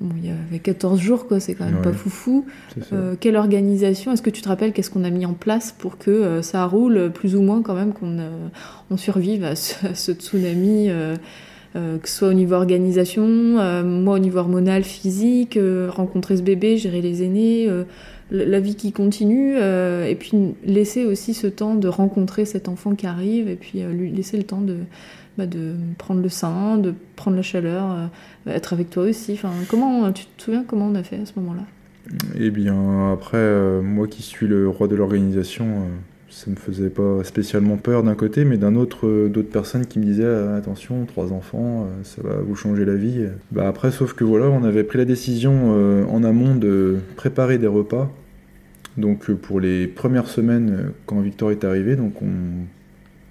bon, 0.00 0.14
il 0.18 0.26
y 0.26 0.30
avait 0.30 0.58
14 0.60 1.00
jours, 1.00 1.26
quoi, 1.26 1.40
c'est 1.40 1.54
quand 1.54 1.64
même 1.64 1.76
Ouais. 1.76 1.82
pas 1.82 1.92
foufou. 1.92 2.46
Euh, 2.92 3.14
quelle 3.18 3.36
organisation 3.36 4.12
Est-ce 4.12 4.22
que 4.22 4.30
tu 4.30 4.40
te 4.42 4.48
rappelles 4.48 4.72
qu'est-ce 4.72 4.90
qu'on 4.90 5.04
a 5.04 5.10
mis 5.10 5.26
en 5.26 5.32
place 5.34 5.74
pour 5.76 5.98
que 5.98 6.10
euh, 6.10 6.42
ça 6.42 6.64
roule 6.66 7.10
plus 7.12 7.34
ou 7.34 7.42
moins 7.42 7.62
quand 7.62 7.74
même, 7.74 7.92
qu'on 7.92 8.18
euh, 8.18 8.30
on 8.90 8.96
survive 8.96 9.44
à 9.44 9.56
ce, 9.56 9.86
à 9.86 9.94
ce 9.94 10.12
tsunami 10.12 10.88
que 11.74 12.06
ce 12.06 12.14
soit 12.18 12.28
au 12.28 12.32
niveau 12.34 12.54
organisation, 12.56 13.26
moi 13.82 14.16
au 14.16 14.18
niveau 14.18 14.40
hormonal, 14.40 14.84
physique, 14.84 15.58
rencontrer 15.88 16.36
ce 16.36 16.42
bébé, 16.42 16.76
gérer 16.76 17.00
les 17.00 17.22
aînés, 17.22 17.66
la 18.32 18.60
vie 18.60 18.74
qui 18.74 18.92
continue, 18.92 19.56
euh, 19.56 20.06
et 20.06 20.14
puis 20.14 20.54
laisser 20.64 21.04
aussi 21.04 21.34
ce 21.34 21.46
temps 21.46 21.74
de 21.74 21.88
rencontrer 21.88 22.44
cet 22.44 22.68
enfant 22.68 22.94
qui 22.94 23.06
arrive, 23.06 23.48
et 23.48 23.56
puis 23.56 23.82
euh, 23.82 23.92
lui 23.92 24.10
laisser 24.10 24.38
le 24.38 24.44
temps 24.44 24.62
de, 24.62 24.76
bah, 25.36 25.46
de 25.46 25.74
prendre 25.98 26.22
le 26.22 26.28
sein, 26.30 26.78
de 26.78 26.94
prendre 27.14 27.36
la 27.36 27.42
chaleur, 27.42 27.92
euh, 27.92 28.50
être 28.50 28.72
avec 28.72 28.90
toi 28.90 29.04
aussi. 29.04 29.34
Enfin, 29.34 29.50
comment 29.68 30.10
tu 30.12 30.24
te 30.24 30.42
souviens 30.42 30.64
comment 30.66 30.86
on 30.86 30.94
a 30.94 31.02
fait 31.02 31.16
à 31.16 31.26
ce 31.26 31.32
moment-là? 31.36 31.62
Eh 32.36 32.50
bien, 32.50 33.12
après, 33.12 33.80
moi 33.80 34.08
qui 34.08 34.22
suis 34.22 34.48
le 34.48 34.68
roi 34.68 34.88
de 34.88 34.96
l'organisation, 34.96 35.86
ça 36.30 36.50
me 36.50 36.56
faisait 36.56 36.90
pas 36.90 37.22
spécialement 37.22 37.76
peur 37.76 38.02
d'un 38.02 38.16
côté, 38.16 38.44
mais 38.44 38.56
d'un 38.56 38.74
autre, 38.74 39.28
d'autres 39.28 39.50
personnes 39.50 39.86
qui 39.86 40.00
me 40.00 40.04
disaient 40.04 40.26
Ah, 40.26 40.56
attention, 40.56 41.06
trois 41.06 41.32
enfants, 41.32 41.86
ça 42.02 42.20
va 42.22 42.38
vous 42.44 42.56
changer 42.56 42.84
la 42.84 42.96
vie. 42.96 43.24
Bah 43.52 43.68
après, 43.68 43.92
sauf 43.92 44.14
que 44.14 44.24
voilà, 44.24 44.46
on 44.46 44.64
avait 44.64 44.82
pris 44.82 44.98
la 44.98 45.04
décision 45.04 46.06
en 46.10 46.24
amont 46.24 46.56
de 46.56 46.96
préparer 47.14 47.58
des 47.58 47.68
repas. 47.68 48.10
Donc 48.96 49.30
euh, 49.30 49.34
pour 49.34 49.60
les 49.60 49.86
premières 49.86 50.26
semaines, 50.28 50.70
euh, 50.70 50.88
quand 51.06 51.20
Victor 51.20 51.50
est 51.50 51.64
arrivé, 51.64 51.96
donc 51.96 52.20
on, 52.22 52.32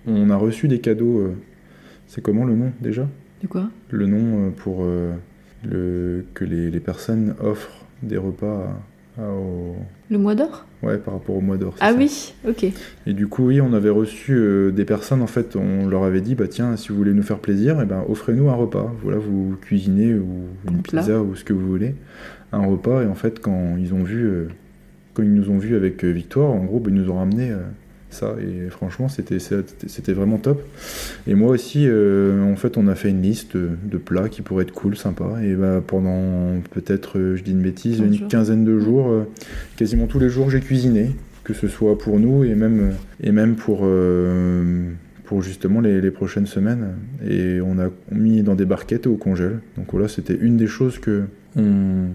on 0.08 0.30
a 0.30 0.36
reçu 0.36 0.67
des 0.67 0.80
cadeaux. 0.80 1.19
euh, 1.19 1.36
c'est 2.08 2.21
comment 2.21 2.45
le 2.45 2.56
nom 2.56 2.71
déjà? 2.82 3.08
De 3.41 3.47
quoi? 3.47 3.69
Le 3.89 4.06
nom 4.06 4.52
pour 4.52 4.80
euh, 4.84 5.13
le, 5.63 6.26
que 6.34 6.45
les, 6.45 6.69
les 6.69 6.80
personnes 6.80 7.36
offrent 7.41 7.86
des 8.04 8.17
repas 8.17 8.78
Le 10.10 10.17
mois 10.17 10.36
d'or? 10.36 10.65
Ouais, 10.82 10.97
par 10.97 11.13
rapport 11.13 11.36
au 11.36 11.41
mois 11.41 11.58
d'or. 11.58 11.76
Ah 11.80 11.93
oui, 11.95 12.34
ok. 12.47 12.65
Et 13.06 13.13
du 13.13 13.28
coup, 13.28 13.47
oui, 13.47 13.62
on 13.62 13.71
avait 13.74 13.89
reçu 13.91 14.34
euh, 14.34 14.71
des 14.71 14.84
personnes, 14.84 15.21
en 15.21 15.28
fait, 15.28 15.56
on 15.56 15.88
leur 15.88 16.04
avait 16.04 16.21
dit, 16.21 16.34
bah 16.34 16.47
tiens, 16.47 16.76
si 16.76 16.89
vous 16.89 16.95
voulez 16.95 17.13
nous 17.13 17.21
faire 17.21 17.38
plaisir, 17.39 17.80
eh 17.82 17.86
ben, 17.86 18.04
offrez-nous 18.10 18.50
un 18.50 18.56
repas. 18.56 18.91
Voilà, 19.04 19.19
vous 19.19 19.56
cuisinez 19.62 20.15
ou 20.15 20.47
une 20.67 20.82
pizza 20.82 21.21
ou 21.21 21.36
ce 21.36 21.43
que 21.43 21.54
vous 21.54 21.67
voulez, 21.67 21.93
un 22.52 22.65
repas. 22.65 23.04
Et 23.04 23.06
en 23.08 23.13
fait, 23.15 23.39
quand 23.39 23.76
ils 23.78 23.93
ont 23.93 24.04
vu, 24.04 24.47
quand 25.13 25.24
ils 25.24 25.34
nous 25.34 25.50
ont 25.50 25.58
vu 25.58 25.76
avec 25.76 26.04
euh, 26.04 26.12
Victoire, 26.12 26.52
en 26.52 26.63
gros, 26.63 26.80
bah, 26.80 26.89
ils 26.89 26.95
nous 26.95 27.10
ont 27.10 27.17
ramené 27.17 27.52
ça. 28.10 28.36
Et 28.41 28.69
franchement, 28.69 29.08
c'était, 29.08 30.13
vraiment 30.13 30.38
top. 30.38 30.62
Et 31.28 31.36
moi 31.36 31.52
aussi, 31.52 31.88
en 31.89 32.56
fait, 32.56 32.78
on 32.78 32.88
a 32.88 32.95
fait 32.95 33.10
une 33.10 33.21
liste 33.21 33.56
de, 33.56 33.97
plats 33.97 34.28
qui 34.28 34.41
pourraient 34.41 34.63
être 34.63 34.74
cool, 34.74 34.97
sympa. 34.97 35.39
Et 35.43 35.56
bah, 35.56 35.82
pendant 35.86 36.60
peut-être, 36.71 37.36
je 37.36 37.41
dis 37.41 37.52
une 37.52 37.62
bêtise, 37.62 38.00
une 38.00 38.28
quinzaine 38.28 38.65
de 38.65 38.80
jours, 38.80 39.26
quasiment 39.78 40.08
tous 40.08 40.19
les 40.19 40.30
jours, 40.30 40.50
j'ai 40.50 40.60
cuisiné 40.60 41.12
que 41.43 41.54
ce 41.54 41.67
soit 41.67 41.97
pour 41.97 42.19
nous 42.19 42.43
et 42.43 42.56
même, 42.56 42.93
et 43.21 43.32
même 43.32 43.56
pour, 43.56 43.82
euh, 43.84 44.91
pour 45.26 45.41
justement 45.41 45.82
les, 45.82 46.12
prochaines 46.12 46.45
semaines. 46.45 46.95
Et 47.28 47.60
on 47.62 47.80
a 47.80 47.89
mis 48.12 48.43
dans 48.43 48.56
des 48.56 48.65
barquettes 48.65 49.08
au 49.08 49.15
congèle. 49.15 49.60
Donc 49.78 49.88
voilà, 49.91 50.08
c'était 50.08 50.38
une 50.39 50.58
des 50.58 50.67
choses 50.67 51.00
que 51.00 51.24
on, 51.55 52.09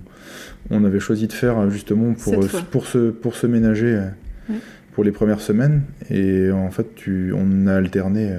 on, 0.71 0.85
avait 0.85 1.01
choisi 1.01 1.27
de 1.27 1.33
faire 1.33 1.71
justement 1.71 2.15
pour, 2.15 2.47
pour, 2.71 2.87
se, 2.87 3.11
pour 3.11 3.37
se 3.37 3.47
ménager 3.47 4.01
pour 4.93 5.05
les 5.05 5.13
premières 5.13 5.41
semaines. 5.41 5.83
Et 6.11 6.51
en 6.51 6.71
fait, 6.71 6.95
tu, 6.95 7.33
on 7.37 7.67
a 7.67 7.75
alterné, 7.75 8.35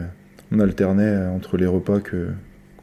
on 0.51 0.60
alternait 0.60 1.27
entre 1.27 1.57
les 1.57 1.67
repas 1.67 1.99
que, 1.99 2.29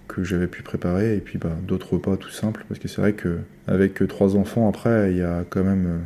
que 0.08 0.22
j'avais 0.22 0.46
pu 0.46 0.62
préparer 0.62 1.16
et 1.16 1.20
puis 1.20 1.38
bah, 1.38 1.56
d'autres 1.66 1.94
repas 1.94 2.16
tout 2.16 2.30
simples. 2.30 2.64
Parce 2.68 2.80
que 2.80 2.88
c'est 2.88 3.00
vrai 3.00 3.12
que 3.12 3.38
avec 3.66 4.06
trois 4.08 4.36
enfants 4.36 4.68
après 4.68 5.10
il 5.12 5.18
y 5.18 5.22
a 5.22 5.44
quand 5.48 5.64
même 5.64 6.00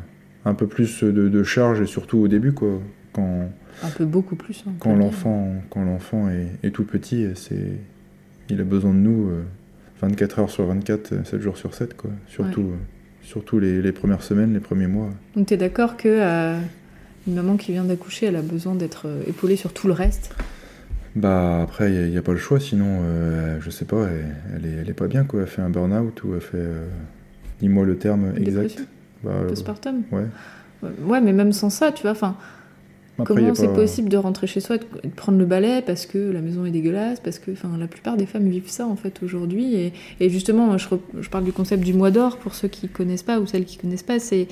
un 0.45 0.55
peu 0.55 0.67
plus 0.67 1.03
de, 1.03 1.29
de, 1.29 1.43
charge 1.43 1.81
et 1.81 1.87
surtout 1.87 2.19
au 2.19 2.29
début 2.29 2.53
quoi. 2.53 2.81
Quand 3.13 3.51
un 3.83 3.91
peu 3.91 4.05
beaucoup 4.05 4.37
plus 4.37 4.65
hein, 4.67 4.73
quand 4.81 4.95
l'enfant 4.95 5.55
quand 5.71 5.85
l'enfant 5.85 6.29
est, 6.63 6.71
tout 6.71 6.85
petit 6.85 7.27
c'est 7.35 7.73
il 8.51 8.61
a 8.61 8.65
besoin 8.65 8.93
de 8.93 8.99
nous 8.99 9.31
24 10.01 10.39
euh, 10.39 10.43
heures 10.43 10.51
sur 10.51 10.67
24 10.67 11.27
7 11.27 11.41
jours 11.41 11.57
sur 11.57 11.75
7 11.75 11.97
quoi. 11.97 12.11
Surtout 12.27 12.63
euh, 12.63 12.77
surtout 13.23 13.59
les, 13.59 13.83
les, 13.83 13.93
premières 13.93 14.23
semaines 14.23 14.53
les 14.55 14.61
premiers 14.61 14.87
mois. 14.87 15.11
Donc 15.37 15.47
tu 15.47 15.55
es 15.55 15.57
d'accord 15.57 15.97
que 15.97 16.09
euh, 16.09 16.59
une 17.27 17.35
maman 17.35 17.57
qui 17.57 17.73
vient 17.73 17.85
d'accoucher 17.85 18.27
elle 18.27 18.37
a 18.37 18.43
besoin 18.43 18.75
d'être 18.75 19.07
épaulée 19.27 19.57
sur 19.57 19.73
tout 19.73 19.87
le 19.87 19.95
reste? 19.95 20.35
Bah 21.15 21.63
après 21.63 21.93
il 21.93 22.11
n'y 22.11 22.19
a, 22.19 22.23
pas 22.23 22.33
le 22.33 22.39
choix 22.39 22.61
sinon 22.61 23.01
je 23.61 23.71
sais 23.71 23.85
pas 23.85 24.07
elle, 24.55 24.67
est, 24.67 24.75
elle, 24.83 24.91
est, 24.91 24.95
pas 24.95 25.09
bien 25.09 25.25
quoi. 25.25 25.41
Elle 25.41 25.47
fait 25.47 25.63
un 25.63 25.71
burn 25.71 25.93
out 25.93 26.23
ou 26.25 26.35
elle 26.35 26.41
fait 26.41 26.69
dis-moi 27.61 27.85
le 27.85 27.97
terme 27.97 28.33
exact. 28.37 28.85
bah, 29.25 29.33
Postpartum? 29.49 30.03
Ouais. 30.13 30.27
Ouais, 30.83 31.21
mais 31.21 31.33
même 31.33 31.53
sans 31.53 31.71
ça, 31.71 31.93
tu 31.93 32.03
vois, 32.03 32.13
enfin. 32.13 32.37
Comment 33.25 33.55
c'est 33.55 33.73
possible 33.73 34.09
de 34.09 34.17
rentrer 34.17 34.47
chez 34.47 34.61
soi 34.61 34.77
et 35.03 35.09
de 35.09 35.13
prendre 35.13 35.39
le 35.39 35.47
balai 35.47 35.83
parce 35.83 36.07
que 36.07 36.19
la 36.19 36.41
maison 36.41 36.65
est 36.65 36.71
dégueulasse, 36.71 37.21
parce 37.21 37.39
que 37.39 37.51
enfin, 37.51 37.71
la 37.79 37.87
plupart 37.87 38.17
des 38.17 38.27
femmes 38.27 38.49
vivent 38.49 38.71
ça 38.71 38.87
en 38.87 38.97
fait 38.97 39.23
aujourd'hui. 39.23 39.75
Et, 39.75 39.93
et, 40.21 40.31
justement, 40.31 40.79
je, 40.79 40.89
je, 41.21 41.29
parle 41.29 41.45
du 41.45 41.53
concept 41.53 41.83
du 41.83 41.95
mois 41.95 42.11
d'or 42.11 42.37
pour 42.37 42.55
ceux 42.55 42.69
qui 42.69 42.89
connaissent 42.89 43.23
pas 43.23 43.41
ou 43.41 43.47
celles 43.47 43.65
qui 43.65 43.77
connaissent 43.77 44.03
pas. 44.03 44.19
C'est 44.19 44.49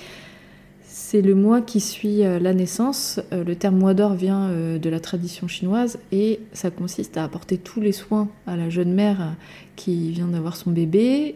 c'est 0.98 1.20
le 1.20 1.34
mois 1.34 1.60
qui 1.60 1.80
suit 1.80 2.24
euh, 2.24 2.38
la 2.38 2.54
naissance. 2.54 3.20
Euh, 3.32 3.44
le 3.44 3.54
terme 3.54 3.76
mois 3.76 3.92
d'or 3.92 4.14
vient 4.14 4.48
euh, 4.48 4.78
de 4.78 4.88
la 4.88 4.98
tradition 4.98 5.46
chinoise 5.46 5.98
et 6.10 6.40
ça 6.54 6.70
consiste 6.70 7.18
à 7.18 7.24
apporter 7.24 7.58
tous 7.58 7.82
les 7.82 7.92
soins 7.92 8.28
à 8.46 8.56
la 8.56 8.70
jeune 8.70 8.94
mère 8.94 9.36
qui 9.76 10.10
vient 10.10 10.26
d'avoir 10.26 10.56
son 10.56 10.70
bébé 10.70 11.34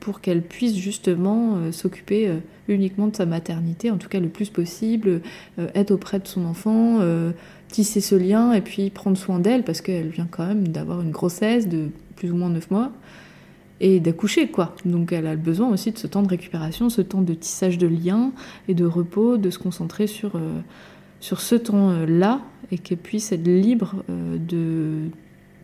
pour 0.00 0.20
qu'elle 0.20 0.42
puisse 0.42 0.76
justement 0.76 1.56
euh, 1.56 1.72
s'occuper 1.72 2.28
euh, 2.28 2.38
uniquement 2.68 3.06
de 3.06 3.16
sa 3.16 3.26
maternité, 3.26 3.90
en 3.90 3.98
tout 3.98 4.08
cas 4.08 4.20
le 4.20 4.28
plus 4.28 4.50
possible, 4.50 5.20
être 5.74 5.90
auprès 5.90 6.18
de 6.20 6.28
son 6.28 6.44
enfant, 6.44 7.00
tisser 7.68 8.00
ce 8.00 8.14
lien 8.14 8.52
et 8.52 8.60
puis 8.60 8.88
prendre 8.90 9.16
soin 9.16 9.40
d'elle 9.40 9.64
parce 9.64 9.80
qu'elle 9.80 10.08
vient 10.08 10.28
quand 10.30 10.46
même 10.46 10.68
d'avoir 10.68 11.00
une 11.02 11.10
grossesse 11.10 11.68
de 11.68 11.88
plus 12.14 12.30
ou 12.30 12.36
moins 12.36 12.50
9 12.50 12.70
mois 12.70 12.92
et 13.80 13.98
d'accoucher 13.98 14.46
quoi. 14.46 14.76
Donc 14.84 15.12
elle 15.12 15.26
a 15.26 15.34
besoin 15.34 15.68
aussi 15.70 15.90
de 15.90 15.98
ce 15.98 16.06
temps 16.06 16.22
de 16.22 16.28
récupération, 16.28 16.88
ce 16.88 17.02
temps 17.02 17.20
de 17.20 17.34
tissage 17.34 17.78
de 17.78 17.88
lien 17.88 18.30
et 18.68 18.74
de 18.74 18.84
repos, 18.84 19.38
de 19.38 19.50
se 19.50 19.58
concentrer 19.58 20.06
sur, 20.06 20.40
sur 21.18 21.40
ce 21.40 21.56
temps-là 21.56 22.40
et 22.70 22.78
qu'elle 22.78 22.98
puisse 22.98 23.32
être 23.32 23.46
libre 23.46 24.04
de 24.08 25.08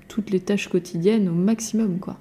toutes 0.09 0.31
les 0.31 0.41
tâches 0.41 0.69
quotidiennes 0.69 1.29
au 1.29 1.35
maximum 1.35 2.01
quoi. 2.01 2.19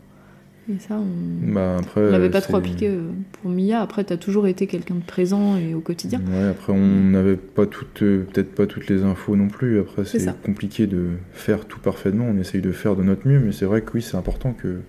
Et 0.70 0.80
ça, 0.80 0.96
on 0.96 1.54
bah 1.54 1.78
n'avait 1.96 2.30
pas 2.30 2.42
trop 2.42 2.58
appliqué 2.58 2.90
euh, 2.90 3.12
pour 3.32 3.50
Mia. 3.50 3.80
Après, 3.80 4.04
tu 4.04 4.12
as 4.12 4.18
toujours 4.18 4.48
été 4.48 4.68
quelqu'un 4.68 4.96
de 4.96 5.04
présent 5.04 5.56
et 5.56 5.74
au 5.74 5.80
quotidien. 5.80 6.20
Ouais, 6.30 6.50
après, 6.50 6.74
on 6.74 7.04
n'avait 7.06 7.38
pas 7.38 7.66
toutes, 7.66 8.04
euh, 8.04 8.26
peut-être 8.34 8.54
pas 8.54 8.66
toutes 8.66 8.90
les 8.90 9.04
infos 9.04 9.38
non 9.38 9.48
plus. 9.48 9.80
Après, 9.80 10.04
c'est 10.04 10.42
compliqué 10.42 10.86
de 10.86 11.12
faire 11.32 11.66
tout 11.66 11.80
parfaitement. 11.80 12.26
On 12.30 12.38
essaye 12.38 12.60
de 12.62 12.74
faire 12.74 12.98
de 12.98 13.04
notre 13.04 13.28
mieux, 13.28 13.40
mais 13.40 13.54
c'est 13.54 13.66
vrai 13.66 13.82
que 13.82 13.92
oui, 13.94 14.02
c'est 14.02 14.18
important 14.18 14.52
que, 14.52 14.80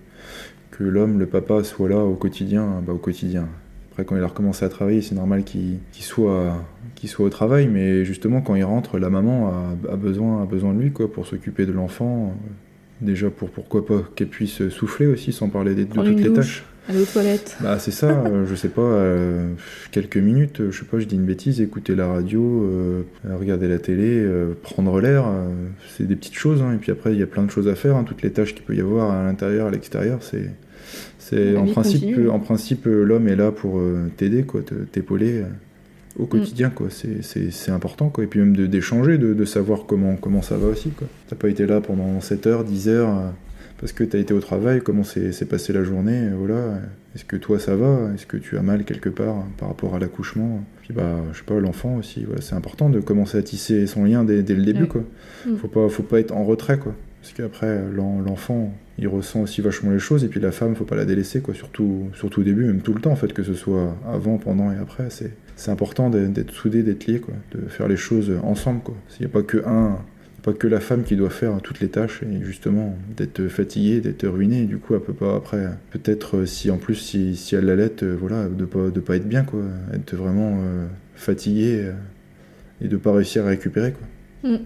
que 0.71 0.83
l'homme, 0.83 1.17
le 1.17 1.27
papa, 1.27 1.63
soit 1.63 1.87
là 1.87 2.03
au 2.03 2.15
quotidien. 2.15 2.83
Bah, 2.85 2.91
au 2.91 2.97
quotidien. 2.97 3.47
Après, 3.91 4.03
quand 4.03 4.17
il 4.17 4.23
a 4.23 4.27
recommencé 4.27 4.65
à 4.65 4.69
travailler, 4.69 5.01
c'est 5.01 5.15
normal 5.15 5.45
qu'il 5.45 5.79
soit, 5.93 6.61
soit 7.05 7.25
au 7.25 7.29
travail, 7.29 7.67
mais 7.67 8.03
justement, 8.03 8.41
quand 8.41 8.55
il 8.55 8.65
rentre, 8.65 8.99
la 8.99 9.09
maman 9.09 9.47
a, 9.47 9.93
a 9.93 9.95
besoin, 9.95 10.43
a 10.43 10.45
besoin 10.45 10.73
de 10.73 10.81
lui 10.81 10.91
quoi, 10.91 11.09
pour 11.09 11.25
s'occuper 11.25 11.65
de 11.65 11.71
l'enfant 11.71 12.33
Déjà 13.01 13.29
pour 13.29 13.49
pourquoi 13.49 13.85
pas 13.85 14.03
qu'elle 14.15 14.27
puisse 14.27 14.67
souffler 14.69 15.07
aussi 15.07 15.31
sans 15.31 15.49
parler 15.49 15.73
de, 15.73 15.83
toutes 15.83 16.19
les 16.19 16.33
tâches. 16.33 16.65
Aller 16.89 17.01
aux 17.01 17.05
toilettes. 17.05 17.55
Bah 17.61 17.77
c'est 17.77 17.91
ça, 17.91 18.09
euh, 18.09 18.47
je 18.47 18.55
sais 18.55 18.67
pas, 18.67 18.81
euh, 18.81 19.53
quelques 19.91 20.17
minutes, 20.17 20.71
je 20.71 20.79
sais 20.79 20.85
pas, 20.85 20.99
je 20.99 21.05
dis 21.05 21.15
une 21.15 21.25
bêtise, 21.25 21.61
écouter 21.61 21.93
la 21.93 22.07
radio, 22.07 22.41
euh, 22.41 23.03
regarder 23.39 23.67
la 23.67 23.77
télé, 23.77 24.27
prendre 24.63 24.99
l'air, 24.99 25.25
c'est 25.95 26.07
des 26.07 26.15
petites 26.15 26.33
choses. 26.33 26.63
Hein. 26.63 26.73
et 26.73 26.77
puis 26.77 26.91
après 26.91 27.13
il 27.13 27.19
y 27.19 27.23
a 27.23 27.27
plein 27.27 27.43
de 27.43 27.51
choses 27.51 27.67
à 27.67 27.75
faire, 27.75 27.95
hein. 27.95 28.03
toutes 28.03 28.23
les 28.23 28.31
tâches 28.31 28.55
qu'il 28.55 28.63
peut 28.63 28.75
y 28.75 28.81
avoir 28.81 29.11
à 29.11 29.23
l'intérieur, 29.23 29.67
à 29.67 29.71
l'extérieur, 29.71 30.23
c'est, 30.23 30.49
c'est 31.19 31.55
en 31.55 31.67
principe, 31.67 32.17
en 32.27 32.39
principe 32.39 32.85
l'homme 32.85 33.27
est 33.27 33.35
là 33.35 33.51
pour 33.51 33.79
t'aider 34.17 34.41
quoi, 34.41 34.61
t'épauler 34.91 35.43
au 36.17 36.25
quotidien, 36.25 36.69
quoi. 36.69 36.87
C'est 36.89 37.71
important, 37.71 38.09
quoi. 38.09 38.23
Et 38.23 38.27
puis 38.27 38.39
même 38.39 38.55
d'échanger, 38.67 39.17
de, 39.17 39.33
de, 39.33 39.45
savoir 39.45 39.85
comment, 39.85 40.15
comment 40.15 40.41
ça 40.41 40.57
va 40.57 40.67
aussi, 40.67 40.89
quoi. 40.89 41.07
T'as 41.27 41.35
pas 41.35 41.49
été 41.49 41.65
là 41.65 41.81
pendant 41.81 42.19
7 42.19 42.47
heures, 42.47 42.63
10 42.63 42.89
heures, 42.89 43.09
euh, 43.09 43.29
parce 43.79 43.93
que 43.93 44.03
t'as 44.03 44.19
été 44.19 44.33
au 44.33 44.39
travail, 44.39 44.81
comment 44.81 45.03
s'est 45.03 45.31
passé 45.49 45.73
la 45.73 45.83
journée, 45.83 46.29
euh, 46.29 46.35
voilà. 46.37 46.79
Est-ce 47.15 47.25
que 47.25 47.37
toi 47.37 47.59
ça 47.59 47.75
va? 47.75 48.11
Est-ce 48.13 48.25
que 48.27 48.37
tu 48.37 48.57
as 48.57 48.61
mal 48.61 48.83
quelque 48.83 49.09
part 49.09 49.37
euh, 49.37 49.41
par 49.57 49.69
rapport 49.69 49.95
à 49.95 49.99
l'accouchement? 49.99 50.63
Puis 50.81 50.93
bah, 50.93 51.17
je 51.31 51.37
sais 51.37 51.43
pas, 51.43 51.59
l'enfant 51.59 51.95
aussi, 51.95 52.25
c'est 52.41 52.55
important 52.55 52.89
de 52.89 52.99
commencer 52.99 53.37
à 53.37 53.43
tisser 53.43 53.87
son 53.87 54.05
lien 54.05 54.23
dès, 54.23 54.43
dès 54.43 54.55
le 54.55 54.63
début, 54.63 54.87
quoi. 54.87 55.03
Mm. 55.45 55.55
Faut 55.57 55.67
pas, 55.67 55.89
faut 55.89 56.03
pas 56.03 56.19
être 56.19 56.31
en 56.35 56.43
retrait, 56.43 56.77
quoi. 56.77 56.93
Parce 57.21 57.33
qu'après, 57.33 57.81
l'enfant, 57.91 58.73
il 58.97 59.07
ressent 59.07 59.41
aussi 59.41 59.61
vachement 59.61 59.91
les 59.91 59.99
choses, 59.99 60.23
et 60.23 60.29
puis 60.29 60.39
la 60.39 60.51
femme, 60.51 60.75
faut 60.75 60.85
pas 60.85 60.95
la 60.95 61.05
délaisser, 61.05 61.41
quoi. 61.41 61.53
Surtout, 61.53 62.09
surtout 62.13 62.41
au 62.41 62.43
début, 62.43 62.65
même 62.65 62.81
tout 62.81 62.93
le 62.93 63.01
temps, 63.01 63.11
en 63.11 63.15
fait, 63.15 63.33
que 63.33 63.43
ce 63.43 63.53
soit 63.53 63.95
avant, 64.07 64.37
pendant 64.37 64.71
et 64.71 64.77
après, 64.77 65.09
c'est 65.09 65.31
c'est 65.59 65.71
important 65.71 66.09
d'être 66.09 66.53
soudé, 66.53 66.83
d'être 66.83 67.05
lié, 67.05 67.19
quoi, 67.19 67.33
de 67.51 67.67
faire 67.67 67.89
les 67.89 67.97
choses 67.97 68.31
ensemble. 68.43 68.79
S'il 69.09 69.25
n'y 69.25 69.29
a 69.29 69.33
pas 69.33 69.41
que 69.41 69.57
un, 69.65 69.99
pas 70.41 70.53
que 70.53 70.67
la 70.67 70.79
femme 70.79 71.03
qui 71.03 71.17
doit 71.17 71.29
faire 71.29 71.61
toutes 71.61 71.81
les 71.81 71.89
tâches 71.89 72.23
et 72.23 72.45
justement 72.45 72.95
d'être 73.17 73.49
fatiguée, 73.49 73.99
d'être 73.99 74.25
ruinée. 74.25 74.63
du 74.63 74.77
coup, 74.77 74.95
elle 74.95 75.01
peut 75.01 75.11
pas 75.11 75.35
après, 75.35 75.67
peut-être 75.91 76.37
euh, 76.37 76.45
si 76.45 76.71
en 76.71 76.77
plus 76.77 76.95
si, 76.95 77.35
si 77.35 77.55
elle 77.55 77.65
l'allait, 77.65 78.03
euh, 78.03 78.15
voilà, 78.17 78.47
de 78.47 78.63
pas 78.63 78.89
de 78.89 78.99
pas 79.01 79.17
être 79.17 79.27
bien, 79.27 79.43
quoi, 79.43 79.59
être 79.93 80.15
vraiment 80.15 80.59
euh, 80.63 80.87
fatiguée 81.15 81.91
et 82.81 82.87
de 82.87 82.95
pas 82.95 83.11
réussir 83.11 83.45
à 83.45 83.49
récupérer, 83.49 83.91
quoi. 83.91 84.49
Mm. 84.49 84.59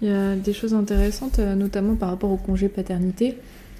Il 0.00 0.08
y 0.08 0.10
a 0.10 0.36
des 0.36 0.54
choses 0.54 0.72
intéressantes, 0.72 1.38
notamment 1.38 1.96
par 1.96 2.08
rapport 2.08 2.30
au 2.30 2.36
congé 2.36 2.68
paternité. 2.68 3.36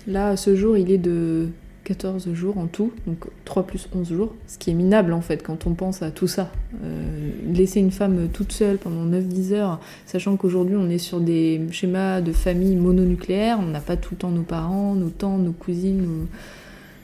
Là, 0.06 0.36
ce 0.36 0.54
jour, 0.54 0.76
il 0.76 0.90
est 0.90 0.98
de 0.98 1.48
14 1.84 2.32
jours 2.32 2.58
en 2.58 2.66
tout, 2.66 2.92
donc 3.06 3.26
3 3.44 3.66
plus 3.66 3.88
11 3.94 4.08
jours, 4.08 4.34
ce 4.46 4.58
qui 4.58 4.70
est 4.70 4.74
minable 4.74 5.12
en 5.12 5.20
fait 5.20 5.42
quand 5.42 5.66
on 5.66 5.74
pense 5.74 6.02
à 6.02 6.10
tout 6.10 6.26
ça. 6.26 6.50
Euh, 6.82 7.30
laisser 7.52 7.80
une 7.80 7.90
femme 7.90 8.28
toute 8.32 8.52
seule 8.52 8.78
pendant 8.78 9.04
9-10 9.04 9.52
heures, 9.52 9.80
sachant 10.06 10.36
qu'aujourd'hui 10.36 10.76
on 10.76 10.88
est 10.88 10.98
sur 10.98 11.20
des 11.20 11.60
schémas 11.70 12.20
de 12.22 12.32
famille 12.32 12.76
mononucléaire, 12.76 13.58
on 13.60 13.66
n'a 13.66 13.80
pas 13.80 13.96
tout 13.96 14.14
le 14.14 14.18
temps 14.18 14.30
nos 14.30 14.42
parents, 14.42 14.94
nos 14.94 15.10
tantes, 15.10 15.42
nos 15.42 15.52
cousines, 15.52 16.02
nos, 16.02 16.26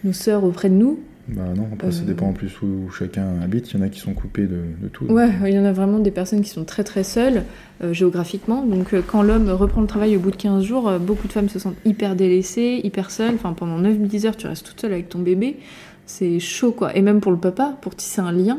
nos 0.05 0.13
sœurs 0.13 0.45
auprès 0.45 0.71
de 0.71 0.75
nous, 0.75 0.99
bah 1.33 1.43
non, 1.57 1.69
après 1.73 1.93
ça 1.93 2.03
dépend 2.03 2.27
en 2.27 2.33
plus 2.33 2.61
où 2.63 2.91
chacun 2.91 3.41
habite. 3.43 3.71
Il 3.71 3.79
y 3.79 3.83
en 3.83 3.87
a 3.87 3.89
qui 3.89 4.01
sont 4.01 4.15
coupés 4.15 4.47
de, 4.47 4.89
tout. 4.93 5.05
Ouais, 5.07 5.31
il 5.47 5.55
y 5.55 5.59
en 5.59 5.65
a 5.65 5.73
vraiment 5.73 5.99
des 5.99 6.11
personnes 6.11 6.43
qui 6.43 6.51
sont 6.51 6.65
très 6.65 6.83
très 6.83 7.05
seules 7.05 7.45
euh, 7.83 7.93
géographiquement. 7.93 8.65
Donc 8.65 8.93
euh, 8.93 9.03
quand 9.07 9.23
l'homme 9.23 9.49
reprend 9.51 9.81
le 9.81 9.87
travail 9.87 10.17
au 10.17 10.21
bout 10.21 10.31
de 10.31 10.37
15 10.37 10.65
jours, 10.65 10.89
euh, 10.89 10.99
beaucoup 10.99 11.29
de 11.29 11.33
femmes 11.33 11.49
se 11.49 11.59
sentent 11.59 11.77
hyper 11.85 12.17
délaissées, 12.17 12.81
hyper 12.83 13.11
seules. 13.11 13.35
Enfin, 13.35 13.53
pendant 13.53 13.81
9-10 13.81 14.27
heures, 14.27 14.37
tu 14.37 14.47
restes 14.47 14.67
toute 14.67 14.81
seule 14.81 14.93
avec 14.93 15.09
ton 15.09 15.21
bébé. 15.21 15.59
C'est 16.07 16.41
chaud 16.41 16.73
quoi. 16.73 16.97
Et 16.97 17.03
même 17.03 17.21
pour 17.21 17.33
le 17.33 17.39
papa, 17.39 17.77
pour 17.81 17.95
tisser 17.95 18.21
un 18.21 18.33
lien. 18.33 18.59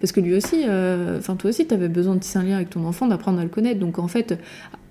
Parce 0.00 0.12
que 0.12 0.20
lui 0.20 0.36
aussi, 0.36 0.62
enfin 1.18 1.34
toi 1.34 1.50
aussi, 1.50 1.66
tu 1.66 1.74
avais 1.74 1.88
besoin 1.88 2.14
de 2.14 2.20
tisser 2.20 2.38
un 2.38 2.44
lien 2.44 2.54
avec 2.54 2.70
ton 2.70 2.84
enfant, 2.84 3.08
d'apprendre 3.08 3.40
à 3.40 3.42
le 3.42 3.48
connaître. 3.48 3.80
Donc 3.80 3.98
en 3.98 4.06
fait, 4.06 4.38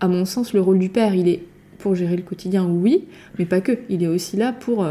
à 0.02 0.10
mon 0.10 0.26
sens, 0.26 0.54
le 0.54 0.60
rôle 0.60 0.80
du 0.80 0.90
père, 0.90 1.16
il 1.16 1.30
est 1.30 1.44
pour 1.80 1.96
gérer 1.96 2.18
le 2.18 2.24
quotidien, 2.24 2.66
oui, 2.66 3.06
mais 3.40 3.46
pas 3.46 3.62
que. 3.62 3.72
Il 3.88 4.04
est 4.04 4.08
aussi 4.08 4.36
là 4.36 4.52
pour 4.52 4.86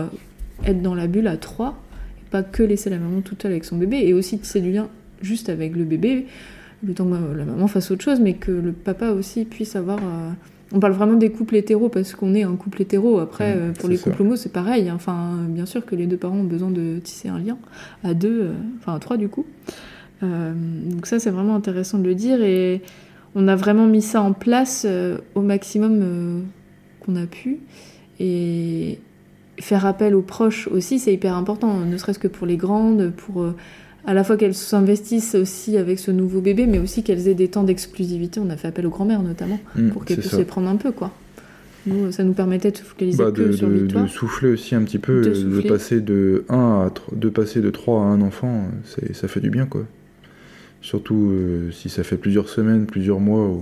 être 0.65 0.81
dans 0.81 0.95
la 0.95 1.07
bulle 1.07 1.27
à 1.27 1.37
trois 1.37 1.83
pas 2.37 2.43
que 2.43 2.63
laisser 2.63 2.91
la 2.91 2.99
maman 2.99 3.21
toute 3.23 3.41
seule 3.43 3.53
avec 3.53 3.65
son 3.65 3.77
bébé, 3.77 3.99
et 4.09 4.13
aussi 4.15 4.39
tisser 4.39 4.61
du 4.61 4.73
lien 4.73 4.89
juste 5.23 5.49
avec 5.49 5.75
le 5.75 5.85
bébé, 5.85 6.27
le 6.87 6.93
temps 6.95 7.07
que 7.07 7.37
la 7.37 7.45
maman 7.45 7.67
fasse 7.69 7.91
autre 7.91 8.05
chose, 8.05 8.21
mais 8.21 8.35
que 8.35 8.53
le 8.53 8.73
papa 8.73 9.11
aussi 9.11 9.45
puisse 9.45 9.77
avoir. 9.77 9.99
euh, 9.99 10.31
On 10.73 10.81
parle 10.81 10.93
vraiment 10.95 11.15
des 11.15 11.31
couples 11.31 11.57
hétéros 11.57 11.89
parce 11.89 12.15
qu'on 12.17 12.35
est 12.35 12.43
un 12.43 12.57
couple 12.57 12.83
hétéro. 12.83 13.19
Après, 13.21 13.55
Mm, 13.55 13.59
euh, 13.59 13.73
pour 13.73 13.89
les 13.89 13.99
couples 13.99 14.21
homo, 14.23 14.35
c'est 14.37 14.53
pareil. 14.53 14.91
Enfin, 14.91 15.39
bien 15.49 15.65
sûr 15.65 15.87
que 15.87 15.95
les 15.95 16.07
deux 16.07 16.17
parents 16.19 16.39
ont 16.39 16.51
besoin 16.57 16.71
de 16.71 16.99
tisser 16.99 17.29
un 17.29 17.39
lien 17.39 17.57
à 18.03 18.13
deux, 18.15 18.41
euh, 18.43 18.53
enfin 18.79 18.95
à 18.97 18.99
trois 18.99 19.17
du 19.17 19.29
coup. 19.29 19.47
Euh, 20.23 20.53
donc 20.91 21.07
ça, 21.07 21.19
c'est 21.19 21.31
vraiment 21.31 21.55
intéressant 21.55 21.99
de 21.99 22.05
le 22.05 22.15
dire 22.15 22.43
et 22.43 22.83
on 23.35 23.49
a 23.49 23.57
vraiment 23.57 23.87
mis 23.87 24.03
ça 24.03 24.21
en 24.23 24.33
place 24.33 24.85
euh, 24.89 25.19
au 25.35 25.41
maximum 25.41 26.01
euh, 26.03 26.41
qu'on 27.01 27.17
a 27.17 27.27
pu 27.27 27.61
et 28.19 28.99
faire 29.61 29.87
appel 29.87 30.15
aux 30.15 30.23
proches 30.23 30.69
aussi, 30.69 30.99
c'est 30.99 31.13
hyper 31.15 31.35
important, 31.35 31.79
ne 31.81 31.97
serait-ce 31.97 32.19
que 32.19 32.29
pour 32.29 32.47
les 32.47 32.57
grandes, 32.57 33.13
pour 33.17 33.43
euh, 33.43 33.55
à 34.07 34.15
la 34.15 34.23
fois 34.25 34.37
qu'elles 34.37 34.55
s'investissent 34.55 35.35
aussi 35.35 35.77
avec 35.77 35.99
ce 35.99 36.11
nouveau 36.11 36.41
bébé, 36.41 36.67
mais 36.67 36.79
aussi 36.79 37.03
qu'elles 37.03 37.27
aient 37.29 37.35
des 37.35 37.49
temps 37.49 37.65
d'exclusivité. 37.65 38.39
On 38.41 38.51
a 38.51 38.57
fait 38.57 38.69
appel 38.69 38.87
aux 38.87 38.91
grand-mères 38.91 39.23
notamment 39.23 39.59
Mm, 39.75 39.89
pour 39.91 40.05
qu'elles 40.05 40.19
puissent 40.19 40.33
les 40.35 40.45
prendre 40.45 40.69
un 40.69 40.77
peu, 40.77 40.93
quoi. 40.93 41.13
Nous, 41.89 42.11
ça 42.13 42.25
nous 42.25 42.33
permettait 42.33 42.73
de 42.73 42.77
se 42.77 42.83
focaliser 42.83 43.19
Bah, 43.23 43.31
que 43.31 43.43
de, 43.43 43.53
sur 43.53 43.69
de- 43.69 43.75
Victoire. 43.75 44.05
de 44.05 44.09
souffler 44.09 44.49
aussi 44.51 44.75
un 44.75 44.83
petit 44.83 44.99
peu, 44.99 45.23
De 45.23 45.29
de, 45.31 45.35
souffler. 45.35 45.69
passer 45.69 46.01
de 46.01 46.45
1 46.49 46.85
à 46.87 46.91
tro- 46.91 47.15
de 47.15 47.29
passer 47.29 47.61
de 47.61 47.71
3 47.71 48.01
à 48.01 48.05
un 48.07 48.21
enfant, 48.23 48.65
ça 49.13 49.29
fait 49.29 49.41
du 49.41 49.51
bien 49.51 49.67
quoi. 49.67 49.85
Surtout 50.83 51.31
euh, 51.33 51.71
si 51.73 51.89
ça 51.89 52.03
fait 52.05 52.17
plusieurs 52.17 52.49
semaines, 52.49 52.87
plusieurs 52.87 53.19
mois 53.21 53.57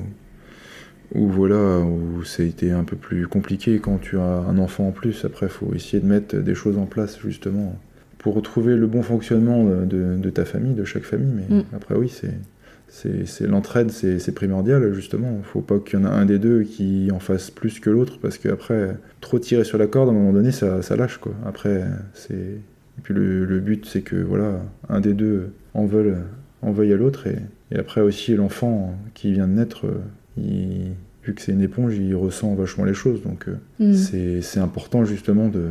où 1.14 1.28
voilà, 1.28 1.80
où 1.80 2.24
ça 2.24 2.42
a 2.42 2.46
été 2.46 2.70
un 2.70 2.84
peu 2.84 2.96
plus 2.96 3.26
compliqué 3.26 3.78
quand 3.78 3.98
tu 3.98 4.18
as 4.18 4.22
un 4.22 4.58
enfant 4.58 4.88
en 4.88 4.92
plus. 4.92 5.24
Après, 5.24 5.46
il 5.46 5.52
faut 5.52 5.72
essayer 5.74 6.00
de 6.00 6.06
mettre 6.06 6.36
des 6.36 6.54
choses 6.54 6.78
en 6.78 6.86
place 6.86 7.18
justement 7.24 7.78
pour 8.18 8.34
retrouver 8.34 8.76
le 8.76 8.86
bon 8.86 9.02
fonctionnement 9.02 9.64
de, 9.64 10.30
ta 10.30 10.44
famille, 10.44 10.74
de 10.74 10.84
chaque 10.84 11.02
famille. 11.04 11.32
Mais 11.34 11.56
Mm. 11.56 11.62
après, 11.76 11.94
oui, 11.94 12.08
c'est, 12.08 13.26
c'est, 13.26 13.46
l'entraide, 13.46 13.90
c'est, 13.90 14.34
primordial 14.34 14.92
justement. 14.94 15.36
Il 15.38 15.44
faut 15.44 15.60
pas 15.60 15.78
qu'il 15.78 15.98
y 15.98 16.02
en 16.02 16.06
a 16.06 16.10
un 16.10 16.24
des 16.24 16.38
deux 16.38 16.62
qui 16.62 17.10
en 17.12 17.18
fasse 17.20 17.50
plus 17.50 17.80
que 17.80 17.90
l'autre 17.90 18.18
parce 18.20 18.38
qu'après, 18.38 18.96
trop 19.20 19.38
tirer 19.38 19.64
sur 19.64 19.78
la 19.78 19.86
corde, 19.86 20.08
à 20.08 20.12
un 20.12 20.14
moment 20.14 20.32
donné, 20.32 20.52
ça, 20.52 20.80
ça 20.82 20.96
lâche 20.96 21.18
quoi. 21.18 21.32
Après, 21.46 21.82
c'est. 22.14 22.34
Et 22.34 23.00
puis 23.02 23.12
le, 23.12 23.44
le 23.44 23.58
but, 23.60 23.84
c'est 23.86 24.02
que 24.02 24.16
voilà, 24.16 24.60
un 24.88 25.00
des 25.00 25.14
deux 25.14 25.50
en 25.74 25.84
veuille, 25.84 26.14
en 26.62 26.70
veuille 26.72 26.92
à 26.92 26.96
l'autre. 26.96 27.26
Et, 27.26 27.36
et 27.72 27.78
après 27.78 28.00
aussi, 28.00 28.34
l'enfant 28.36 28.96
qui 29.14 29.32
vient 29.32 29.48
de 29.48 29.52
naître, 29.54 29.86
euh, 29.86 30.00
il- 30.36 30.92
vu 31.24 31.32
que 31.34 31.40
c'est 31.40 31.52
une 31.52 31.62
éponge, 31.62 31.96
il 31.96 32.14
ressent 32.14 32.54
vachement 32.54 32.84
les 32.84 32.94
choses. 32.94 33.22
Donc 33.22 33.46
euh, 33.48 33.54
Mm. 33.92 34.40
c'est 34.42 34.60
important 34.60 35.04
justement 35.04 35.48
de, 35.48 35.68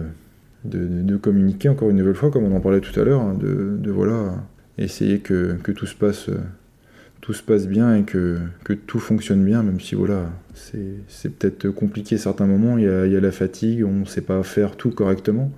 de, 0.66 0.88
de 1.04 1.18
communiquer 1.18 1.70
encore 1.70 1.90
une 1.90 1.98
nouvelle 1.98 2.16
fois, 2.16 2.32
comme 2.32 2.44
on 2.46 2.56
en 2.56 2.60
parlait 2.60 2.80
tout 2.82 2.98
à 3.00 3.04
l'heure, 3.04 3.22
hein, 3.22 3.36
de, 3.40 3.78
de 3.80 3.92
voilà, 3.92 4.36
essayer 4.78 5.20
que, 5.20 5.56
que 5.62 5.72
tout 5.72 5.86
se 5.86 5.96
passe. 5.96 6.30
euh, 6.30 6.38
tout 7.22 7.32
se 7.34 7.42
passe 7.42 7.68
bien 7.70 7.96
et 7.96 8.04
que, 8.04 8.38
que 8.66 8.74
tout 8.74 9.00
fonctionne 9.00 9.46
bien, 9.46 9.64
même 9.64 9.80
si 9.80 9.96
voilà, 9.96 10.30
c'est 10.54 11.30
peut-être 11.30 11.70
compliqué 11.70 12.16
à 12.16 12.18
certains 12.18 12.46
moments, 12.48 12.78
il 12.78 12.84
y 12.84 12.88
a, 12.90 13.06
il 13.06 13.14
y 13.14 13.16
a 13.16 13.22
la 13.22 13.32
fatigue, 13.32 13.86
on 13.86 14.00
ne 14.02 14.06
sait 14.06 14.20
pas 14.20 14.44
faire 14.44 14.76
tout 14.76 14.90
correctement. 14.90 15.50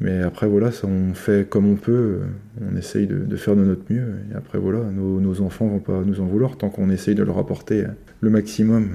Mais 0.00 0.22
après 0.22 0.46
voilà, 0.48 0.72
ça, 0.72 0.86
on 0.86 1.14
fait 1.14 1.48
comme 1.48 1.66
on 1.66 1.76
peut, 1.76 2.20
on 2.60 2.76
essaye 2.76 3.06
de, 3.06 3.18
de 3.18 3.36
faire 3.36 3.54
de 3.56 3.64
notre 3.64 3.82
mieux. 3.90 4.14
Et 4.32 4.34
après 4.36 4.58
voilà, 4.58 4.80
nos, 4.92 5.20
nos 5.20 5.40
enfants 5.40 5.66
vont 5.68 5.78
pas 5.78 6.02
nous 6.04 6.20
en 6.20 6.26
vouloir 6.26 6.56
tant 6.56 6.68
qu'on 6.68 6.90
essaye 6.90 7.14
de 7.14 7.22
leur 7.22 7.38
apporter 7.38 7.84
le 8.20 8.30
maximum. 8.30 8.88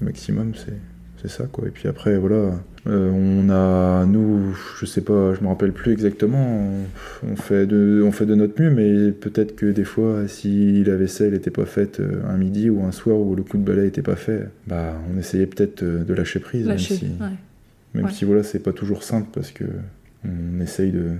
Le 0.00 0.06
maximum, 0.06 0.52
c'est 0.54 0.76
c'est 1.20 1.28
ça 1.30 1.44
quoi. 1.44 1.68
Et 1.68 1.70
puis 1.70 1.86
après 1.86 2.16
voilà, 2.18 2.52
euh, 2.88 3.10
on 3.12 3.48
a 3.50 4.04
nous, 4.06 4.56
je 4.80 4.86
sais 4.86 5.02
pas, 5.02 5.34
je 5.34 5.40
me 5.42 5.46
rappelle 5.48 5.72
plus 5.72 5.92
exactement. 5.92 6.66
On, 7.22 7.30
on 7.32 7.36
fait 7.36 7.66
de, 7.66 8.02
on 8.04 8.10
fait 8.10 8.26
de 8.26 8.34
notre 8.34 8.60
mieux, 8.60 8.70
mais 8.70 9.12
peut-être 9.12 9.54
que 9.54 9.66
des 9.66 9.84
fois, 9.84 10.26
si 10.26 10.82
la 10.82 10.96
vaisselle 10.96 11.32
n'était 11.34 11.52
pas 11.52 11.66
faite 11.66 12.00
euh, 12.00 12.22
un 12.28 12.38
midi 12.38 12.70
ou 12.70 12.82
un 12.82 12.90
soir 12.90 13.18
où 13.18 13.36
le 13.36 13.44
coup 13.44 13.56
de 13.58 13.62
balai 13.62 13.82
n'était 13.82 14.02
pas 14.02 14.16
fait, 14.16 14.48
bah 14.66 14.94
on 15.14 15.18
essayait 15.18 15.46
peut-être 15.46 15.84
euh, 15.84 16.02
de 16.02 16.12
lâcher 16.14 16.40
prise, 16.40 16.66
Lâcher, 16.66 16.94
même 16.94 16.98
si, 17.00 17.06
ouais. 17.22 17.28
même 17.94 18.04
Ouais. 18.06 18.10
si 18.10 18.24
voilà, 18.24 18.42
c'est 18.42 18.58
pas 18.58 18.72
toujours 18.72 19.04
simple 19.04 19.28
parce 19.32 19.52
que 19.52 19.64
on 20.24 20.60
essaye 20.60 20.92
de 20.92 21.12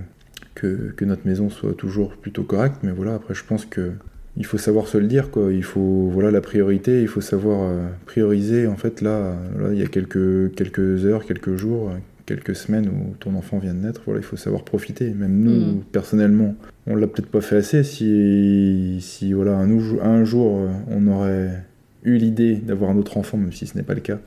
que, 0.55 0.93
que 0.95 1.05
notre 1.05 1.25
maison 1.25 1.49
soit 1.49 1.73
toujours 1.73 2.15
plutôt 2.15 2.43
correcte, 2.43 2.77
mais 2.83 2.91
voilà, 2.91 3.15
après 3.15 3.33
je 3.33 3.43
pense 3.43 3.65
que 3.65 3.91
il 4.35 4.45
faut 4.45 4.57
savoir 4.57 4.87
se 4.87 4.97
le 4.97 5.07
dire 5.07 5.29
quoi. 5.31 5.51
Il 5.53 5.63
faut 5.63 6.09
voilà 6.11 6.31
la 6.31 6.41
priorité, 6.41 7.01
il 7.01 7.07
faut 7.07 7.21
savoir 7.21 7.69
euh, 7.69 7.87
prioriser. 8.05 8.67
En 8.67 8.75
fait 8.77 9.01
là, 9.01 9.35
là 9.59 9.69
il 9.73 9.79
y 9.79 9.83
a 9.83 9.87
quelques 9.87 10.53
quelques 10.55 11.05
heures, 11.05 11.25
quelques 11.25 11.55
jours, 11.55 11.91
quelques 12.25 12.55
semaines 12.55 12.87
où 12.87 13.15
ton 13.19 13.35
enfant 13.35 13.59
vient 13.59 13.73
de 13.73 13.79
naître. 13.79 14.01
Voilà, 14.05 14.21
il 14.21 14.23
faut 14.23 14.37
savoir 14.37 14.63
profiter. 14.63 15.09
Même 15.11 15.39
nous 15.39 15.75
Mm. 15.75 15.81
personnellement, 15.91 16.55
on 16.87 16.95
l'a 16.95 17.07
peut-être 17.07 17.29
pas 17.29 17.41
fait 17.41 17.57
assez. 17.57 17.83
Si 17.83 18.97
si 19.01 19.33
voilà 19.33 19.57
un, 19.57 19.69
un 20.01 20.23
jour 20.25 20.57
euh, 20.59 20.69
on 20.89 21.07
aurait 21.07 21.63
eu 22.03 22.17
l'idée 22.17 22.55
d'avoir 22.55 22.89
un 22.91 22.97
autre 22.97 23.17
enfant, 23.17 23.37
même 23.37 23.53
si 23.53 23.65
ce 23.65 23.77
n'est 23.77 23.83
pas 23.83 23.93
le 23.93 24.01
cas, 24.01 24.19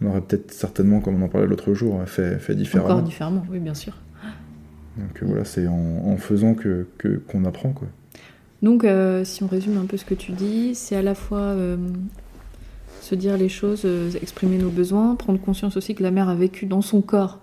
on 0.00 0.06
aurait 0.10 0.20
peut-être 0.20 0.52
certainement, 0.52 1.00
comme 1.00 1.20
on 1.20 1.24
en 1.24 1.28
parlait 1.28 1.46
l'autre 1.48 1.74
jour, 1.74 2.00
fait, 2.06 2.38
fait 2.38 2.54
différemment. 2.54 2.90
Encore 2.90 3.02
différemment, 3.02 3.44
oui, 3.50 3.58
bien 3.58 3.74
sûr. 3.74 3.94
Donc 4.96 5.22
voilà, 5.22 5.44
c'est 5.44 5.66
en, 5.66 6.02
en 6.06 6.16
faisant 6.16 6.54
que 6.54 6.86
qu'on 7.28 7.44
apprend 7.44 7.70
quoi. 7.72 7.88
Donc, 8.62 8.84
euh, 8.84 9.22
si 9.24 9.42
on 9.42 9.46
résume 9.46 9.76
un 9.76 9.84
peu 9.84 9.96
ce 9.98 10.04
que 10.06 10.14
tu 10.14 10.32
dis, 10.32 10.74
c'est 10.74 10.96
à 10.96 11.02
la 11.02 11.14
fois 11.14 11.38
euh, 11.40 11.76
se 13.02 13.14
dire 13.14 13.36
les 13.36 13.50
choses, 13.50 13.82
euh, 13.84 14.10
exprimer 14.22 14.56
nos 14.56 14.70
besoins, 14.70 15.14
prendre 15.14 15.38
conscience 15.40 15.76
aussi 15.76 15.94
que 15.94 16.02
la 16.02 16.10
mère 16.10 16.28
a 16.30 16.34
vécu 16.34 16.64
dans 16.66 16.80
son 16.82 17.02
corps 17.02 17.40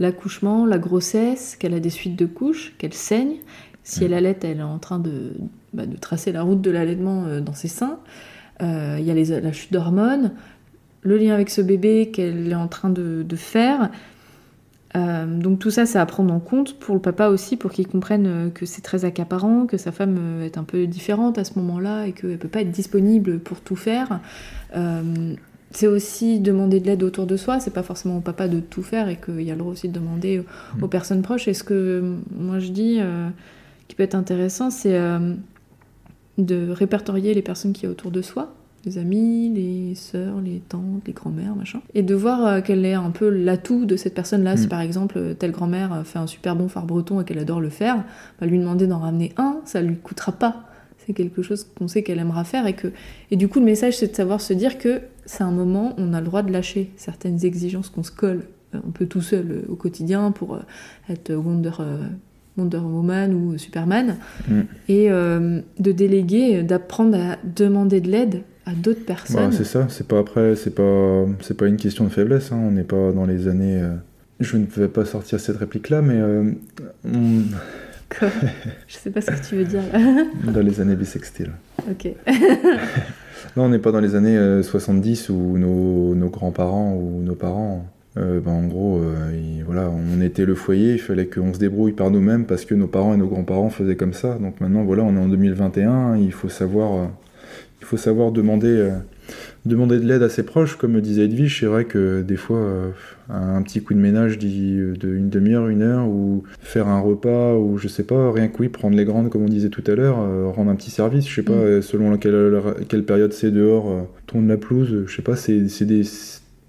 l'accouchement, 0.00 0.64
la 0.64 0.78
grossesse, 0.78 1.56
qu'elle 1.56 1.74
a 1.74 1.80
des 1.80 1.90
suites 1.90 2.16
de 2.16 2.24
couches, 2.26 2.74
qu'elle 2.78 2.94
saigne. 2.94 3.34
Si 3.82 4.00
Mm. 4.00 4.04
elle 4.06 4.14
allait, 4.14 4.36
elle 4.42 4.58
est 4.60 4.62
en 4.62 4.78
train 4.78 4.98
de, 5.00 5.32
bah, 5.74 5.86
de 5.86 5.96
tracer 5.96 6.32
la 6.32 6.42
route 6.42 6.60
de 6.62 6.70
l'allaitement 6.70 7.40
dans 7.40 7.54
ses 7.54 7.68
seins. 7.68 7.98
Il 8.60 9.00
y 9.04 9.10
a 9.10 9.14
les- 9.14 9.40
la 9.40 9.52
chute 9.52 9.72
d'hormones, 9.72 10.32
le 11.02 11.16
lien 11.18 11.34
avec 11.34 11.50
ce 11.50 11.60
bébé 11.60 12.10
qu'elle 12.12 12.48
est 12.50 12.54
en 12.54 12.68
train 12.68 12.90
de, 12.90 13.22
de 13.22 13.36
faire. 13.36 13.90
Euh, 14.98 15.26
donc 15.26 15.58
tout 15.58 15.70
ça, 15.70 15.86
c'est 15.86 15.98
à 15.98 16.06
prendre 16.06 16.32
en 16.32 16.40
compte 16.40 16.78
pour 16.78 16.94
le 16.94 17.00
papa 17.00 17.28
aussi, 17.28 17.56
pour 17.56 17.70
qu'il 17.70 17.86
comprenne 17.86 18.26
euh, 18.26 18.50
que 18.50 18.66
c'est 18.66 18.82
très 18.82 19.04
accaparant, 19.04 19.66
que 19.66 19.76
sa 19.76 19.92
femme 19.92 20.16
euh, 20.18 20.44
est 20.44 20.58
un 20.58 20.64
peu 20.64 20.86
différente 20.86 21.38
à 21.38 21.44
ce 21.44 21.58
moment-là 21.58 22.06
et 22.06 22.12
qu'elle 22.12 22.38
peut 22.38 22.48
pas 22.48 22.60
être 22.60 22.70
disponible 22.70 23.38
pour 23.38 23.60
tout 23.60 23.76
faire. 23.76 24.20
C'est 25.70 25.86
aussi 25.86 26.40
demander 26.40 26.80
de 26.80 26.86
l'aide 26.86 27.02
autour 27.02 27.26
de 27.26 27.36
soi, 27.36 27.60
c'est 27.60 27.72
pas 27.72 27.82
forcément 27.82 28.16
au 28.18 28.20
papa 28.20 28.48
de 28.48 28.58
tout 28.58 28.82
faire 28.82 29.08
et 29.10 29.16
qu'il 29.16 29.42
y 29.42 29.50
a 29.50 29.52
le 29.52 29.58
droit 29.58 29.72
aussi 29.72 29.88
de 29.88 29.92
demander 29.92 30.38
aux, 30.38 30.84
aux 30.84 30.88
personnes 30.88 31.20
proches. 31.20 31.46
Et 31.46 31.52
ce 31.52 31.62
que 31.62 32.14
moi 32.34 32.58
je 32.58 32.70
dis 32.70 32.96
euh, 33.00 33.28
qui 33.86 33.94
peut 33.94 34.02
être 34.02 34.14
intéressant, 34.14 34.70
c'est 34.70 34.96
euh, 34.96 35.34
de 36.38 36.70
répertorier 36.70 37.34
les 37.34 37.42
personnes 37.42 37.74
qui 37.74 37.84
y 37.84 37.86
a 37.86 37.90
autour 37.90 38.10
de 38.10 38.22
soi, 38.22 38.54
les 38.88 38.98
amis, 38.98 39.52
les 39.54 39.94
sœurs, 39.94 40.40
les 40.40 40.60
tantes, 40.66 41.02
les 41.06 41.12
grands-mères, 41.12 41.54
machin, 41.54 41.80
et 41.94 42.02
de 42.02 42.14
voir 42.14 42.46
euh, 42.46 42.60
quel 42.64 42.84
est 42.84 42.94
un 42.94 43.10
peu 43.10 43.28
l'atout 43.28 43.84
de 43.84 43.96
cette 43.96 44.14
personne-là. 44.14 44.56
Si 44.56 44.66
Mm. 44.66 44.68
par 44.68 44.80
exemple 44.80 45.18
euh, 45.18 45.34
telle 45.34 45.52
grand-mère 45.52 45.92
euh, 45.92 46.04
fait 46.04 46.18
un 46.18 46.26
super 46.26 46.56
bon 46.56 46.68
phare 46.68 46.86
breton 46.86 47.20
et 47.20 47.24
qu'elle 47.24 47.38
adore 47.38 47.60
le 47.60 47.68
faire, 47.68 48.04
bah, 48.40 48.46
lui 48.46 48.58
demander 48.58 48.86
d'en 48.86 48.98
ramener 48.98 49.32
un, 49.36 49.60
ça 49.64 49.82
lui 49.82 49.96
coûtera 49.96 50.32
pas. 50.32 50.64
C'est 51.06 51.12
quelque 51.12 51.42
chose 51.42 51.66
qu'on 51.76 51.88
sait 51.88 52.02
qu'elle 52.02 52.18
aimera 52.18 52.44
faire 52.44 52.66
et 52.66 52.74
que 52.74 52.88
et 53.30 53.36
du 53.36 53.48
coup 53.48 53.60
le 53.60 53.64
message 53.64 53.96
c'est 53.96 54.08
de 54.08 54.16
savoir 54.16 54.40
se 54.40 54.52
dire 54.52 54.78
que 54.78 55.00
c'est 55.24 55.42
un 55.42 55.50
moment 55.50 55.94
où 55.96 56.02
on 56.02 56.12
a 56.12 56.20
le 56.20 56.26
droit 56.26 56.42
de 56.42 56.52
lâcher 56.52 56.90
certaines 56.96 57.44
exigences 57.44 57.88
qu'on 57.88 58.02
se 58.02 58.10
colle 58.10 58.44
un 58.74 58.90
peu 58.92 59.06
tout 59.06 59.22
seul 59.22 59.64
au 59.70 59.74
quotidien 59.74 60.30
pour 60.32 60.58
être 61.08 61.32
Wonder 61.32 61.70
Wonder 62.58 62.78
Woman 62.78 63.32
ou 63.34 63.56
Superman 63.58 64.16
Mm. 64.48 64.60
et 64.88 65.10
euh, 65.10 65.60
de 65.78 65.92
déléguer, 65.92 66.62
d'apprendre 66.62 67.16
à 67.16 67.36
demander 67.56 68.00
de 68.00 68.08
l'aide 68.10 68.42
à 68.66 68.72
d'autres 68.72 69.04
personnes. 69.04 69.36
Voilà, 69.36 69.52
c'est 69.52 69.64
ça, 69.64 69.86
c'est 69.88 70.06
pas 70.06 70.18
après, 70.18 70.54
c'est 70.56 70.74
pas, 70.74 71.24
c'est 71.40 71.56
pas 71.56 71.66
une 71.66 71.76
question 71.76 72.04
de 72.04 72.10
faiblesse. 72.10 72.52
hein, 72.52 72.58
On 72.60 72.70
n'est 72.72 72.82
pas 72.84 73.12
dans 73.12 73.24
les 73.26 73.48
années. 73.48 73.80
euh, 73.80 73.94
Je 74.40 74.56
ne 74.56 74.66
vais 74.66 74.88
pas 74.88 75.04
sortir 75.04 75.40
cette 75.40 75.56
réplique-là, 75.56 76.02
mais 76.02 76.16
euh, 76.16 76.52
on- 77.04 77.42
Quoi? 78.18 78.28
Je 78.86 78.96
sais 78.96 79.10
pas 79.10 79.20
ce 79.20 79.30
que 79.30 79.46
tu 79.48 79.56
veux 79.56 79.64
dire 79.66 79.82
là. 79.92 80.24
dans 80.52 80.60
les 80.62 80.80
années 80.80 80.96
bissextiles. 80.96 81.52
ok. 81.90 82.08
Non, 83.56 83.64
on 83.64 83.68
n'est 83.68 83.78
pas 83.78 83.92
dans 83.92 84.00
les 84.00 84.14
années 84.16 84.36
euh, 84.36 84.62
70 84.64 85.28
où 85.30 85.56
nos, 85.58 86.14
nos 86.14 86.28
grands-parents 86.28 86.94
ou 86.94 87.22
nos 87.22 87.34
parents, 87.36 87.86
euh, 88.18 88.40
ben, 88.40 88.52
en 88.52 88.66
gros, 88.66 88.98
euh, 88.98 89.30
voilà, 89.64 89.90
on 89.90 90.20
était 90.20 90.44
le 90.44 90.54
foyer, 90.54 90.94
il 90.94 90.98
fallait 91.00 91.26
qu'on 91.26 91.54
se 91.54 91.58
débrouille 91.58 91.92
par 91.92 92.10
nous-mêmes 92.10 92.44
parce 92.46 92.64
que 92.64 92.74
nos 92.74 92.86
parents 92.86 93.14
et 93.14 93.16
nos 93.16 93.28
grands-parents 93.28 93.70
faisaient 93.70 93.96
comme 93.96 94.12
ça. 94.12 94.38
Donc 94.40 94.60
maintenant, 94.60 94.84
voilà, 94.84 95.04
on 95.04 95.14
est 95.16 95.20
en 95.20 95.28
2021, 95.28 96.16
il 96.16 96.32
faut 96.32 96.48
savoir, 96.48 96.94
euh, 96.94 97.06
il 97.80 97.86
faut 97.86 97.96
savoir 97.96 98.32
demander, 98.32 98.90
demander 99.66 99.98
de 99.98 100.06
l'aide 100.06 100.22
à 100.22 100.28
ses 100.28 100.42
proches. 100.42 100.76
Comme 100.76 100.92
me 100.92 101.00
disait 101.00 101.24
Edwige, 101.26 101.60
c'est 101.60 101.66
vrai 101.66 101.84
que 101.84 102.22
des 102.22 102.36
fois, 102.36 102.92
un 103.30 103.62
petit 103.62 103.82
coup 103.82 103.94
de 103.94 104.00
ménage 104.00 104.38
dit 104.38 104.76
euh, 104.78 104.94
de 104.96 105.14
une 105.14 105.28
demi-heure, 105.28 105.68
une 105.68 105.82
heure, 105.82 106.08
ou 106.08 106.42
faire 106.60 106.88
un 106.88 107.00
repas, 107.00 107.54
ou 107.54 107.78
je 107.78 107.86
sais 107.86 108.02
pas, 108.02 108.32
rien 108.32 108.48
que 108.48 108.56
oui, 108.58 108.68
prendre 108.68 108.96
les 108.96 109.04
grandes, 109.04 109.28
comme 109.30 109.42
on 109.42 109.48
disait 109.48 109.68
tout 109.68 109.84
à 109.86 109.94
l'heure, 109.94 110.16
rendre 110.54 110.70
un 110.70 110.76
petit 110.76 110.90
service, 110.90 111.28
je 111.28 111.34
sais 111.36 111.42
pas, 111.42 111.52
Mm. 111.52 111.82
selon 111.82 112.10
laquelle, 112.10 112.60
quelle 112.88 113.04
période 113.04 113.32
c'est 113.32 113.50
dehors, 113.50 114.08
tourne 114.26 114.48
la 114.48 114.56
pelouse, 114.56 115.04
je 115.06 115.14
sais 115.14 115.22
pas, 115.22 115.36
c'est 115.36 115.84
des, 115.84 116.04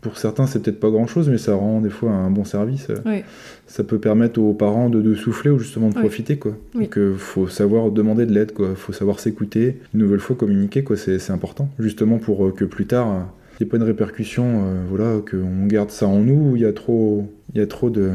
pour 0.01 0.17
certains, 0.17 0.47
c'est 0.47 0.61
peut-être 0.61 0.79
pas 0.79 0.89
grand-chose, 0.89 1.29
mais 1.29 1.37
ça 1.37 1.55
rend 1.55 1.81
des 1.81 1.89
fois 1.89 2.11
un 2.11 2.29
bon 2.29 2.45
service. 2.45 2.87
Oui. 3.05 3.23
Ça 3.67 3.83
peut 3.83 3.99
permettre 3.99 4.39
aux 4.39 4.53
parents 4.53 4.89
de, 4.89 5.01
de 5.01 5.13
souffler 5.15 5.49
ou 5.51 5.59
justement 5.59 5.89
de 5.89 5.95
Oui. 5.95 6.01
profiter, 6.01 6.37
quoi. 6.37 6.53
Oui. 6.75 6.83
Donc, 6.85 6.97
euh, 6.97 7.15
faut 7.17 7.47
savoir 7.47 7.91
demander 7.91 8.25
de 8.25 8.33
l'aide, 8.33 8.53
quoi. 8.53 8.69
Faut 8.75 8.93
savoir 8.93 9.19
s'écouter, 9.19 9.79
une 9.93 9.99
nouvelle 10.01 10.19
fois 10.21 10.35
communiquer, 10.35 10.83
quoi. 10.83 10.95
C'est 10.97 11.19
c'est 11.19 11.33
important, 11.33 11.69
justement 11.79 12.17
pour 12.17 12.45
euh, 12.47 12.51
que 12.51 12.65
plus 12.65 12.85
tard, 12.85 13.09
euh, 13.09 13.19
il 13.59 13.63
n'y 13.63 13.67
ait 13.67 13.69
pas 13.71 13.77
une 13.77 13.83
répercussion, 13.83 14.45
euh, 14.63 14.83
voilà, 14.89 15.17
qu'on 15.29 15.65
garde 15.67 15.91
ça 15.91 16.07
en 16.07 16.19
nous, 16.21 16.51
où 16.51 16.55
il 16.55 16.61
y 16.61 16.65
a 16.65 16.71
trop, 16.71 17.29
il 17.53 17.59
y 17.59 17.61
a 17.61 17.67
trop 17.67 17.89
de, 17.89 18.11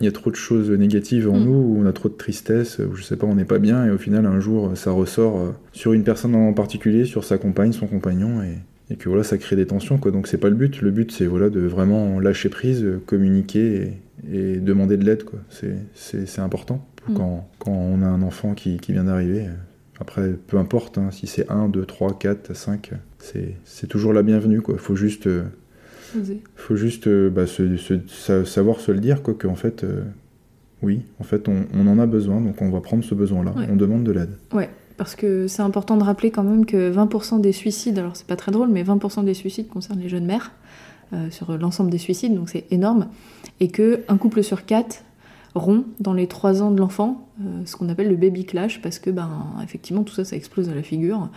il 0.00 0.04
y 0.06 0.08
a 0.08 0.12
trop 0.12 0.30
de 0.30 0.36
choses 0.36 0.70
négatives 0.70 1.28
en 1.28 1.38
Mm. 1.40 1.44
nous, 1.44 1.52
où 1.52 1.78
on 1.82 1.86
a 1.86 1.92
trop 1.92 2.08
de 2.08 2.14
tristesse, 2.14 2.78
où 2.78 2.94
je 2.94 3.02
sais 3.02 3.16
pas, 3.16 3.26
on 3.26 3.34
n'est 3.34 3.44
pas 3.44 3.58
bien, 3.58 3.84
et 3.86 3.90
au 3.90 3.98
final, 3.98 4.24
un 4.26 4.38
jour, 4.38 4.70
ça 4.76 4.92
ressort 4.92 5.38
euh, 5.38 5.50
sur 5.72 5.92
une 5.94 6.04
personne 6.04 6.34
en 6.36 6.52
particulier, 6.52 7.04
sur 7.06 7.24
sa 7.24 7.38
compagne, 7.38 7.72
son 7.72 7.88
compagnon, 7.88 8.40
et, 8.42 8.54
et 8.90 8.96
que 8.96 9.08
voilà, 9.08 9.24
ça 9.24 9.38
crée 9.38 9.56
des 9.56 9.66
tensions, 9.66 9.98
quoi. 9.98 10.10
Donc 10.12 10.26
c'est 10.28 10.38
pas 10.38 10.48
le 10.50 10.54
but. 10.56 10.80
Le 10.82 10.90
but, 10.90 11.10
c'est 11.12 11.26
voilà, 11.26 11.48
de 11.50 11.60
vraiment 11.60 12.20
lâcher 12.20 12.48
prise, 12.48 12.86
communiquer 13.06 13.92
et, 14.30 14.54
et 14.54 14.56
demander 14.56 14.96
de 14.96 15.04
l'aide, 15.04 15.24
quoi. 15.24 15.38
C'est- 15.50 16.38
important 16.40 16.86
Mm. 17.08 17.14
quand, 17.14 17.48
quand 17.58 17.70
on 17.72 18.00
a 18.02 18.06
un 18.06 18.22
enfant 18.22 18.54
qui, 18.54 18.78
qui 18.78 18.92
vient 18.92 19.04
d'arriver. 19.04 19.44
Après, 20.00 20.30
peu 20.46 20.56
importe, 20.56 20.96
hein, 20.98 21.10
si 21.12 21.26
c'est 21.26 21.50
1, 21.50 21.68
2, 21.68 21.84
3, 21.84 22.18
4, 22.18 22.54
5, 22.56 22.92
c'est 23.18 23.86
toujours 23.86 24.12
la 24.12 24.22
bienvenue, 24.22 24.60
quoi. 24.62 24.76
Faut 24.78 24.96
juste, 24.96 25.26
euh, 25.26 25.42
faut 26.56 26.76
juste 26.76 27.06
euh, 27.06 27.28
bah, 27.30 27.46
se- 27.46 27.76
se- 27.76 28.00
sa- 28.08 28.44
savoir 28.44 28.80
se 28.80 28.90
le 28.92 29.00
dire, 29.00 29.22
quoi, 29.22 29.34
qu'en 29.34 29.54
fait, 29.54 29.84
euh, 29.84 30.02
oui, 30.82 31.02
en 31.20 31.24
fait, 31.24 31.48
on, 31.48 31.66
on 31.74 31.86
en 31.86 31.98
a 31.98 32.06
besoin, 32.06 32.40
donc 32.40 32.60
on 32.62 32.70
va 32.70 32.80
prendre 32.80 33.04
ce 33.04 33.14
besoin-là. 33.14 33.52
Ouais. 33.56 33.66
On 33.70 33.76
demande 33.76 34.04
de 34.04 34.12
l'aide. 34.12 34.30
Ouais, 34.52 34.68
parce 34.96 35.14
que 35.14 35.46
c'est 35.46 35.62
important 35.62 35.96
de 35.96 36.04
rappeler 36.04 36.30
quand 36.30 36.42
même 36.42 36.66
que 36.66 36.92
20% 36.92 37.40
des 37.40 37.52
suicides, 37.52 37.98
alors 37.98 38.16
c'est 38.16 38.26
pas 38.26 38.36
très 38.36 38.52
drôle, 38.52 38.68
mais 38.68 38.82
20% 38.82 39.24
des 39.24 39.34
suicides 39.34 39.68
concernent 39.68 40.00
les 40.00 40.08
jeunes 40.08 40.26
mères 40.26 40.52
euh, 41.12 41.30
sur 41.30 41.56
l'ensemble 41.58 41.90
des 41.90 41.98
suicides, 41.98 42.34
donc 42.34 42.48
c'est 42.48 42.66
énorme, 42.70 43.08
et 43.60 43.68
que 43.68 44.02
un 44.08 44.16
couple 44.16 44.42
sur 44.42 44.64
quatre 44.64 45.02
rompt 45.54 45.86
dans 46.00 46.12
les 46.12 46.26
3 46.26 46.62
ans 46.62 46.70
de 46.70 46.78
l'enfant, 46.78 47.28
euh, 47.40 47.62
ce 47.64 47.76
qu'on 47.76 47.88
appelle 47.88 48.08
le 48.08 48.16
baby 48.16 48.44
clash, 48.44 48.82
parce 48.82 48.98
que 48.98 49.10
ben 49.10 49.30
effectivement 49.62 50.02
tout 50.02 50.14
ça 50.14 50.24
ça 50.24 50.34
explose 50.34 50.68
à 50.68 50.74
la 50.74 50.82
figure 50.82 51.28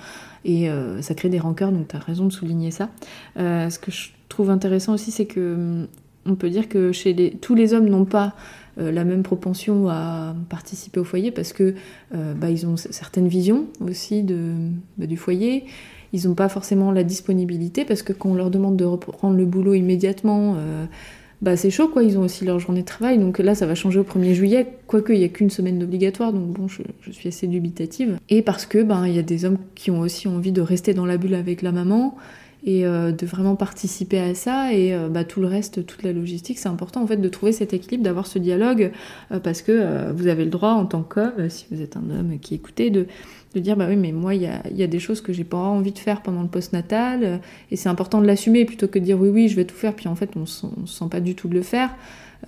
et 0.44 0.70
euh, 0.70 1.02
ça 1.02 1.14
crée 1.14 1.30
des 1.30 1.40
rancœurs, 1.40 1.72
donc 1.72 1.88
tu 1.88 1.96
as 1.96 2.00
raison 2.00 2.26
de 2.26 2.32
souligner 2.32 2.72
ça. 2.72 2.90
Ce 3.36 3.78
que 3.78 3.92
je 3.92 4.10
trouve 4.30 4.50
intéressant 4.50 4.94
aussi, 4.94 5.12
c'est 5.12 5.26
que 5.26 5.54
hum, 5.56 5.88
on 6.26 6.36
peut 6.36 6.50
dire 6.50 6.70
que 6.70 6.92
chez 6.92 7.14
les, 7.14 7.32
tous 7.32 7.56
les 7.56 7.74
hommes 7.74 7.88
n'ont 7.88 8.06
pas 8.06 8.34
la 8.78 9.04
même 9.04 9.24
propension 9.24 9.90
à 9.90 10.36
participer 10.50 11.00
au 11.00 11.04
foyer 11.04 11.32
parce 11.32 11.54
que 11.54 11.74
euh, 12.16 12.34
bah, 12.34 12.50
ils 12.50 12.66
ont 12.68 12.78
certaines 12.78 13.28
visions 13.28 13.66
aussi 13.82 14.24
de, 14.24 14.54
bah, 14.98 15.08
du 15.08 15.18
foyer. 15.18 15.66
Ils 16.14 16.28
n'ont 16.28 16.36
pas 16.36 16.50
forcément 16.50 16.92
la 16.92 17.04
disponibilité 17.04 17.86
parce 17.86 18.02
que 18.02 18.14
quand 18.14 18.30
on 18.30 18.36
leur 18.36 18.52
demande 18.52 18.78
de 18.78 18.86
reprendre 18.86 19.36
le 19.36 19.46
boulot 19.46 19.74
immédiatement, 19.74 20.56
euh, 20.58 20.86
bah, 21.42 21.58
c'est 21.58 21.70
chaud 21.70 21.88
quoi. 21.88 22.04
Ils 22.04 22.18
ont 22.18 22.22
aussi 22.22 22.46
leur 22.46 22.60
journée 22.60 22.82
de 22.82 22.86
travail. 22.86 23.18
Donc 23.18 23.40
là, 23.40 23.56
ça 23.56 23.66
va 23.66 23.76
changer 23.76 24.00
au 24.00 24.04
1er 24.04 24.34
juillet, 24.34 24.68
quoique 24.88 25.12
il 25.12 25.20
n'y 25.20 25.26
a 25.26 25.30
qu'une 25.30 25.50
semaine 25.50 25.80
d'obligatoire. 25.80 26.32
Donc 26.32 26.48
bon, 26.48 26.68
je, 26.68 27.12
suis 27.12 27.28
assez 27.30 27.48
dubitative. 27.48 28.18
Et 28.30 28.42
parce 28.42 28.66
que 28.66 28.78
il 29.08 29.16
y 29.16 29.20
a 29.20 29.24
des 29.24 29.46
hommes 29.46 29.58
qui 29.76 29.92
ont 29.92 30.00
aussi 30.00 30.28
envie 30.28 30.52
de 30.52 30.62
rester 30.62 30.94
dans 30.94 31.06
la 31.06 31.18
bulle 31.18 31.36
avec 31.36 31.62
la 31.62 31.72
maman 31.72 32.16
et 32.66 32.86
euh, 32.86 33.12
de 33.12 33.26
vraiment 33.26 33.56
participer 33.56 34.20
à 34.20 34.34
ça 34.36 34.74
et 34.74 34.94
euh, 34.94 35.10
bah, 35.10 35.24
tout 35.24 35.42
le 35.42 35.48
reste, 35.48 35.86
toute 35.86 36.04
la 36.04 36.12
logistique, 36.12 36.58
c'est 36.58 36.70
important 36.70 37.04
en 37.04 37.08
fait 37.08 37.18
de 37.18 37.30
trouver 37.30 37.52
cet 37.52 37.74
équilibre, 37.74 38.04
d'avoir 38.04 38.28
ce 38.28 38.40
dialogue 38.40 38.92
euh, 39.32 39.40
parce 39.40 39.62
que 39.62 40.12
vous 40.12 40.28
avez 40.28 40.44
le 40.44 40.50
droit 40.50 40.72
en 40.72 40.86
tant 40.86 41.04
qu'homme, 41.04 41.50
si 41.50 41.66
vous 41.72 41.82
êtes 41.82 41.98
un 41.98 42.10
homme 42.10 42.40
qui 42.40 42.56
écoutez, 42.56 42.90
de, 42.90 43.08
de 43.54 43.60
dire 43.60 43.78
bah 43.78 43.86
oui 43.88 43.96
mais 43.96 44.12
moi 44.12 44.36
il 44.36 44.42
y 44.42 44.48
a, 44.48 44.62
y 44.72 44.84
a 44.84 44.88
des 44.88 45.00
choses 45.00 45.22
que 45.22 45.34
j'ai 45.34 45.44
pas 45.44 45.58
envie 45.58 45.92
de 45.92 46.00
faire 46.00 46.22
pendant 46.22 46.42
le 46.42 46.48
postnatal 46.48 47.40
et 47.72 47.76
c'est 47.76 47.90
important 47.90 48.22
de 48.22 48.28
l'assumer 48.28 48.66
plutôt 48.66 48.88
que 48.88 49.00
de 49.00 49.04
dire 49.04 49.20
oui 49.20 49.30
oui 49.30 49.48
je 49.48 49.56
vais 49.56 49.66
tout 49.66 49.76
faire 49.76 49.94
puis 49.94 50.08
en 50.08 50.16
fait 50.16 50.32
on 50.36 50.42
on 50.42 50.46
se 50.46 51.00
sent 51.00 51.06
pas 51.10 51.20
du 51.20 51.36
tout 51.36 51.48
de 51.48 51.54
le 51.54 51.62
faire. 51.62 51.92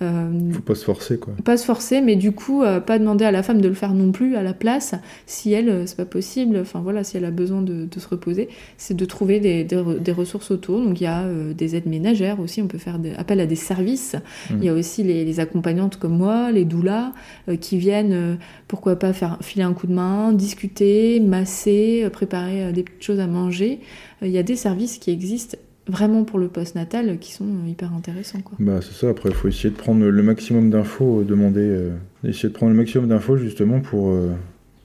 Euh, 0.02 0.30
Faut 0.52 0.62
pas 0.62 0.74
se 0.74 0.84
forcer, 0.84 1.18
quoi. 1.18 1.34
pas 1.44 1.56
se 1.56 1.64
forcer, 1.64 2.00
mais 2.00 2.16
du 2.16 2.32
coup, 2.32 2.62
euh, 2.62 2.80
pas 2.80 2.98
demander 2.98 3.24
à 3.26 3.30
la 3.30 3.42
femme 3.42 3.60
de 3.60 3.68
le 3.68 3.74
faire 3.74 3.92
non 3.92 4.12
plus 4.12 4.34
à 4.36 4.42
la 4.42 4.54
place, 4.54 4.94
si 5.26 5.52
elle, 5.52 5.68
euh, 5.68 5.82
c'est 5.86 5.96
pas 5.96 6.06
possible, 6.06 6.58
enfin 6.60 6.80
voilà, 6.80 7.04
si 7.04 7.16
elle 7.18 7.24
a 7.26 7.30
besoin 7.30 7.60
de, 7.60 7.84
de 7.84 8.00
se 8.00 8.08
reposer, 8.08 8.48
c'est 8.78 8.96
de 8.96 9.04
trouver 9.04 9.40
des, 9.40 9.62
des 9.64 9.76
re- 9.76 9.98
des 9.98 10.12
ressources 10.12 10.50
autour. 10.50 10.80
Donc 10.82 11.00
il 11.00 11.04
y 11.04 11.06
a 11.06 11.22
euh, 11.24 11.52
des 11.52 11.76
aides 11.76 11.86
ménagères 11.86 12.40
aussi, 12.40 12.62
on 12.62 12.66
peut 12.66 12.78
faire 12.78 12.98
des, 12.98 13.12
appel 13.12 13.40
à 13.40 13.46
des 13.46 13.56
services. 13.56 14.16
Mhm. 14.50 14.58
Il 14.60 14.64
y 14.64 14.68
a 14.70 14.72
aussi 14.74 15.02
les, 15.02 15.24
les 15.24 15.40
accompagnantes 15.40 15.96
comme 15.98 16.16
moi, 16.16 16.50
les 16.50 16.64
doulas, 16.64 17.12
qui 17.60 17.76
viennent, 17.78 18.38
pourquoi 18.68 18.96
pas, 18.96 19.12
faire 19.12 19.38
filer 19.42 19.64
un 19.64 19.72
coup 19.72 19.86
de 19.86 19.92
main, 19.92 20.32
discuter, 20.32 21.20
masser, 21.20 22.08
préparer 22.12 22.72
des 22.72 22.82
petites 22.84 23.02
choses 23.02 23.20
à 23.20 23.26
manger. 23.26 23.80
Il 24.22 24.30
y 24.30 24.38
a 24.38 24.42
des 24.42 24.56
services 24.56 24.98
qui 24.98 25.10
existent 25.10 25.56
vraiment 25.90 26.24
pour 26.24 26.38
le 26.38 26.48
postnatal 26.48 27.18
qui 27.18 27.32
sont 27.32 27.44
euh, 27.44 27.68
hyper 27.68 27.92
intéressants. 27.94 28.40
Quoi. 28.40 28.56
Bah 28.60 28.80
c'est 28.82 28.94
ça, 28.94 29.08
après 29.10 29.28
il 29.30 29.34
faut 29.34 29.48
essayer 29.48 29.70
de 29.70 29.76
prendre 29.76 30.04
le 30.04 30.22
maximum 30.22 30.70
d'infos, 30.70 31.20
euh, 31.20 31.24
demander, 31.24 31.60
euh, 31.60 31.90
essayer 32.24 32.48
de 32.48 32.54
prendre 32.54 32.72
le 32.72 32.78
maximum 32.78 33.08
d'infos 33.08 33.36
justement 33.36 33.80
pour 33.80 34.10
euh, 34.10 34.30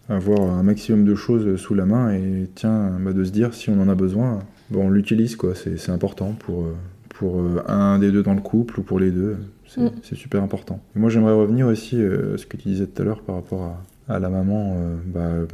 avoir 0.09 0.41
un 0.41 0.63
maximum 0.63 1.05
de 1.05 1.15
choses 1.15 1.45
euh, 1.47 1.57
sous 1.57 1.73
la 1.75 1.85
main 1.85 2.11
et 2.13 2.49
tiens, 2.55 2.91
bah, 2.99 3.13
de 3.13 3.23
se 3.23 3.31
dire 3.31 3.53
si 3.53 3.69
on 3.69 3.79
en 3.81 3.89
a 3.89 3.95
besoin, 3.95 4.39
bah, 4.69 4.79
on 4.81 4.89
l'utilise 4.89 5.35
quoi, 5.35 5.55
c'est 5.55 5.77
c'est 5.77 5.91
important 5.91 6.35
pour, 6.39 6.63
euh, 6.63 6.75
pour 7.09 7.39
euh, 7.39 7.63
un 7.67 7.99
des 7.99 8.11
deux 8.11 8.23
dans 8.23 8.33
le 8.33 8.41
couple 8.41 8.79
ou 8.79 8.83
pour 8.83 8.99
les 8.99 9.11
deux, 9.11 9.37
c'est 9.67 9.81
Mm. 9.81 9.91
c'est 10.03 10.15
super 10.15 10.41
important. 10.43 10.79
Et 10.95 10.99
moi 10.99 11.09
j'aimerais 11.09 11.33
revenir 11.33 11.67
aussi 11.67 11.95
euh, 12.01 12.35
à 12.35 12.37
ce 12.37 12.45
que 12.45 12.55
tu 12.57 12.67
disais 12.69 12.85
tout 12.87 13.01
à 13.01 13.05
l'heure 13.05 13.21
par 13.21 13.35
rapport 13.35 13.63
à, 14.07 14.15
à 14.15 14.19
la 14.19 14.29
maman, 14.29 14.75
euh, 14.77 14.95
bah, 15.07 15.47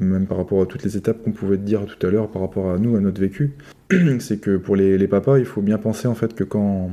même 0.00 0.26
par 0.26 0.38
rapport 0.38 0.62
à 0.62 0.66
toutes 0.66 0.82
les 0.84 0.96
étapes 0.96 1.22
qu'on 1.22 1.32
pouvait 1.32 1.56
te 1.56 1.62
dire 1.62 1.84
tout 1.86 2.06
à 2.06 2.10
l'heure 2.10 2.28
par 2.28 2.42
rapport 2.42 2.70
à 2.70 2.78
nous, 2.78 2.96
à 2.96 3.00
notre 3.00 3.20
vécu, 3.20 3.52
c'est 4.18 4.40
que 4.40 4.56
pour 4.56 4.76
les, 4.76 5.06
papas, 5.08 5.38
il 5.38 5.44
faut 5.44 5.62
bien 5.62 5.78
penser 5.78 6.08
en 6.08 6.14
fait 6.14 6.34
que 6.34 6.44
quand, 6.44 6.90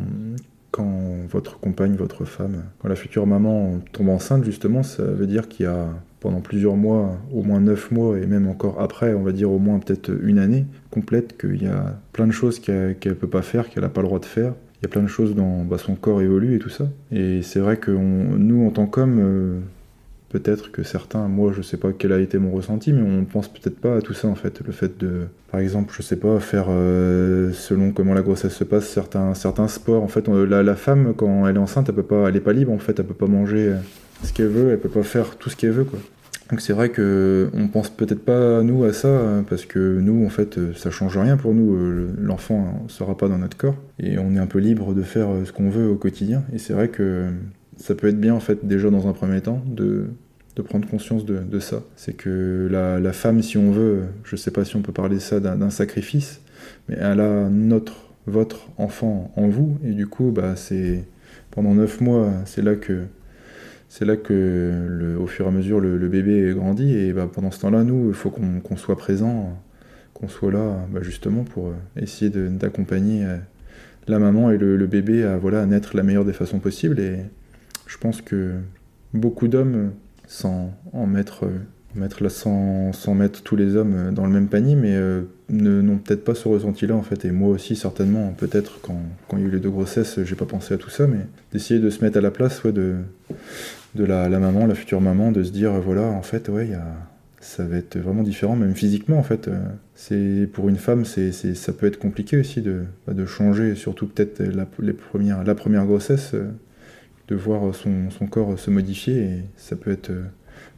quand 0.71 0.91
votre 1.29 1.59
compagne, 1.59 1.95
votre 1.95 2.25
femme, 2.25 2.63
quand 2.79 2.89
la 2.89 2.95
future 2.95 3.25
maman 3.25 3.79
tombe 3.91 4.09
enceinte, 4.09 4.43
justement, 4.43 4.83
ça 4.83 5.03
veut 5.03 5.27
dire 5.27 5.47
qu'il 5.47 5.65
y 5.65 5.69
a 5.69 5.87
pendant 6.23 6.39
plusieurs 6.39 6.77
mois, 6.77 7.17
au 7.33 7.43
moins 7.43 7.59
neuf 7.59 7.91
mois, 7.91 8.17
et 8.17 8.25
même 8.25 8.47
encore 8.47 8.79
après, 8.79 9.13
on 9.13 9.23
va 9.23 9.33
dire 9.33 9.51
au 9.51 9.59
moins 9.59 9.79
peut-être 9.79 10.09
une 10.23 10.39
année 10.39 10.65
complète, 10.89 11.37
qu'il 11.37 11.61
y 11.61 11.67
a 11.67 11.99
plein 12.13 12.27
de 12.27 12.31
choses 12.31 12.59
qu'elle 12.59 12.95
ne 13.05 13.13
peut 13.13 13.27
pas 13.27 13.41
faire, 13.41 13.69
qu'elle 13.69 13.83
n'a 13.83 13.89
pas 13.89 14.01
le 14.01 14.07
droit 14.07 14.19
de 14.19 14.25
faire. 14.25 14.53
Il 14.81 14.83
y 14.83 14.85
a 14.85 14.89
plein 14.89 15.01
de 15.01 15.07
choses 15.07 15.35
dans 15.35 15.65
bah, 15.65 15.77
son 15.77 15.95
corps 15.95 16.21
évolue 16.21 16.55
et 16.55 16.59
tout 16.59 16.69
ça. 16.69 16.87
Et 17.11 17.41
c'est 17.41 17.59
vrai 17.59 17.75
que 17.75 17.91
nous, 17.91 18.65
en 18.65 18.69
tant 18.69 18.85
qu'hommes, 18.85 19.19
euh, 19.19 19.59
peut-être 20.33 20.71
que 20.71 20.81
certains, 20.81 21.27
moi 21.27 21.53
je 21.55 21.61
sais 21.61 21.77
pas 21.77 21.89
quel 21.97 22.11
a 22.11 22.19
été 22.19 22.39
mon 22.39 22.51
ressenti, 22.51 22.91
mais 22.91 23.03
on 23.03 23.23
pense 23.23 23.47
peut-être 23.47 23.79
pas 23.79 23.97
à 23.97 24.01
tout 24.01 24.15
ça 24.15 24.27
en 24.27 24.35
fait. 24.35 24.61
Le 24.65 24.71
fait 24.73 24.97
de, 24.99 25.27
par 25.51 25.59
exemple, 25.61 25.93
je 25.95 26.01
sais 26.01 26.15
pas, 26.15 26.39
faire 26.39 26.65
euh, 26.69 27.53
selon 27.53 27.91
comment 27.91 28.15
la 28.15 28.23
grossesse 28.23 28.53
se 28.53 28.63
passe, 28.63 28.89
certains, 28.89 29.35
certains 29.35 29.67
sports. 29.67 30.01
En 30.01 30.07
fait, 30.07 30.27
la, 30.27 30.75
femme, 30.75 31.13
quand 31.15 31.47
elle 31.47 31.55
est 31.55 31.59
enceinte, 31.59 31.87
elle 31.87 31.95
peut 31.95 32.01
pas, 32.03 32.27
elle 32.27 32.35
est 32.35 32.41
pas 32.41 32.51
libre 32.51 32.71
en 32.71 32.79
fait, 32.79 32.99
elle 32.99 33.05
peut 33.05 33.13
pas 33.13 33.27
manger 33.27 33.73
ce 34.23 34.33
qu'elle 34.33 34.47
veut, 34.47 34.71
elle 34.71 34.79
peut 34.79 34.89
pas 34.89 35.03
faire 35.03 35.37
tout 35.37 35.51
ce 35.51 35.55
qu'elle 35.55 35.71
veut 35.71 35.85
quoi. 35.85 35.99
Donc 36.49 36.61
c'est 36.61 36.73
vrai 36.73 36.89
que 36.89 37.49
on 37.53 37.67
pense 37.67 37.89
peut-être 37.89 38.23
pas 38.23 38.61
nous 38.63 38.83
à 38.83 38.93
ça 38.93 39.43
parce 39.49 39.65
que 39.65 39.99
nous 39.99 40.25
en 40.25 40.29
fait 40.29 40.59
ça 40.75 40.91
change 40.91 41.17
rien 41.17 41.37
pour 41.37 41.53
nous. 41.53 41.75
euh, 41.75 42.09
L'enfant 42.19 42.81
ne 42.83 42.89
sera 42.89 43.15
pas 43.15 43.27
dans 43.27 43.37
notre 43.37 43.55
corps 43.55 43.77
et 43.99 44.19
on 44.19 44.35
est 44.35 44.39
un 44.39 44.45
peu 44.45 44.59
libre 44.59 44.93
de 44.93 45.03
faire 45.03 45.29
euh, 45.29 45.45
ce 45.45 45.51
qu'on 45.51 45.69
veut 45.69 45.87
au 45.87 45.95
quotidien. 45.95 46.43
Et 46.53 46.57
c'est 46.59 46.73
vrai 46.73 46.89
que 46.89 47.27
ça 47.77 47.95
peut 47.95 48.07
être 48.07 48.19
bien 48.19 48.33
en 48.33 48.39
fait 48.39 48.65
déjà 48.65 48.89
dans 48.89 49.07
un 49.07 49.13
premier 49.13 49.41
temps 49.41 49.63
de 49.65 50.07
de 50.55 50.61
prendre 50.61 50.87
conscience 50.87 51.25
de, 51.25 51.39
de 51.39 51.59
ça. 51.59 51.83
C'est 51.95 52.13
que 52.13 52.67
la, 52.71 52.99
la 52.99 53.13
femme, 53.13 53.41
si 53.41 53.57
on 53.57 53.71
veut, 53.71 54.03
je 54.23 54.35
sais 54.35 54.51
pas 54.51 54.65
si 54.65 54.75
on 54.75 54.81
peut 54.81 54.93
parler 54.93 55.19
ça 55.19 55.39
d'un 55.39 55.69
sacrifice, 55.69 56.41
mais 56.87 56.95
elle 56.99 57.19
a 57.19 57.49
notre, 57.49 58.13
votre 58.27 58.69
enfant 58.77 59.31
en 59.35 59.47
vous, 59.47 59.77
et 59.83 59.91
du 59.91 60.07
coup, 60.07 60.31
bah, 60.31 60.55
c'est 60.55 61.03
pendant 61.51 61.73
neuf 61.73 62.01
mois, 62.01 62.31
c'est 62.45 62.61
là 62.61 62.75
que 62.75 63.03
c'est 63.89 64.05
là 64.05 64.15
que 64.17 64.33
le- 64.89 65.19
au 65.19 65.27
fur 65.27 65.45
et 65.45 65.49
à 65.49 65.51
mesure 65.51 65.79
le, 65.79 65.97
bébé 66.07 66.51
grandit, 66.55 66.95
et 66.95 67.13
bah, 67.13 67.29
pendant 67.31 67.51
ce 67.51 67.59
temps-là, 67.61 67.83
nous, 67.83 68.09
il 68.09 68.15
faut 68.15 68.31
qu'on 68.31 68.59
qu'on 68.59 68.75
soit 68.77 68.97
présent, 68.97 69.55
qu'on 70.13 70.27
soit 70.27 70.51
là, 70.51 70.87
bah, 70.91 71.01
justement 71.03 71.43
pour 71.43 71.73
essayer 71.95 72.31
d'accompagner 72.31 73.25
euh, 73.25 73.37
la 74.07 74.19
maman 74.19 74.51
et 74.51 74.57
le, 74.57 74.77
le 74.77 74.87
bébé 74.87 75.23
à 75.23 75.37
voilà 75.37 75.61
à 75.61 75.65
naître 75.65 75.95
la 75.95 76.03
meilleure 76.03 76.25
des 76.25 76.33
façons 76.33 76.59
possibles. 76.59 76.99
Et 76.99 77.17
je 77.87 77.97
pense 77.97 78.21
que 78.21 78.53
beaucoup 79.13 79.47
d'hommes 79.47 79.91
sans 80.33 80.73
en 80.93 81.05
mettre, 81.05 81.45
euh, 81.45 81.59
mettre 81.93 82.23
là, 82.23 82.29
sans, 82.29 82.91
sans 82.91 83.13
mettre 83.13 83.43
tous 83.43 83.55
les 83.55 83.75
hommes 83.75 83.93
euh, 83.95 84.11
dans 84.11 84.25
le 84.25 84.31
même 84.31 84.47
panier, 84.47 84.75
mais 84.75 84.95
euh, 84.95 85.21
n'ont 85.49 85.97
peut-être 85.97 86.23
pas 86.23 86.33
ce 86.33 86.47
ressenti-là 86.47 86.95
en 86.95 87.03
fait. 87.03 87.23
Et 87.25 87.31
moi 87.31 87.49
aussi, 87.49 87.75
certainement, 87.75 88.33
peut-être 88.35 88.79
quand, 88.81 88.99
quand 89.27 89.37
il 89.37 89.43
y 89.43 89.45
a 89.45 89.49
eu 89.49 89.51
les 89.51 89.59
deux 89.59 89.69
grossesses, 89.69 90.19
j'ai 90.23 90.35
pas 90.35 90.45
pensé 90.45 90.73
à 90.73 90.77
tout 90.77 90.89
ça, 90.89 91.05
mais 91.05 91.19
d'essayer 91.51 91.79
de 91.79 91.89
se 91.91 92.03
mettre 92.03 92.17
à 92.17 92.21
la 92.21 92.31
place 92.31 92.63
ouais, 92.63 92.71
de, 92.71 92.95
de 93.93 94.03
la, 94.03 94.27
maman, 94.27 94.65
la 94.65 94.73
future 94.73 95.01
maman, 95.01 95.31
de 95.31 95.43
se 95.43 95.51
dire 95.51 95.73
voilà, 95.79 96.03
en 96.03 96.23
fait, 96.23 96.49
ouais. 96.49 96.69
Ça 97.39 97.65
va 97.65 97.75
être 97.75 97.99
vraiment 97.99 98.23
différent, 98.23 98.55
même 98.55 98.73
physiquement 98.73 99.17
en 99.17 99.23
fait. 99.23 99.49
C'est 99.95 100.49
pour 100.53 100.69
une 100.69 100.77
femme, 100.77 101.03
c'est, 101.03 101.33
ça 101.33 101.73
peut 101.73 101.87
être 101.87 101.99
compliqué 101.99 102.37
aussi 102.37 102.61
de, 102.61 102.83
bah, 103.05 103.13
de 103.13 103.25
changer, 103.25 103.75
surtout 103.75 104.07
peut-être 104.07 104.41
la 104.41 104.65
première 104.65 105.85
grossesse. 105.85 106.35
De 107.27 107.35
voir 107.35 107.73
son, 107.73 108.09
son 108.11 108.27
corps 108.27 108.57
se 108.59 108.69
modifier 108.69 109.23
et 109.23 109.43
ça 109.55 109.75
peut 109.75 109.91
être 109.91 110.09
euh, 110.09 110.25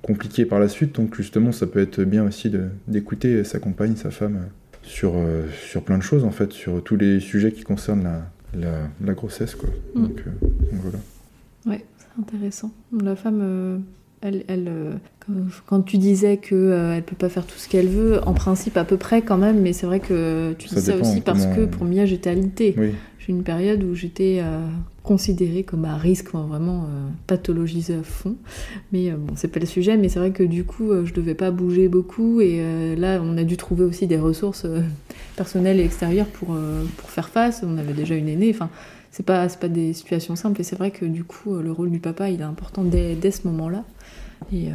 compliqué 0.01 0.45
par 0.45 0.59
la 0.59 0.67
suite. 0.67 0.95
Donc 0.95 1.15
justement, 1.15 1.51
ça 1.51 1.67
peut 1.67 1.79
être 1.79 2.03
bien 2.03 2.25
aussi 2.25 2.51
d'écouter 2.87 3.43
sa 3.43 3.59
compagne, 3.59 3.95
sa 3.95 4.11
femme, 4.11 4.35
euh, 4.35 4.77
sur, 4.83 5.13
euh, 5.15 5.45
sur 5.67 5.83
plein 5.83 5.97
de 5.97 6.03
choses 6.03 6.23
en 6.23 6.31
fait, 6.31 6.51
sur 6.51 6.83
tous 6.83 6.95
les 6.95 7.19
sujets 7.19 7.51
qui 7.51 7.63
concernent 7.63 8.21
la, 8.53 8.87
la, 9.01 9.13
grossesse. 9.13 9.55
Quoi. 9.55 9.69
Mm. 9.95 10.01
Donc, 10.01 10.23
voilà. 10.73 10.99
Ouais, 11.65 11.85
c'est 11.97 12.21
intéressant. 12.21 12.71
La 13.01 13.15
femme, 13.15 13.83
elle, 14.21 14.43
elle 14.47 14.99
quand 15.65 15.81
tu 15.81 15.97
disais 15.97 16.37
qu'elle 16.37 16.57
euh, 16.57 16.95
ne 16.97 17.01
peut 17.01 17.15
pas 17.15 17.29
faire 17.29 17.45
tout 17.45 17.57
ce 17.57 17.67
qu'elle 17.67 17.87
veut, 17.87 18.19
en 18.27 18.33
principe 18.33 18.77
à 18.77 18.83
peu 18.83 18.97
près 18.97 19.21
quand 19.21 19.37
même, 19.37 19.61
mais 19.61 19.73
c'est 19.73 19.85
vrai 19.85 19.99
que 19.99 20.53
tu 20.57 20.67
dis 20.67 20.81
ça 20.81 20.95
aussi 20.97 21.21
parce 21.21 21.45
que 21.47 21.65
pour 21.65 21.85
Mia 21.85 22.05
j'étais 22.05 22.29
alitée. 22.29 22.75
Une 23.27 23.43
période 23.43 23.83
où 23.83 23.95
j'étais 23.95 24.39
euh, 24.41 24.65
considérée 25.03 25.63
comme 25.63 25.85
à 25.85 25.97
risque, 25.97 26.31
vraiment 26.33 26.83
euh, 26.83 27.07
pathologisée 27.27 27.95
à 27.95 28.03
fond. 28.03 28.35
Mais 28.91 29.11
bon, 29.11 29.33
c'est 29.35 29.47
pas 29.47 29.59
le 29.59 29.65
sujet, 29.65 29.97
mais 29.97 30.09
c'est 30.09 30.19
vrai 30.19 30.31
que 30.31 30.43
du 30.43 30.63
coup 30.63 30.91
je 31.05 31.13
devais 31.13 31.35
pas 31.35 31.51
bouger 31.51 31.87
beaucoup 31.87 32.41
et 32.41 32.95
là 32.95 33.19
on 33.23 33.37
a 33.37 33.43
dû 33.43 33.57
trouver 33.57 33.83
aussi 33.83 34.07
des 34.07 34.17
ressources 34.17 34.67
personnelles 35.35 35.79
et 35.79 35.85
extérieures 35.85 36.27
pour, 36.27 36.55
pour 36.97 37.09
faire 37.09 37.29
face. 37.29 37.63
On 37.65 37.77
avait 37.77 37.93
déjà 37.93 38.15
une 38.15 38.29
aînée, 38.29 38.51
enfin 38.53 38.69
c'est 39.11 39.25
pas, 39.25 39.47
pas 39.47 39.69
des 39.69 39.93
situations 39.93 40.35
simples 40.35 40.61
et 40.61 40.63
c'est 40.63 40.75
vrai 40.75 40.91
que 40.91 41.05
du 41.05 41.23
coup 41.23 41.55
le 41.55 41.71
rôle 41.71 41.89
du 41.89 41.99
papa 41.99 42.29
il 42.29 42.41
est 42.41 42.43
important 42.43 42.83
dès, 42.83 43.15
dès 43.15 43.31
ce 43.31 43.47
moment-là. 43.47 43.83
Et, 44.51 44.67
euh, 44.67 44.71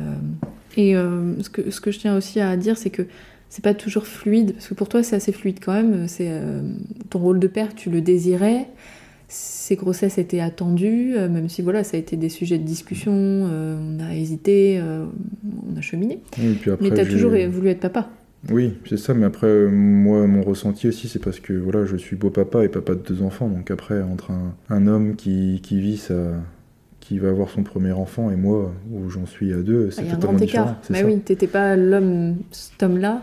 et 0.77 0.97
euh, 0.97 1.41
ce, 1.43 1.51
que, 1.51 1.71
ce 1.71 1.81
que 1.81 1.91
je 1.91 1.99
tiens 1.99 2.17
aussi 2.17 2.41
à 2.41 2.57
dire, 2.57 2.77
c'est 2.77 2.91
que 2.91 3.03
c'est 3.51 3.63
pas 3.63 3.75
toujours 3.75 4.07
fluide, 4.07 4.55
parce 4.55 4.69
que 4.69 4.75
pour 4.75 4.89
toi 4.89 5.03
c'est 5.03 5.17
assez 5.17 5.33
fluide 5.33 5.59
quand 5.63 5.75
même. 5.75 6.09
C'est 6.09 6.29
euh, 6.31 6.63
ton 7.11 7.19
rôle 7.19 7.39
de 7.39 7.49
père, 7.49 7.75
tu 7.75 7.91
le 7.91 8.01
désirais. 8.01 8.69
Ces 9.29 9.77
grossesses 9.77 10.17
étaient 10.17 10.41
attendues, 10.41 11.15
même 11.15 11.49
si 11.49 11.61
voilà, 11.63 11.85
ça 11.85 11.97
a 11.97 12.01
été 12.01 12.17
des 12.17 12.31
sujets 12.31 12.59
de 12.59 12.65
discussion. 12.65 13.13
on 13.13 14.01
a 14.01 14.17
hésité, 14.17 14.83
on 14.83 15.77
a 15.77 15.81
cheminé. 15.81 16.19
mais 16.37 16.91
tu 16.91 17.01
as 17.01 17.07
toujours 17.07 17.31
voulu 17.49 17.69
être 17.69 17.79
papa. 17.79 18.11
Oui, 18.49 18.75
c'est 18.89 18.97
ça, 18.97 19.15
mais 19.15 19.27
après, 19.27 19.69
moi, 19.69 20.27
mon 20.27 20.43
ressenti 20.43 20.89
aussi, 20.89 21.09
c'est 21.09 21.19
parce 21.19 21.41
que 21.41 21.53
voilà, 21.53 21.85
je 21.85 21.97
suis 21.97 22.17
beau 22.17 22.31
papa 22.31 22.65
et 22.65 22.69
papa 22.69 22.95
de 22.95 23.01
deux 23.01 23.23
enfants. 23.23 23.49
Donc 23.49 23.71
après, 23.71 24.03
entre 24.03 24.31
un, 24.31 24.55
un 24.71 24.87
homme 24.87 25.15
qui, 25.15 25.61
qui 25.63 25.81
vit 25.81 25.99
sa, 25.99 26.15
qui 27.11 27.19
va 27.19 27.29
avoir 27.29 27.51
son 27.51 27.65
premier 27.65 27.91
enfant 27.91 28.31
et 28.31 28.37
moi 28.37 28.73
où 28.93 29.11
j'en 29.11 29.27
suis 29.27 29.53
à 29.53 29.57
deux, 29.57 29.91
c'est 29.91 30.05
totalement 30.05 30.39
différent. 30.39 30.77
Mais 30.91 31.03
oui, 31.03 31.19
t'étais 31.19 31.49
pas 31.49 31.77
l'homme, 31.77 32.37
cet 32.53 32.83
homme-là. 32.83 33.23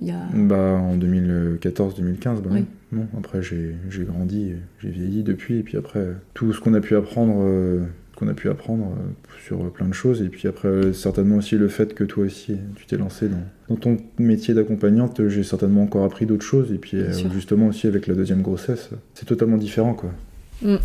Il 0.00 0.08
y 0.08 0.10
a... 0.10 0.20
Bah 0.34 0.56
en 0.56 0.96
2014-2015, 0.96 2.40
bah 2.40 2.50
oui. 2.50 2.64
non. 2.92 3.06
Après 3.18 3.42
j'ai 3.42 3.76
grandi, 3.90 4.52
j'ai 4.80 4.90
vieilli 4.90 5.22
depuis 5.22 5.58
et 5.58 5.62
puis 5.62 5.76
après 5.76 6.08
tout 6.34 6.52
ce 6.52 6.60
qu'on 6.60 6.74
a 6.74 6.80
pu 6.80 6.96
apprendre, 6.96 7.36
euh, 7.38 7.84
qu'on 8.16 8.28
a 8.28 8.34
pu 8.34 8.48
apprendre 8.48 8.86
euh, 8.86 9.34
sur 9.44 9.70
plein 9.72 9.86
de 9.86 9.94
choses 9.94 10.22
et 10.22 10.28
puis 10.28 10.48
après 10.48 10.92
certainement 10.92 11.36
aussi 11.36 11.56
le 11.56 11.68
fait 11.68 11.94
que 11.94 12.04
toi 12.04 12.24
aussi 12.24 12.56
tu 12.76 12.86
t'es 12.86 12.96
lancé 12.96 13.28
dans, 13.28 13.42
dans, 13.68 13.76
ton 13.76 13.96
métier 14.18 14.54
d'accompagnante, 14.54 15.28
j'ai 15.28 15.42
certainement 15.42 15.82
encore 15.82 16.04
appris 16.04 16.26
d'autres 16.26 16.44
choses 16.44 16.72
et 16.72 16.78
puis 16.78 16.96
euh, 16.96 17.12
justement 17.32 17.68
aussi 17.68 17.86
avec 17.86 18.06
la 18.06 18.14
deuxième 18.14 18.42
grossesse, 18.42 18.90
c'est 19.14 19.26
totalement 19.26 19.56
différent 19.56 19.94
quoi. 19.94 20.10
Mm. 20.62 20.76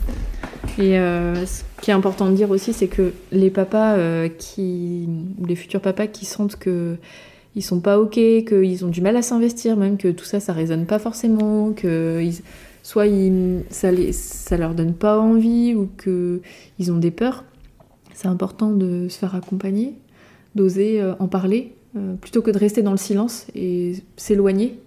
Et 0.78 1.00
euh, 1.00 1.46
ce 1.46 1.64
qui 1.82 1.92
est 1.92 1.94
important 1.94 2.30
de 2.30 2.36
dire 2.36 2.50
aussi, 2.50 2.74
c'est 2.74 2.88
que 2.88 3.12
les 3.32 3.50
papas 3.50 3.96
euh, 3.96 4.30
qui, 4.30 5.08
ou 5.40 5.46
les 5.46 5.56
futurs 5.56 5.82
papas 5.82 6.08
qui 6.08 6.26
sentent 6.26 6.58
que 6.58 6.98
ils 7.60 7.64
sont 7.64 7.80
pas 7.80 8.00
ok, 8.00 8.14
qu'ils 8.14 8.86
ont 8.86 8.90
du 8.90 9.02
mal 9.02 9.16
à 9.16 9.22
s'investir, 9.22 9.78
même 9.78 9.98
que 9.98 10.08
tout 10.08 10.26
ça, 10.26 10.40
ça 10.40 10.54
résonne 10.54 10.86
pas 10.86 11.00
forcément, 11.00 11.72
que 11.74 12.28
soit 12.84 13.06
ça, 13.70 13.92
les, 13.92 14.12
ça 14.14 14.58
leur 14.58 14.74
donne 14.74 14.94
pas 14.94 15.20
envie 15.20 15.76
ou 15.76 15.90
que 15.98 16.42
ils 16.80 16.92
ont 16.92 16.98
des 16.98 17.12
peurs. 17.12 17.44
C'est 18.14 18.28
important 18.28 18.72
de 18.72 19.08
se 19.10 19.18
faire 19.18 19.36
accompagner, 19.36 19.94
d'oser 20.56 21.02
euh, 21.02 21.14
en 21.20 21.28
parler, 21.28 21.76
plutôt 22.22 22.42
que 22.42 22.52
de 22.52 22.58
rester 22.58 22.82
dans 22.82 22.92
le 22.92 22.98
silence 22.98 23.48
et 23.56 23.96
s'éloigner 24.16 24.80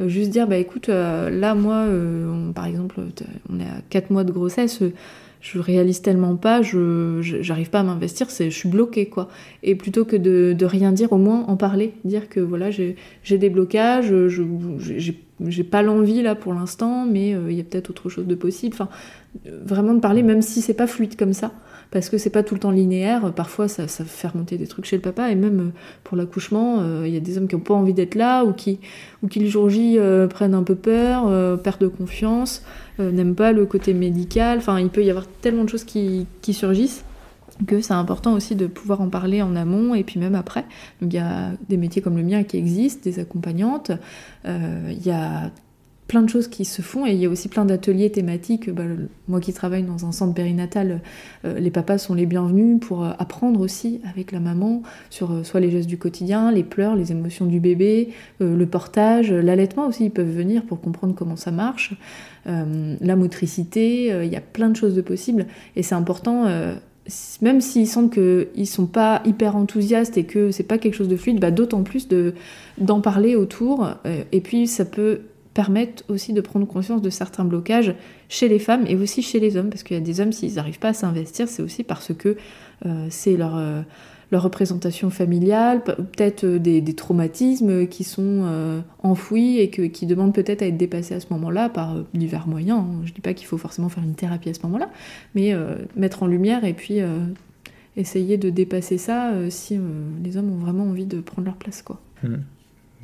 euh, 0.00 0.08
juste 0.08 0.30
dire, 0.30 0.46
bah 0.46 0.56
écoute, 0.56 0.88
euh, 0.88 1.30
là, 1.30 1.54
moi, 1.54 1.86
euh, 1.86 2.52
par 2.52 2.66
exemple, 2.66 3.00
on 3.50 3.60
est 3.60 3.64
à 3.64 3.80
4 3.90 4.10
mois 4.10 4.24
de 4.24 4.32
grossesse, 4.32 4.80
je 5.40 5.58
réalise 5.58 6.02
tellement 6.02 6.36
pas, 6.36 6.62
je 6.62 7.18
j'arrive 7.20 7.70
pas 7.70 7.80
à 7.80 7.84
m'investir, 7.84 8.30
c'est 8.30 8.50
je 8.50 8.56
suis 8.56 8.68
bloquée 8.68 9.06
quoi. 9.06 9.28
Et 9.62 9.74
plutôt 9.74 10.04
que 10.04 10.16
de, 10.16 10.64
rien 10.64 10.92
dire, 10.92 11.12
au 11.12 11.18
moins 11.18 11.44
en 11.46 11.56
parler, 11.56 11.94
dire 12.04 12.28
que 12.28 12.40
voilà 12.40 12.70
j'ai 12.70 12.96
des 13.38 13.50
blocages, 13.50 14.08
je 14.08 15.12
j'ai 15.46 15.64
pas 15.64 15.82
l'envie 15.82 16.22
là 16.22 16.34
pour 16.34 16.54
l'instant, 16.54 17.06
mais 17.06 17.30
il 17.30 17.52
y 17.52 17.60
a 17.60 17.64
peut-être 17.64 17.90
autre 17.90 18.08
chose 18.08 18.26
de 18.26 18.34
possible. 18.34 18.74
Enfin, 18.74 18.88
vraiment 19.44 19.94
de 19.94 20.00
parler, 20.00 20.22
même 20.22 20.42
si 20.42 20.60
c'est 20.60 20.74
pas 20.74 20.86
fluide 20.86 21.16
comme 21.16 21.32
ça 21.32 21.52
parce 21.90 22.10
que 22.10 22.18
c'est 22.18 22.30
pas 22.30 22.42
tout 22.42 22.54
le 22.54 22.60
temps 22.60 22.70
linéaire. 22.70 23.32
Parfois, 23.32 23.68
ça, 23.68 23.88
ça 23.88 24.04
fait 24.04 24.28
remonter 24.28 24.58
des 24.58 24.66
trucs 24.66 24.84
chez 24.84 24.96
le 24.96 25.02
papa, 25.02 25.30
et 25.30 25.34
même 25.34 25.60
euh, 25.60 25.70
pour 26.04 26.16
l'accouchement, 26.16 26.80
euh, 26.80 27.04
il 27.06 27.14
y 27.14 27.16
a 27.16 27.20
des 27.20 27.38
hommes 27.38 27.48
qui 27.48 27.54
n'ont 27.54 27.62
pas 27.62 27.74
envie 27.74 27.94
d'être 27.94 28.14
là, 28.14 28.44
ou 28.44 28.52
qui, 28.52 28.80
ou 29.22 29.28
qui 29.28 29.40
le 29.40 29.48
jour 29.48 29.70
J 29.70 29.98
euh, 29.98 30.26
prennent 30.26 30.54
un 30.54 30.62
peu 30.62 30.74
peur, 30.74 31.24
perdent 31.62 31.80
de 31.80 31.88
confiance, 31.88 32.62
n'aiment 32.98 33.34
pas 33.34 33.52
le 33.52 33.64
côté 33.66 33.94
médical. 33.94 34.58
Enfin, 34.58 34.80
il 34.80 34.90
peut 34.90 35.04
y 35.04 35.10
avoir 35.10 35.26
tellement 35.26 35.64
de 35.64 35.68
choses 35.68 35.84
qui, 35.84 36.26
qui 36.42 36.52
surgissent 36.52 37.04
que 37.66 37.80
c'est 37.80 37.94
important 37.94 38.34
aussi 38.34 38.54
de 38.54 38.66
pouvoir 38.66 39.00
en 39.00 39.08
parler 39.08 39.42
en 39.42 39.56
amont 39.56 39.94
et 39.94 40.04
puis 40.04 40.20
même 40.20 40.34
après. 40.34 40.64
Donc 41.00 41.12
il 41.12 41.16
y 41.16 41.20
a 41.20 41.52
des 41.68 41.76
métiers 41.76 42.02
comme 42.02 42.16
le 42.16 42.22
mien 42.22 42.42
qui 42.44 42.56
existent, 42.56 43.02
des 43.04 43.18
accompagnantes, 43.18 43.92
il 44.44 45.04
y 45.04 45.10
a 45.10 45.50
plein 46.08 46.22
de 46.22 46.28
choses 46.28 46.48
qui 46.48 46.64
se 46.64 46.80
font 46.80 47.06
et 47.06 47.12
il 47.12 47.18
y 47.18 47.26
a 47.26 47.28
aussi 47.28 47.48
plein 47.48 47.66
d'ateliers 47.66 48.10
thématiques. 48.10 48.70
Bah, 48.70 48.84
moi 49.28 49.40
qui 49.40 49.52
travaille 49.52 49.82
dans 49.82 50.06
un 50.06 50.12
centre 50.12 50.34
périnatal, 50.34 51.02
euh, 51.44 51.60
les 51.60 51.70
papas 51.70 51.98
sont 51.98 52.14
les 52.14 52.24
bienvenus 52.24 52.80
pour 52.80 53.04
euh, 53.04 53.10
apprendre 53.18 53.60
aussi 53.60 54.00
avec 54.10 54.32
la 54.32 54.40
maman 54.40 54.82
sur 55.10 55.30
euh, 55.30 55.44
soit 55.44 55.60
les 55.60 55.70
gestes 55.70 55.88
du 55.88 55.98
quotidien, 55.98 56.50
les 56.50 56.64
pleurs, 56.64 56.96
les 56.96 57.12
émotions 57.12 57.44
du 57.44 57.60
bébé, 57.60 58.08
le 58.40 58.64
portage, 58.64 59.30
l'allaitement 59.30 59.86
aussi, 59.86 60.06
ils 60.06 60.10
peuvent 60.10 60.34
venir 60.34 60.62
pour 60.62 60.80
comprendre 60.80 61.14
comment 61.14 61.36
ça 61.36 61.50
marche, 61.50 61.94
la 62.46 63.16
motricité, 63.16 64.06
il 64.24 64.32
y 64.32 64.36
a 64.36 64.40
plein 64.40 64.70
de 64.70 64.76
choses 64.76 64.94
de 64.94 65.02
possibles 65.02 65.46
et 65.76 65.82
c'est 65.82 65.94
important 65.94 66.46
même 67.40 67.60
s'ils 67.60 67.86
sentent 67.86 68.12
qu'ils 68.12 68.66
sont 68.66 68.86
pas 68.86 69.22
hyper 69.24 69.56
enthousiastes 69.56 70.16
et 70.18 70.24
que 70.24 70.50
c'est 70.50 70.62
pas 70.62 70.78
quelque 70.78 70.94
chose 70.94 71.08
de 71.08 71.16
fluide, 71.16 71.40
bah, 71.40 71.50
d'autant 71.50 71.82
plus 71.82 72.08
de, 72.08 72.34
d'en 72.78 73.00
parler 73.00 73.36
autour. 73.36 73.88
et 74.32 74.40
puis 74.40 74.66
ça 74.66 74.84
peut 74.84 75.20
permettent 75.58 76.04
aussi 76.06 76.32
de 76.32 76.40
prendre 76.40 76.68
conscience 76.68 77.02
de 77.02 77.10
certains 77.10 77.44
blocages 77.44 77.92
chez 78.28 78.46
les 78.46 78.60
femmes 78.60 78.84
et 78.86 78.94
aussi 78.94 79.22
chez 79.22 79.40
les 79.40 79.56
hommes, 79.56 79.70
parce 79.70 79.82
qu'il 79.82 79.96
y 79.96 80.00
a 80.00 80.02
des 80.02 80.20
hommes, 80.20 80.30
s'ils 80.30 80.54
n'arrivent 80.54 80.78
pas 80.78 80.90
à 80.90 80.92
s'investir, 80.92 81.48
c'est 81.48 81.62
aussi 81.62 81.82
parce 81.82 82.14
que 82.14 82.36
euh, 82.86 83.06
c'est 83.10 83.36
leur, 83.36 83.56
euh, 83.56 83.82
leur 84.30 84.42
représentation 84.42 85.10
familiale, 85.10 85.82
peut-être 85.82 86.44
euh, 86.44 86.58
des, 86.58 86.82
traumatismes 86.94 87.86
qui 87.86 88.04
sont 88.04 88.44
enfouis 89.02 89.58
et 89.58 89.70
que, 89.70 89.82
qui 89.82 90.06
demandent 90.06 90.34
peut-être 90.34 90.62
à 90.62 90.66
être 90.66 90.76
dépassés 90.76 91.14
à 91.14 91.20
ce 91.20 91.26
moment-là 91.30 91.68
par 91.68 91.96
divers 92.14 92.48
moyens. 92.48 92.80
Hein. 92.80 93.00
Je 93.04 93.10
ne 93.10 93.14
dis 93.14 93.20
pas 93.20 93.34
qu'il 93.34 93.46
faut 93.46 93.58
forcément 93.58 93.88
faire 93.88 94.04
une 94.04 94.14
thérapie 94.14 94.48
à 94.48 94.54
ce 94.54 94.60
moment-là, 94.64 94.90
mais 95.34 95.54
mettre 95.96 96.22
en 96.22 96.26
lumière 96.26 96.64
et 96.64 96.74
puis 96.74 96.98
essayer 97.96 98.36
de 98.36 98.50
dépasser 98.50 98.98
ça 98.98 99.32
si 99.50 99.78
les 100.24 100.36
hommes 100.36 100.52
ont 100.52 100.58
vraiment 100.58 100.84
envie 100.84 101.06
de 101.06 101.20
prendre 101.20 101.46
leur 101.46 101.56
place. 101.56 101.82
quoi. 101.82 102.00
Mmh. 102.22 102.36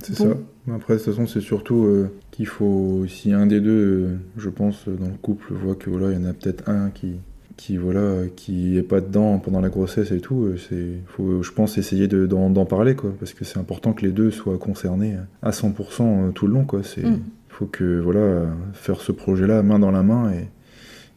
C'est 0.03 0.15
ça. 0.15 0.25
Après, 0.73 0.95
de 0.95 0.99
toute 0.99 1.13
façon, 1.13 1.27
c'est 1.27 1.41
surtout 1.41 1.85
euh, 1.85 2.11
qu'il 2.31 2.47
faut, 2.47 3.05
si 3.07 3.33
un 3.33 3.47
des 3.47 3.61
deux, 3.61 3.71
euh, 3.71 4.17
je 4.37 4.49
pense, 4.49 4.89
dans 4.89 5.07
le 5.07 5.17
couple, 5.21 5.53
voit 5.55 5.75
que 5.75 5.91
voilà, 5.91 6.11
il 6.11 6.21
y 6.21 6.25
en 6.25 6.29
a 6.29 6.33
peut-être 6.33 6.69
un 6.69 6.91
qui, 6.91 7.13
qui 7.57 7.77
voilà, 7.77 8.27
qui 8.35 8.77
est 8.77 8.83
pas 8.83 9.01
dedans 9.01 9.39
pendant 9.39 9.61
la 9.61 9.69
grossesse 9.69 10.11
et 10.11 10.21
tout, 10.21 10.45
euh, 10.45 10.57
c'est, 10.57 11.01
faut, 11.07 11.43
je 11.43 11.53
pense, 11.53 11.79
essayer 11.79 12.09
d'en, 12.09 12.65
parler, 12.67 12.95
quoi, 12.95 13.15
parce 13.19 13.33
que 13.33 13.45
c'est 13.45 13.59
important 13.59 13.93
que 13.93 14.03
les 14.05 14.13
deux 14.13 14.31
soient 14.31 14.59
concernés 14.59 15.17
à 15.43 15.51
100% 15.51 16.33
tout 16.33 16.47
le 16.47 16.53
long, 16.53 16.65
quoi. 16.65 16.83
C'est, 16.83 17.05
mm. 17.05 17.21
faut 17.49 17.67
que 17.67 18.01
voilà, 18.01 18.47
faire 18.73 19.01
ce 19.01 19.13
projet-là 19.13 19.63
main 19.63 19.79
dans 19.79 19.93
la 19.93 20.03
main 20.03 20.33
et, 20.33 20.49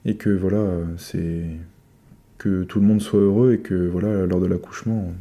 et 0.10 0.16
que 0.16 0.30
voilà, 0.30 0.64
c'est 0.98 1.44
que 2.38 2.64
tout 2.64 2.80
le 2.80 2.86
monde 2.86 3.02
soit 3.02 3.20
heureux 3.20 3.54
et 3.54 3.60
que 3.60 3.88
voilà, 3.88 4.26
lors 4.26 4.40
de 4.40 4.46
l'accouchement, 4.46 5.12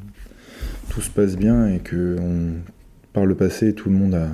tout 0.91 1.01
se 1.01 1.11
passe 1.11 1.37
bien 1.37 1.67
et 1.69 1.79
que 1.79 2.17
on, 2.21 2.53
par 3.13 3.27
le 3.27 3.35
passé, 3.35 3.75
tout 3.75 3.89
le 3.89 3.97
monde 3.97 4.15
a, 4.15 4.29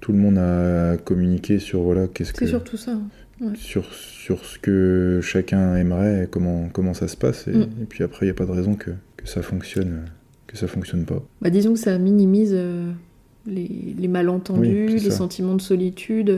tout 0.00 0.12
le 0.12 0.18
monde 0.18 0.38
a 0.38 0.96
communiqué 0.96 1.58
sur 1.58 1.82
voilà 1.82 2.06
qu'est-ce 2.08 2.32
que. 2.32 2.44
C'est 2.44 2.50
surtout 2.50 2.76
ça. 2.76 2.98
Sur, 3.54 3.92
sur 3.92 4.44
ce 4.44 4.58
que 4.58 5.20
chacun 5.22 5.76
aimerait, 5.76 6.26
comment, 6.30 6.70
comment 6.72 6.94
ça 6.94 7.06
se 7.06 7.16
passe, 7.16 7.46
et, 7.48 7.52
mm. 7.52 7.86
puis 7.88 8.02
après, 8.02 8.24
il 8.24 8.28
n'y 8.28 8.30
a 8.30 8.34
pas 8.34 8.46
de 8.46 8.50
raison 8.50 8.74
que, 8.74 8.92
que, 9.16 9.28
ça 9.28 9.42
fonctionne, 9.42 10.06
que 10.46 10.56
ça 10.56 10.66
fonctionne 10.66 11.04
pas. 11.04 11.22
Bah, 11.42 11.50
disons 11.50 11.74
que 11.74 11.78
ça 11.78 11.98
minimise 11.98 12.52
euh, 12.54 12.90
les, 13.46 13.94
les, 13.98 14.08
malentendus, 14.08 14.96
les 14.96 15.10
sentiments 15.10 15.54
de 15.54 15.60
solitude. 15.60 16.30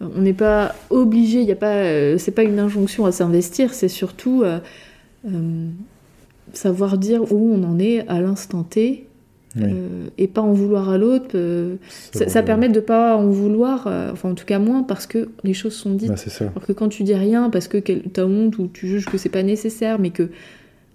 Euh, 0.00 0.06
on 0.16 0.20
n'est 0.20 0.32
pas 0.32 0.76
obligé, 0.90 1.40
il 1.40 1.46
y 1.46 1.52
a 1.52 1.56
pas, 1.56 1.74
euh, 1.74 2.18
c'est 2.18 2.30
pas 2.30 2.44
une 2.44 2.60
injonction 2.60 3.04
à 3.04 3.10
s'investir, 3.10 3.74
c'est 3.74 3.88
surtout 3.88 4.44
savoir 6.52 6.98
dire 6.98 7.32
où 7.32 7.52
on 7.52 7.64
en 7.64 7.80
est 7.80 8.06
à 8.06 8.20
l'instant 8.20 8.62
T 8.62 9.08
euh, 9.60 10.08
et 10.18 10.26
pas 10.26 10.40
en 10.40 10.52
vouloir 10.52 10.88
à 10.88 10.98
l'autre. 10.98 11.30
Euh, 11.34 11.76
ça, 12.12 12.42
permet 12.42 12.68
de 12.68 12.80
pas 12.80 13.16
en 13.16 13.28
vouloir, 13.28 13.86
euh, 13.86 14.10
enfin 14.12 14.30
en 14.30 14.34
tout 14.34 14.46
cas 14.46 14.58
moins, 14.58 14.82
parce 14.82 15.06
que 15.06 15.28
les 15.44 15.54
choses 15.54 15.74
sont 15.74 15.94
dites. 15.94 16.08
Bah, 16.08 16.16
ça. 16.16 16.46
Alors 16.46 16.66
que 16.66 16.72
quand 16.72 16.88
tu 16.88 17.04
dis 17.04 17.14
rien 17.14 17.50
parce 17.50 17.68
que 17.68 17.78
tu 17.78 18.02
as 18.16 18.26
honte 18.26 18.58
ou 18.58 18.68
tu 18.68 18.88
juges 18.88 19.06
que 19.06 19.18
c'est 19.18 19.28
pas 19.28 19.42
nécessaire, 19.42 19.98
mais 19.98 20.10
que 20.10 20.30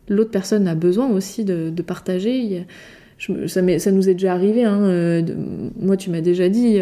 l'autre 0.09 0.31
personne 0.31 0.67
a 0.67 0.75
besoin 0.75 1.09
aussi 1.09 1.45
de, 1.45 1.81
partager. 1.81 2.65
ça, 3.47 3.79
ça, 3.79 3.91
nous 3.91 4.09
est 4.09 4.13
déjà 4.13 4.33
arrivé. 4.33 4.65
Hein, 4.65 5.23
moi, 5.79 5.95
tu 5.95 6.09
m'as 6.09 6.21
déjà 6.21 6.49
dit, 6.49 6.79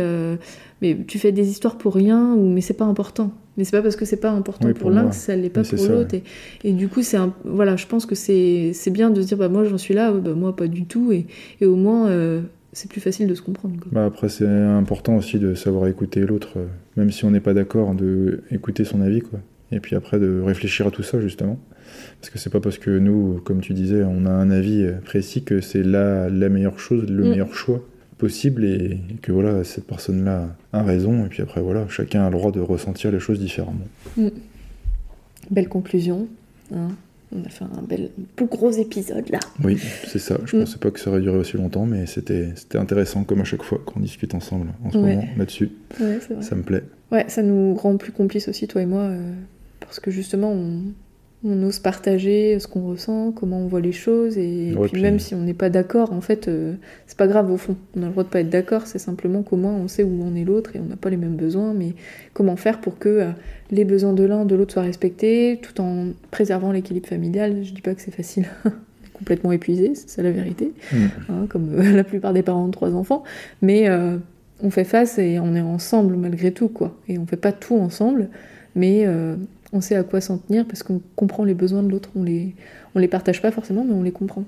mais 0.81 0.97
tu 1.07 1.19
fais 1.19 1.31
des 1.31 1.49
histoires 1.49 1.77
pour 1.77 1.93
rien, 1.93 2.33
ou 2.33 2.49
mais 2.49 2.61
c'est 2.61 2.73
pas 2.73 2.85
important. 2.85 3.31
Mais 3.57 3.63
c'est 3.63 3.75
pas 3.75 3.81
parce 3.81 3.95
que 3.95 4.05
c'est 4.05 4.17
pas 4.21 4.31
important 4.31 4.67
Oui, 4.67 4.73
pour, 4.73 4.81
pour 4.83 4.91
l'un 4.91 5.09
que 5.09 5.15
ça 5.15 5.35
l'est 5.35 5.49
pas 5.49 5.61
Oui, 5.61 5.67
pour 5.75 5.87
l'autre. 5.89 6.13
Et, 6.15 6.23
et 6.63 6.73
du 6.73 6.87
coup, 6.87 7.01
c'est 7.01 7.17
un... 7.17 7.33
voilà, 7.43 7.75
je 7.75 7.87
pense 7.87 8.05
que 8.05 8.15
c'est 8.15 8.71
c'est 8.73 8.91
bien 8.91 9.09
de 9.09 9.21
se 9.21 9.27
dire 9.27 9.37
bah 9.37 9.49
moi 9.49 9.63
j'en 9.65 9.77
suis 9.77 9.93
là, 9.93 10.11
bah 10.11 10.33
moi 10.35 10.55
pas 10.55 10.67
du 10.67 10.85
tout. 10.85 11.11
Et, 11.11 11.25
et 11.59 11.65
au 11.65 11.75
moins 11.75 12.07
euh, 12.07 12.41
c'est 12.73 12.89
plus 12.89 13.01
facile 13.01 13.27
de 13.27 13.33
se 13.33 13.41
comprendre. 13.41 13.75
quoi. 13.79 13.89
Bah 13.91 14.05
après, 14.05 14.29
c'est 14.29 14.45
important 14.47 15.15
aussi 15.17 15.39
de 15.39 15.55
savoir 15.55 15.87
écouter 15.87 16.21
l'autre, 16.21 16.49
euh, 16.57 16.65
même 16.95 17.09
si 17.11 17.25
on 17.25 17.31
n'est 17.31 17.39
pas 17.39 17.53
d'accord, 17.55 17.95
de 17.95 18.41
écouter 18.51 18.83
son 18.85 19.01
avis, 19.01 19.21
quoi. 19.21 19.39
Et 19.71 19.79
puis 19.79 19.95
après, 19.95 20.19
de 20.19 20.39
réfléchir 20.39 20.85
à 20.87 20.91
tout 20.91 21.03
ça, 21.03 21.19
justement. 21.19 21.59
Parce 22.21 22.29
que 22.29 22.37
c'est 22.37 22.49
pas 22.51 22.59
parce 22.59 22.77
que 22.77 22.91
nous, 22.91 23.41
comme 23.43 23.59
tu 23.61 23.73
disais, 23.73 24.03
on 24.03 24.25
a 24.25 24.29
un 24.29 24.49
avis 24.51 24.87
précis 25.05 25.43
que 25.43 25.59
c'est 25.61 25.83
la, 25.83 26.29
la 26.29 26.49
meilleure 26.49 26.79
chose, 26.79 27.09
le 27.09 27.23
Mm. 27.25 27.29
meilleur 27.29 27.53
choix 27.55 27.81
possible 28.17 28.65
et 28.65 28.99
que 29.21 29.31
voilà, 29.31 29.63
cette 29.63 29.85
personne-là 29.87 30.49
a 30.73 30.83
raison. 30.83 31.25
Et 31.25 31.29
puis 31.29 31.41
après, 31.43 31.61
voilà, 31.61 31.87
chacun 31.89 32.23
a 32.25 32.29
le 32.29 32.37
droit 32.37 32.51
de 32.51 32.59
ressentir 32.59 33.11
les 33.11 33.19
choses 33.19 33.39
différemment. 33.39 33.85
Belle 35.49 35.69
conclusion. 35.69 36.27
hein. 36.73 36.89
On 37.35 37.43
a 37.43 37.49
fait 37.49 37.65
un 37.65 37.81
bel, 37.81 38.09
plus 38.37 38.45
gros 38.45 38.71
épisode 38.71 39.29
là. 39.29 39.39
Oui, 39.61 39.77
c'est 40.07 40.17
ça. 40.19 40.37
Je 40.45 40.55
Mm. 40.55 40.59
pensais 40.61 40.77
pas 40.77 40.91
que 40.91 40.99
ça 40.99 41.09
aurait 41.09 41.19
duré 41.19 41.37
aussi 41.37 41.57
longtemps, 41.57 41.85
mais 41.85 42.05
c'était 42.05 42.51
c'était 42.55 42.77
intéressant, 42.77 43.25
comme 43.25 43.41
à 43.41 43.43
chaque 43.43 43.63
fois 43.63 43.81
qu'on 43.85 43.99
discute 43.99 44.33
ensemble 44.33 44.67
en 44.85 44.91
ce 44.91 44.97
Ouais. 44.97 45.15
moment 45.17 45.27
là-dessus. 45.37 45.69
Ouais. 45.99 46.19
Ça 46.39 46.55
me 46.55 46.61
plaît. 46.63 46.83
Ouais, 47.11 47.25
ça 47.27 47.43
nous 47.43 47.75
rend 47.75 47.97
plus 47.97 48.13
complices 48.13 48.47
aussi, 48.47 48.65
toi 48.69 48.81
et 48.81 48.85
moi, 48.85 49.01
euh, 49.01 49.33
parce 49.81 49.99
que 49.99 50.09
justement, 50.09 50.53
on, 50.53 50.83
on 51.43 51.61
ose 51.63 51.77
partager 51.79 52.57
ce 52.59 52.67
qu'on 52.67 52.87
ressent, 52.87 53.31
comment 53.31 53.59
on 53.59 53.67
voit 53.67 53.79
les 53.79 53.91
choses, 53.91 54.37
et 54.39 54.73
Ouais, 54.75 54.83
puis, 54.87 54.93
puis- 54.93 55.01
même 55.03 55.19
si 55.19 55.35
on 55.35 55.41
n'est 55.41 55.53
pas 55.53 55.69
d'accord, 55.69 56.11
en 56.11 56.19
fait, 56.21 56.47
euh, 56.47 56.73
c'est 57.05 57.17
pas 57.17 57.27
grave 57.27 57.51
au 57.51 57.57
fond. 57.57 57.75
On 57.95 58.01
a 58.01 58.05
le 58.07 58.11
droit 58.11 58.23
de 58.23 58.29
pas 58.29 58.39
être 58.39 58.49
d'accord, 58.49 58.87
c'est 58.87 58.97
simplement 58.99 59.43
qu'au 59.43 59.55
moins 59.55 59.73
on 59.73 59.87
sait 59.87 60.03
où 60.03 60.19
on 60.23 60.35
est 60.35 60.43
l'autre 60.43 60.75
et 60.75 60.79
on 60.79 60.85
n'a 60.89 60.95
pas 60.95 61.09
les 61.11 61.17
mêmes 61.17 61.35
besoins, 61.35 61.73
mais 61.73 61.93
comment 62.33 62.55
faire 62.55 62.79
pour 62.81 62.97
que 62.97 63.09
euh, 63.09 63.29
les 63.71 63.85
besoins 63.85 64.13
de 64.13 64.23
l'un, 64.23 64.45
de 64.45 64.55
l'autre 64.55 64.73
soient 64.73 64.81
respectés, 64.83 65.59
tout 65.61 65.79
en 65.79 66.07
préservant 66.31 66.71
l'équilibre 66.71 67.07
familial. 67.07 67.57
Je 67.63 67.73
dis 67.73 67.81
pas 67.81 67.93
que 67.93 68.01
c'est 68.01 68.13
facile. 68.13 68.45
Complètement 69.13 69.51
épuisé, 69.51 69.93
c'est 69.95 70.09
ça 70.09 70.23
la 70.23 70.31
vérité 70.31 70.73
Mm. 70.93 70.97
hein, 71.29 71.45
comme 71.49 71.69
euh, 71.79 71.91
la 71.95 72.03
plupart 72.03 72.33
des 72.33 72.43
parents 72.43 72.67
de 72.67 72.71
trois 72.71 72.93
enfants, 72.95 73.23
mais 73.61 73.87
on 74.63 74.69
fait 74.71 74.83
face 74.85 75.19
et 75.19 75.39
on 75.39 75.53
est 75.53 75.61
ensemble 75.61 76.15
malgré 76.15 76.51
tout, 76.51 76.67
quoi. 76.67 76.95
Et 77.07 77.17
on 77.19 77.25
fait 77.27 77.35
pas 77.37 77.51
tout 77.51 77.75
ensemble, 77.77 78.29
mais 78.75 79.05
on 79.73 79.81
sait 79.81 79.95
à 79.95 80.03
quoi 80.03 80.21
s'en 80.21 80.37
tenir 80.37 80.65
parce 80.65 80.83
qu'on 80.83 81.01
comprend 81.15 81.43
les 81.43 81.53
besoins 81.53 81.83
de 81.83 81.89
l'autre. 81.89 82.09
On 82.15 82.23
les, 82.23 82.55
on 82.95 82.99
les 82.99 83.07
partage 83.07 83.41
pas 83.41 83.51
forcément, 83.51 83.83
mais 83.83 83.93
on 83.93 84.03
les 84.03 84.11
comprend. 84.11 84.45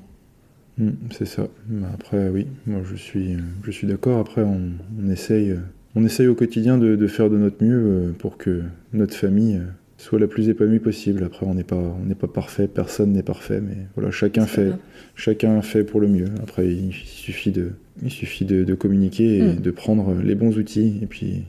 Mm, 0.78 0.90
c'est 1.12 1.26
ça. 1.28 1.48
Après, 1.94 2.30
oui, 2.30 2.48
moi 2.68 2.82
je 2.90 2.96
suis, 2.96 3.36
je 3.64 3.72
suis 3.72 3.88
d'accord. 3.88 4.20
Après, 4.20 4.44
on, 4.44 4.72
on 5.04 5.10
essaye, 5.10 5.56
on 5.96 6.06
essaye 6.06 6.28
au 6.28 6.36
quotidien 6.36 6.78
de, 6.78 6.96
de 6.96 7.08
faire 7.08 7.30
de 7.30 7.38
notre 7.38 7.64
mieux 7.64 7.78
euh, 7.80 8.12
pour 8.18 8.38
que 8.38 8.62
notre 8.94 9.16
famille 9.16 9.58
euh, 9.58 9.66
soit 9.98 10.20
la 10.20 10.28
plus 10.28 10.48
épanouie 10.48 10.80
possible. 10.80 11.24
Après, 11.26 11.46
on 11.46 11.54
n'est 11.54 11.66
pas, 11.66 11.76
on 11.76 12.06
n'est 12.06 12.16
pas 12.16 12.28
parfait, 12.28 12.68
personne 12.70 13.12
n'est 13.12 13.24
parfait, 13.24 13.60
mais 13.60 13.76
voilà, 13.96 14.12
chacun 14.12 14.46
fait, 14.46 14.68
grave. 14.68 14.80
chacun 15.16 15.62
fait 15.62 15.84
pour 15.84 16.00
le 16.00 16.08
mieux. 16.08 16.28
Après, 16.42 16.66
il 16.68 16.94
suffit 16.94 17.52
de, 17.52 17.72
il 18.02 18.10
suffit 18.12 18.46
de, 18.46 18.64
de 18.64 18.74
communiquer 18.76 19.40
et 19.40 19.42
Mm. 19.42 19.56
de 19.62 19.72
prendre 19.72 20.14
les 20.22 20.36
bons 20.36 20.58
outils. 20.58 21.00
Et 21.02 21.08
puis, 21.08 21.44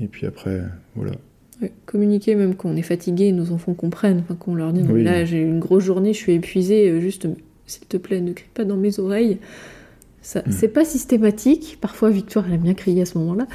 et 0.00 0.06
puis 0.08 0.26
après, 0.26 0.62
voilà. 0.94 1.12
Communiquer 1.86 2.34
même 2.34 2.54
quand 2.56 2.68
on 2.70 2.76
est 2.76 2.82
fatigué, 2.82 3.30
nos 3.32 3.52
enfants 3.52 3.74
comprennent, 3.74 4.20
enfin 4.24 4.34
qu'on 4.34 4.54
leur 4.54 4.72
dit 4.72 4.82
non, 4.82 4.92
Oui. 4.92 5.02
mais 5.02 5.10
là 5.10 5.24
j'ai 5.24 5.38
eu 5.40 5.44
une 5.46 5.60
grosse 5.60 5.84
journée, 5.84 6.12
je 6.12 6.18
suis 6.18 6.32
épuisée, 6.32 6.88
euh, 6.90 7.00
juste 7.00 7.28
s'il 7.66 7.86
te 7.86 7.96
plaît 7.96 8.20
ne 8.20 8.32
crie 8.32 8.48
pas 8.52 8.64
dans 8.64 8.76
mes 8.76 8.98
oreilles. 8.98 9.38
Ça, 10.24 10.42
Mm. 10.46 10.52
C'est 10.52 10.68
pas 10.68 10.84
systématique, 10.84 11.78
parfois 11.80 12.10
Victoire 12.10 12.44
elle 12.48 12.54
aime 12.54 12.60
bien 12.60 12.74
crier 12.74 13.02
à 13.02 13.04
ce 13.04 13.18
moment-là, 13.18 13.46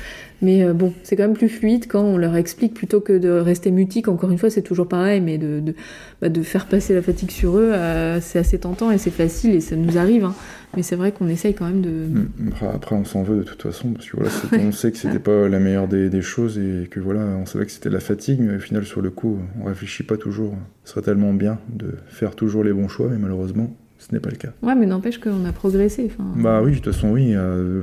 mais 0.41 0.63
euh, 0.63 0.73
bon, 0.73 0.93
c'est 1.03 1.15
quand 1.15 1.23
même 1.23 1.33
plus 1.33 1.49
fluide 1.49 1.87
quand 1.87 2.03
on 2.03 2.17
leur 2.17 2.35
explique 2.35 2.73
plutôt 2.73 3.01
que 3.01 3.17
de 3.17 3.29
rester 3.29 3.71
mutique, 3.71 4.07
encore 4.07 4.31
une 4.31 4.37
fois 4.37 4.49
c'est 4.49 4.61
toujours 4.61 4.87
pareil, 4.87 5.21
mais 5.21 5.37
de, 5.37 5.59
de, 5.59 5.75
bah, 6.21 6.29
de 6.29 6.41
faire 6.41 6.67
passer 6.67 6.93
la 6.93 7.01
fatigue 7.01 7.31
sur 7.31 7.57
eux, 7.57 7.71
euh, 7.73 8.19
c'est 8.21 8.39
assez 8.39 8.59
tentant 8.59 8.91
et 8.91 8.97
c'est 8.97 9.11
facile 9.11 9.55
et 9.55 9.61
ça 9.61 9.75
nous 9.75 9.97
arrive, 9.97 10.25
hein. 10.25 10.35
mais 10.75 10.83
c'est 10.83 10.95
vrai 10.95 11.11
qu'on 11.11 11.27
essaye 11.27 11.53
quand 11.53 11.65
même 11.65 11.81
de... 11.81 11.89
Mm. 11.89 12.51
Après, 12.73 12.95
on 12.95 13.05
s'en 13.05 13.23
veut 13.23 13.37
de 13.37 13.43
toute 13.43 13.61
façon, 13.61 13.91
parce 13.93 14.09
que 14.09 14.17
voilà, 14.17 14.31
on 14.67 14.71
sait 14.71 14.91
que 14.91 14.97
c'était 14.97 15.19
pas 15.19 15.47
la 15.47 15.59
meilleure 15.59 15.87
des, 15.87 16.09
des 16.09 16.21
choses 16.21 16.57
et 16.57 16.87
que 16.89 16.99
voilà, 16.99 17.21
on 17.21 17.45
savait 17.45 17.65
que 17.65 17.71
c'était 17.71 17.89
la 17.89 17.99
fatigue, 17.99 18.39
mais 18.41 18.55
au 18.55 18.59
final, 18.59 18.85
sur 18.85 19.01
le 19.01 19.09
coup, 19.09 19.39
on 19.61 19.65
réfléchit 19.65 20.03
pas 20.03 20.17
toujours. 20.17 20.55
Ce 20.85 20.93
serait 20.93 21.01
tellement 21.01 21.33
bien 21.33 21.59
de 21.69 21.95
faire 22.07 22.35
toujours 22.35 22.63
les 22.63 22.73
bons 22.73 22.87
choix, 22.87 23.07
mais 23.09 23.17
malheureusement, 23.17 23.75
ce 24.09 24.15
n'est 24.15 24.19
pas 24.21 24.29
le 24.31 24.37
cas. 24.37 24.49
Ouais, 24.63 24.75
mais 24.75 24.85
n'empêche 24.87 25.19
qu'on 25.19 25.45
a 25.45 25.51
progressé. 25.51 26.11
Bah 26.35 26.61
oui, 26.63 26.71
de 26.71 26.75
toute 26.77 26.93
façon, 26.93 27.11
oui. 27.11 27.33
euh, 27.35 27.81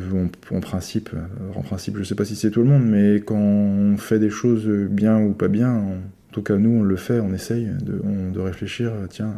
en, 0.53 0.57
en 0.57 0.61
principe, 0.61 1.11
euh, 1.15 1.19
en 1.55 1.63
principe, 1.63 1.97
je 1.99 2.03
sais 2.05 2.15
pas 2.17 2.25
si 2.25 2.35
c'est 2.35 2.51
tout 2.51 2.63
le 2.63 2.69
monde, 2.69 2.85
mais 2.85 3.17
quand 3.25 3.37
on 3.39 3.97
fait 3.97 4.19
des 4.19 4.31
choses 4.31 4.67
bien 4.67 5.21
ou 5.21 5.33
pas 5.33 5.49
bien, 5.49 5.73
on- 5.73 5.99
en 5.99 6.33
tout 6.33 6.43
cas 6.43 6.57
nous, 6.59 6.71
on 6.71 6.83
le 6.83 6.97
fait, 6.97 7.21
on 7.21 7.33
essaye 7.33 7.67
de, 7.83 8.01
on- 8.05 8.33
de 8.33 8.41
réfléchir. 8.41 8.91
euh, 8.93 9.07
Tiens, 9.09 9.35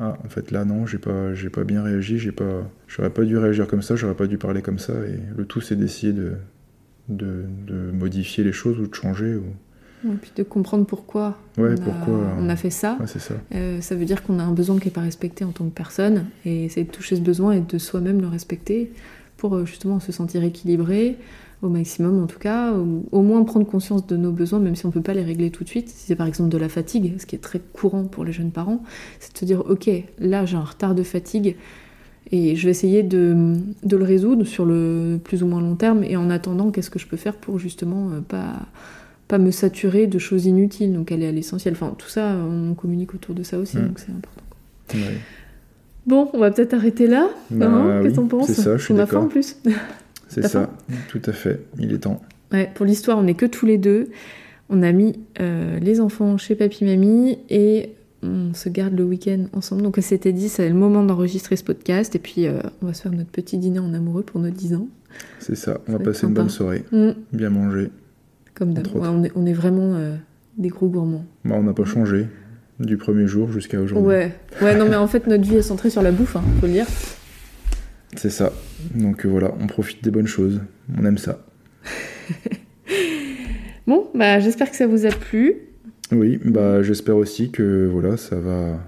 ah, 0.00 0.18
en 0.24 0.28
fait 0.28 0.50
là, 0.50 0.64
non, 0.64 0.84
j'ai 0.86 0.98
pas, 0.98 1.32
j'ai 1.34 1.48
pas 1.48 1.64
bien 1.64 1.82
réagi, 1.82 2.18
j'ai 2.18 2.32
pas, 2.32 2.68
j'aurais 2.88 3.10
pas 3.10 3.22
dû 3.24 3.38
réagir 3.38 3.66
comme 3.68 3.82
ça, 3.82 3.94
j'aurais 3.96 4.14
pas 4.16 4.26
dû 4.26 4.36
parler 4.36 4.60
comme 4.62 4.78
ça. 4.78 4.92
Et 5.08 5.18
le 5.36 5.44
tout, 5.46 5.60
c'est 5.60 5.76
d'essayer 5.76 6.12
de, 6.12 6.32
de, 7.08 7.44
de 7.66 7.90
modifier 7.92 8.42
les 8.44 8.52
choses 8.52 8.78
ou 8.80 8.86
de 8.88 8.94
changer. 8.94 9.36
Ou... 9.36 9.44
Et 10.12 10.16
puis 10.16 10.30
de 10.36 10.42
comprendre 10.42 10.84
pourquoi, 10.86 11.38
Ouais, 11.58 11.70
on, 11.70 11.72
a, 11.72 11.76
pourquoi, 11.76 12.14
euh, 12.14 12.34
on 12.40 12.48
a 12.48 12.56
fait 12.56 12.70
ça. 12.70 12.96
Ouais, 13.00 13.06
c'est 13.06 13.18
ça. 13.18 13.34
Euh, 13.54 13.80
ça 13.80 13.94
veut 13.94 14.04
dire 14.04 14.22
qu'on 14.22 14.38
a 14.38 14.42
un 14.42 14.52
besoin 14.52 14.78
qui 14.78 14.86
n'est 14.86 14.92
pas 14.92 15.00
respecté 15.00 15.44
en 15.44 15.50
tant 15.50 15.64
que 15.64 15.74
personne, 15.74 16.26
et 16.44 16.68
c'est 16.68 16.84
de 16.84 16.90
toucher 16.90 17.16
ce 17.16 17.20
besoin 17.20 17.52
et 17.52 17.60
de 17.60 17.78
soi-même 17.78 18.20
le 18.20 18.28
respecter 18.28 18.92
pour 19.36 19.54
euh, 19.54 19.64
justement 19.66 20.00
se 20.00 20.12
sentir 20.12 20.42
équilibré 20.44 21.16
au 21.62 21.68
maximum 21.70 22.22
en 22.22 22.26
tout 22.26 22.38
cas, 22.38 22.72
ou 22.74 23.06
au 23.12 23.22
moins 23.22 23.42
prendre 23.44 23.66
conscience 23.66 24.06
de 24.06 24.16
nos 24.16 24.30
besoins, 24.30 24.58
même 24.58 24.76
si 24.76 24.84
on 24.84 24.90
ne 24.90 24.92
peut 24.92 25.00
pas 25.00 25.14
les 25.14 25.24
régler 25.24 25.50
tout 25.50 25.64
de 25.64 25.68
suite. 25.68 25.88
Si 25.88 26.06
c'est 26.06 26.16
par 26.16 26.26
exemple 26.26 26.50
de 26.50 26.58
la 26.58 26.68
fatigue, 26.68 27.14
ce 27.18 27.24
qui 27.24 27.34
est 27.34 27.40
très 27.40 27.60
courant 27.72 28.04
pour 28.04 28.24
les 28.24 28.32
jeunes 28.32 28.50
parents, 28.50 28.82
c'est 29.20 29.32
de 29.32 29.38
se 29.38 29.44
dire 29.46 29.64
ok, 29.68 29.90
là 30.18 30.44
j'ai 30.44 30.56
un 30.56 30.64
retard 30.64 30.94
de 30.94 31.02
fatigue. 31.02 31.56
Et 32.32 32.56
je 32.56 32.64
vais 32.64 32.72
essayer 32.72 33.04
de, 33.04 33.54
de 33.84 33.96
le 33.96 34.04
résoudre 34.04 34.44
sur 34.44 34.66
le 34.66 35.20
plus 35.22 35.44
ou 35.44 35.46
moins 35.46 35.60
long 35.60 35.76
terme. 35.76 36.02
Et 36.02 36.16
en 36.16 36.28
attendant, 36.28 36.72
qu'est-ce 36.72 36.90
que 36.90 36.98
je 36.98 37.06
peux 37.06 37.16
faire 37.16 37.36
pour 37.36 37.60
justement 37.60 38.10
pas, 38.26 38.54
pas 39.28 39.38
me 39.38 39.50
saturer 39.50 40.06
de 40.06 40.18
choses 40.18 40.46
inutiles, 40.46 40.92
donc 40.92 41.10
aller 41.12 41.26
à 41.26 41.32
l'essentiel. 41.32 41.74
Enfin, 41.74 41.94
tout 41.98 42.08
ça, 42.08 42.36
on 42.36 42.74
communique 42.74 43.14
autour 43.14 43.34
de 43.34 43.42
ça 43.42 43.58
aussi, 43.58 43.76
Mm. 43.78 43.86
donc 43.88 43.98
c'est 43.98 44.12
important. 44.12 44.42
Ouais. 44.94 45.18
Bon, 46.06 46.30
on 46.32 46.38
va 46.38 46.50
peut-être 46.52 46.74
arrêter 46.74 47.06
là. 47.08 47.28
Bah 47.50 47.66
hein 47.68 48.00
Qu'est-ce 48.02 48.14
que 48.14 48.20
oui, 48.20 48.28
t'en 48.28 48.38
penses 48.38 48.46
c'est 48.46 48.62
ça, 48.62 48.76
je 48.76 48.84
suis 48.84 48.94
On 48.94 48.98
a 48.98 49.06
faim 49.06 49.20
en 49.22 49.26
plus. 49.28 49.56
C'est 50.28 50.42
ça, 50.46 50.70
tout 51.08 51.22
à 51.26 51.32
fait. 51.32 51.60
Il 51.78 51.92
est 51.92 51.98
temps. 51.98 52.20
Ouais, 52.52 52.68
pour 52.74 52.84
l'histoire, 52.84 53.16
on 53.16 53.22
n'est 53.22 53.34
que 53.34 53.46
tous 53.46 53.64
les 53.64 53.78
deux. 53.78 54.08
On 54.68 54.82
a 54.82 54.90
mis 54.90 55.20
euh, 55.40 55.78
les 55.78 56.00
enfants 56.00 56.36
chez 56.36 56.56
papy-mamie 56.56 57.38
et 57.48 57.90
on 58.24 58.52
se 58.52 58.68
garde 58.68 58.94
le 58.94 59.04
week-end 59.04 59.46
ensemble. 59.52 59.82
Donc 59.82 59.98
on 59.98 60.02
s'était 60.02 60.32
dit, 60.32 60.48
c'est 60.48 60.68
le 60.68 60.74
moment 60.74 61.04
d'enregistrer 61.04 61.54
ce 61.54 61.62
podcast 61.62 62.16
et 62.16 62.18
puis 62.18 62.46
euh, 62.48 62.58
on 62.82 62.86
va 62.86 62.92
se 62.94 63.02
faire 63.02 63.12
notre 63.12 63.30
petit 63.30 63.56
dîner 63.56 63.78
en 63.78 63.94
amoureux 63.94 64.22
pour 64.24 64.40
nos 64.40 64.50
10 64.50 64.74
ans. 64.74 64.88
C'est 65.38 65.54
ça. 65.54 65.78
On 65.86 65.92
Ça 65.92 65.98
va 65.98 66.04
passer 66.04 66.26
une 66.26 66.34
bonne 66.34 66.48
soirée, 66.50 66.84
Mm, 66.90 67.10
bien 67.32 67.50
manger. 67.50 67.90
Comme 68.56 68.72
d'hab. 68.74 68.86
Entre 68.86 68.96
Ouais, 68.96 69.08
on, 69.08 69.22
est, 69.22 69.32
on 69.36 69.46
est 69.46 69.52
vraiment 69.52 69.94
euh, 69.94 70.16
des 70.58 70.68
gros 70.68 70.88
gourmands. 70.88 71.24
Bah, 71.44 71.54
on 71.56 71.62
n'a 71.62 71.72
pas 71.74 71.84
changé 71.84 72.26
du 72.80 72.96
premier 72.96 73.26
jour 73.28 73.52
jusqu'à 73.52 73.80
aujourd'hui. 73.80 74.06
Ouais. 74.08 74.32
ouais, 74.62 74.76
non 74.76 74.86
mais 74.88 74.96
en 74.96 75.06
fait 75.06 75.26
notre 75.28 75.44
vie 75.44 75.56
est 75.56 75.62
centrée 75.62 75.88
sur 75.90 76.02
la 76.02 76.10
bouffe, 76.12 76.36
hein, 76.36 76.42
faut 76.60 76.66
le 76.66 76.72
dire. 76.72 76.86
C'est 78.16 78.30
ça. 78.30 78.52
Donc 78.94 79.24
euh, 79.24 79.28
voilà, 79.28 79.52
on 79.60 79.66
profite 79.66 80.02
des 80.02 80.10
bonnes 80.10 80.26
choses. 80.26 80.60
On 80.98 81.04
aime 81.04 81.18
ça. 81.18 81.38
Bon, 83.86 84.08
bah 84.14 84.40
j'espère 84.40 84.68
que 84.70 84.76
ça 84.76 84.86
vous 84.88 85.06
a 85.06 85.10
plu. 85.10 85.54
Oui, 86.12 86.40
bah 86.44 86.82
j'espère 86.82 87.16
aussi 87.16 87.50
que 87.50 87.88
voilà, 87.90 88.16
ça 88.16 88.36
va 88.36 88.80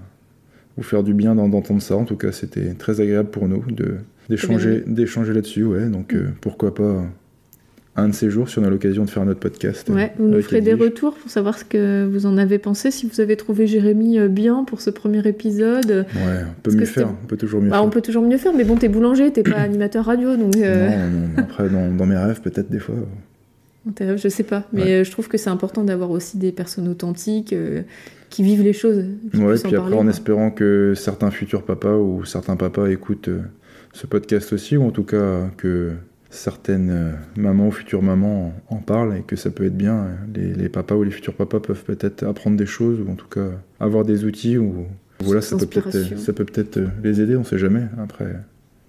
vous 0.75 0.83
faire 0.83 1.03
du 1.03 1.13
bien 1.13 1.35
d'en- 1.35 1.47
d'entendre 1.47 1.81
ça. 1.81 1.95
En 1.95 2.03
tout 2.05 2.17
cas, 2.17 2.31
c'était 2.33 2.73
très 2.73 2.99
agréable 2.99 3.29
pour 3.29 3.47
nous 3.47 3.63
de 3.71 3.95
d'échanger 4.29 4.83
d'échanger 4.85 5.33
là-dessus. 5.33 5.63
Ouais, 5.63 5.85
donc 5.87 6.13
euh, 6.13 6.29
pourquoi 6.41 6.75
pas 6.75 7.03
un 7.95 8.07
de 8.07 8.13
ces 8.13 8.29
jours 8.29 8.47
si 8.49 8.59
on 8.59 8.63
a 8.63 8.69
l'occasion 8.69 9.03
de 9.03 9.09
faire 9.09 9.25
notre 9.25 9.39
podcast. 9.41 9.89
Ouais, 9.89 10.13
vous 10.17 10.27
nous 10.27 10.41
ferez 10.41 10.61
des 10.61 10.73
retours 10.73 11.15
pour 11.15 11.29
savoir 11.29 11.57
ce 11.57 11.65
que 11.65 12.07
vous 12.09 12.25
en 12.25 12.37
avez 12.37 12.57
pensé, 12.57 12.91
si 12.91 13.07
vous 13.07 13.19
avez 13.19 13.35
trouvé 13.35 13.67
Jérémy 13.67 14.19
euh, 14.19 14.27
bien 14.29 14.63
pour 14.63 14.79
ce 14.79 14.89
premier 14.89 15.27
épisode. 15.27 16.05
Ouais, 16.15 16.43
on 16.47 16.61
peut 16.61 16.71
mieux 16.71 16.85
faire. 16.85 17.09
On 17.23 17.25
peut 17.27 17.35
toujours 17.35 17.61
mieux 17.61 17.69
Bah, 17.69 17.77
faire. 17.77 17.85
on 17.85 17.89
peut 17.89 18.01
toujours 18.01 18.23
mieux 18.23 18.37
faire, 18.37 18.53
mais 18.53 18.63
bon, 18.63 18.75
t'es 18.77 18.87
boulanger, 18.87 19.31
t'es 19.31 19.43
pas 19.43 19.57
animateur 19.57 20.05
radio, 20.05 20.37
donc 20.37 20.55
euh, 20.57 20.89
Non, 20.89 21.07
non, 21.09 21.27
après, 21.37 21.67
dans, 21.69 21.91
dans 21.91 22.05
mes 22.05 22.15
rêves, 22.15 22.39
peut-être 22.41 22.69
des 22.69 22.79
fois. 22.79 22.95
dans 23.85 23.91
tes 23.91 24.05
rêves, 24.05 24.19
je 24.23 24.29
sais 24.29 24.43
pas. 24.43 24.63
Mais 24.71 24.83
Ouais. 24.83 24.91
euh, 24.91 25.03
je 25.03 25.11
trouve 25.11 25.27
que 25.27 25.37
c'est 25.37 25.49
important 25.49 25.83
d'avoir 25.83 26.11
aussi 26.11 26.37
des 26.37 26.51
personnes 26.53 26.87
authentiques 26.87 27.51
euh, 27.51 27.81
qui 28.29 28.43
vivent 28.43 28.63
les 28.63 28.73
choses. 28.73 29.03
Ouais, 29.33 29.59
en 29.59 29.67
puis 29.67 29.75
après, 29.75 29.93
en 29.95 30.07
espérant 30.07 30.51
que 30.51 30.93
certains 30.95 31.31
futurs 31.31 31.63
papas 31.63 31.97
ou 31.97 32.23
certains 32.23 32.55
papas 32.55 32.87
écoutent 32.87 33.27
euh, 33.27 33.39
ce 33.91 34.07
podcast 34.07 34.53
aussi, 34.53 34.77
ou 34.77 34.83
en 34.83 34.91
tout 34.91 35.03
cas 35.03 35.49
que 35.57 35.91
certaines 36.29 36.89
euh, 36.89 37.11
mamans 37.35 37.67
ou 37.67 37.71
futures 37.71 38.03
mamans 38.03 38.53
en, 38.69 38.75
en 38.75 38.79
parlent 38.79 39.17
et 39.17 39.21
que 39.21 39.35
ça 39.35 39.49
peut 39.49 39.65
être 39.65 39.77
bien. 39.77 40.07
Les, 40.33 40.53
les 40.53 40.69
papas 40.69 40.95
ou 40.95 41.03
les 41.03 41.11
futurs 41.11 41.33
papas 41.33 41.59
peuvent 41.59 41.83
peut-être 41.83 42.23
apprendre 42.23 42.57
des 42.57 42.65
choses 42.65 42.99
ou 42.99 43.09
en 43.11 43.15
tout 43.15 43.27
cas 43.27 43.49
avoir 43.79 44.05
des 44.05 44.25
outils 44.25 44.57
ou 44.57 44.85
voilà, 45.21 45.41
ça 45.41 45.57
peut 45.57 45.65
peut-être 45.65 45.87
Inspiration. 45.87 46.17
ça 46.17 46.33
peut 46.33 46.45
peut-être 46.45 46.77
euh, 46.77 46.87
les 47.03 47.21
aider, 47.21 47.35
on 47.35 47.43
sait 47.43 47.57
jamais. 47.57 47.83
Après, 48.01 48.35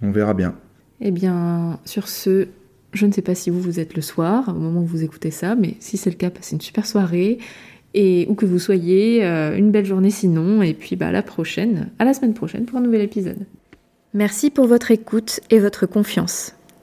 on 0.02 0.10
verra 0.10 0.34
bien. 0.34 0.54
Eh 1.00 1.10
bien, 1.10 1.80
sur 1.84 2.08
ce, 2.08 2.46
Je 2.92 3.06
ne 3.06 3.12
sais 3.12 3.22
pas 3.22 3.34
si 3.34 3.50
vous, 3.50 3.60
vous 3.60 3.80
êtes 3.80 3.94
le 3.94 4.02
soir, 4.02 4.48
au 4.48 4.58
moment 4.58 4.80
où 4.82 4.86
vous 4.86 5.02
écoutez 5.02 5.30
ça, 5.30 5.54
mais 5.54 5.74
si 5.80 5.96
c'est 5.96 6.10
le 6.10 6.16
cas, 6.16 6.30
passez 6.30 6.54
une 6.54 6.60
super 6.60 6.86
soirée. 6.86 7.38
Et 7.92 8.26
où 8.28 8.34
que 8.34 8.46
vous 8.46 8.60
soyez, 8.60 9.24
euh, 9.24 9.56
une 9.56 9.72
belle 9.72 9.86
journée 9.86 10.10
sinon. 10.10 10.62
Et 10.62 10.74
puis 10.74 10.94
bah, 10.94 11.08
à 11.08 11.12
la 11.12 11.22
prochaine, 11.22 11.90
à 11.98 12.04
la 12.04 12.14
semaine 12.14 12.34
prochaine 12.34 12.64
pour 12.64 12.78
un 12.78 12.82
nouvel 12.82 13.00
épisode. 13.00 13.46
Merci 14.14 14.50
pour 14.50 14.66
votre 14.66 14.92
écoute 14.92 15.40
et 15.50 15.58
votre 15.58 15.86
confiance. 15.86 16.54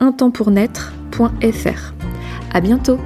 edvige.intempournaître.fr. 0.00 1.92
À 2.52 2.60
bientôt! 2.60 2.98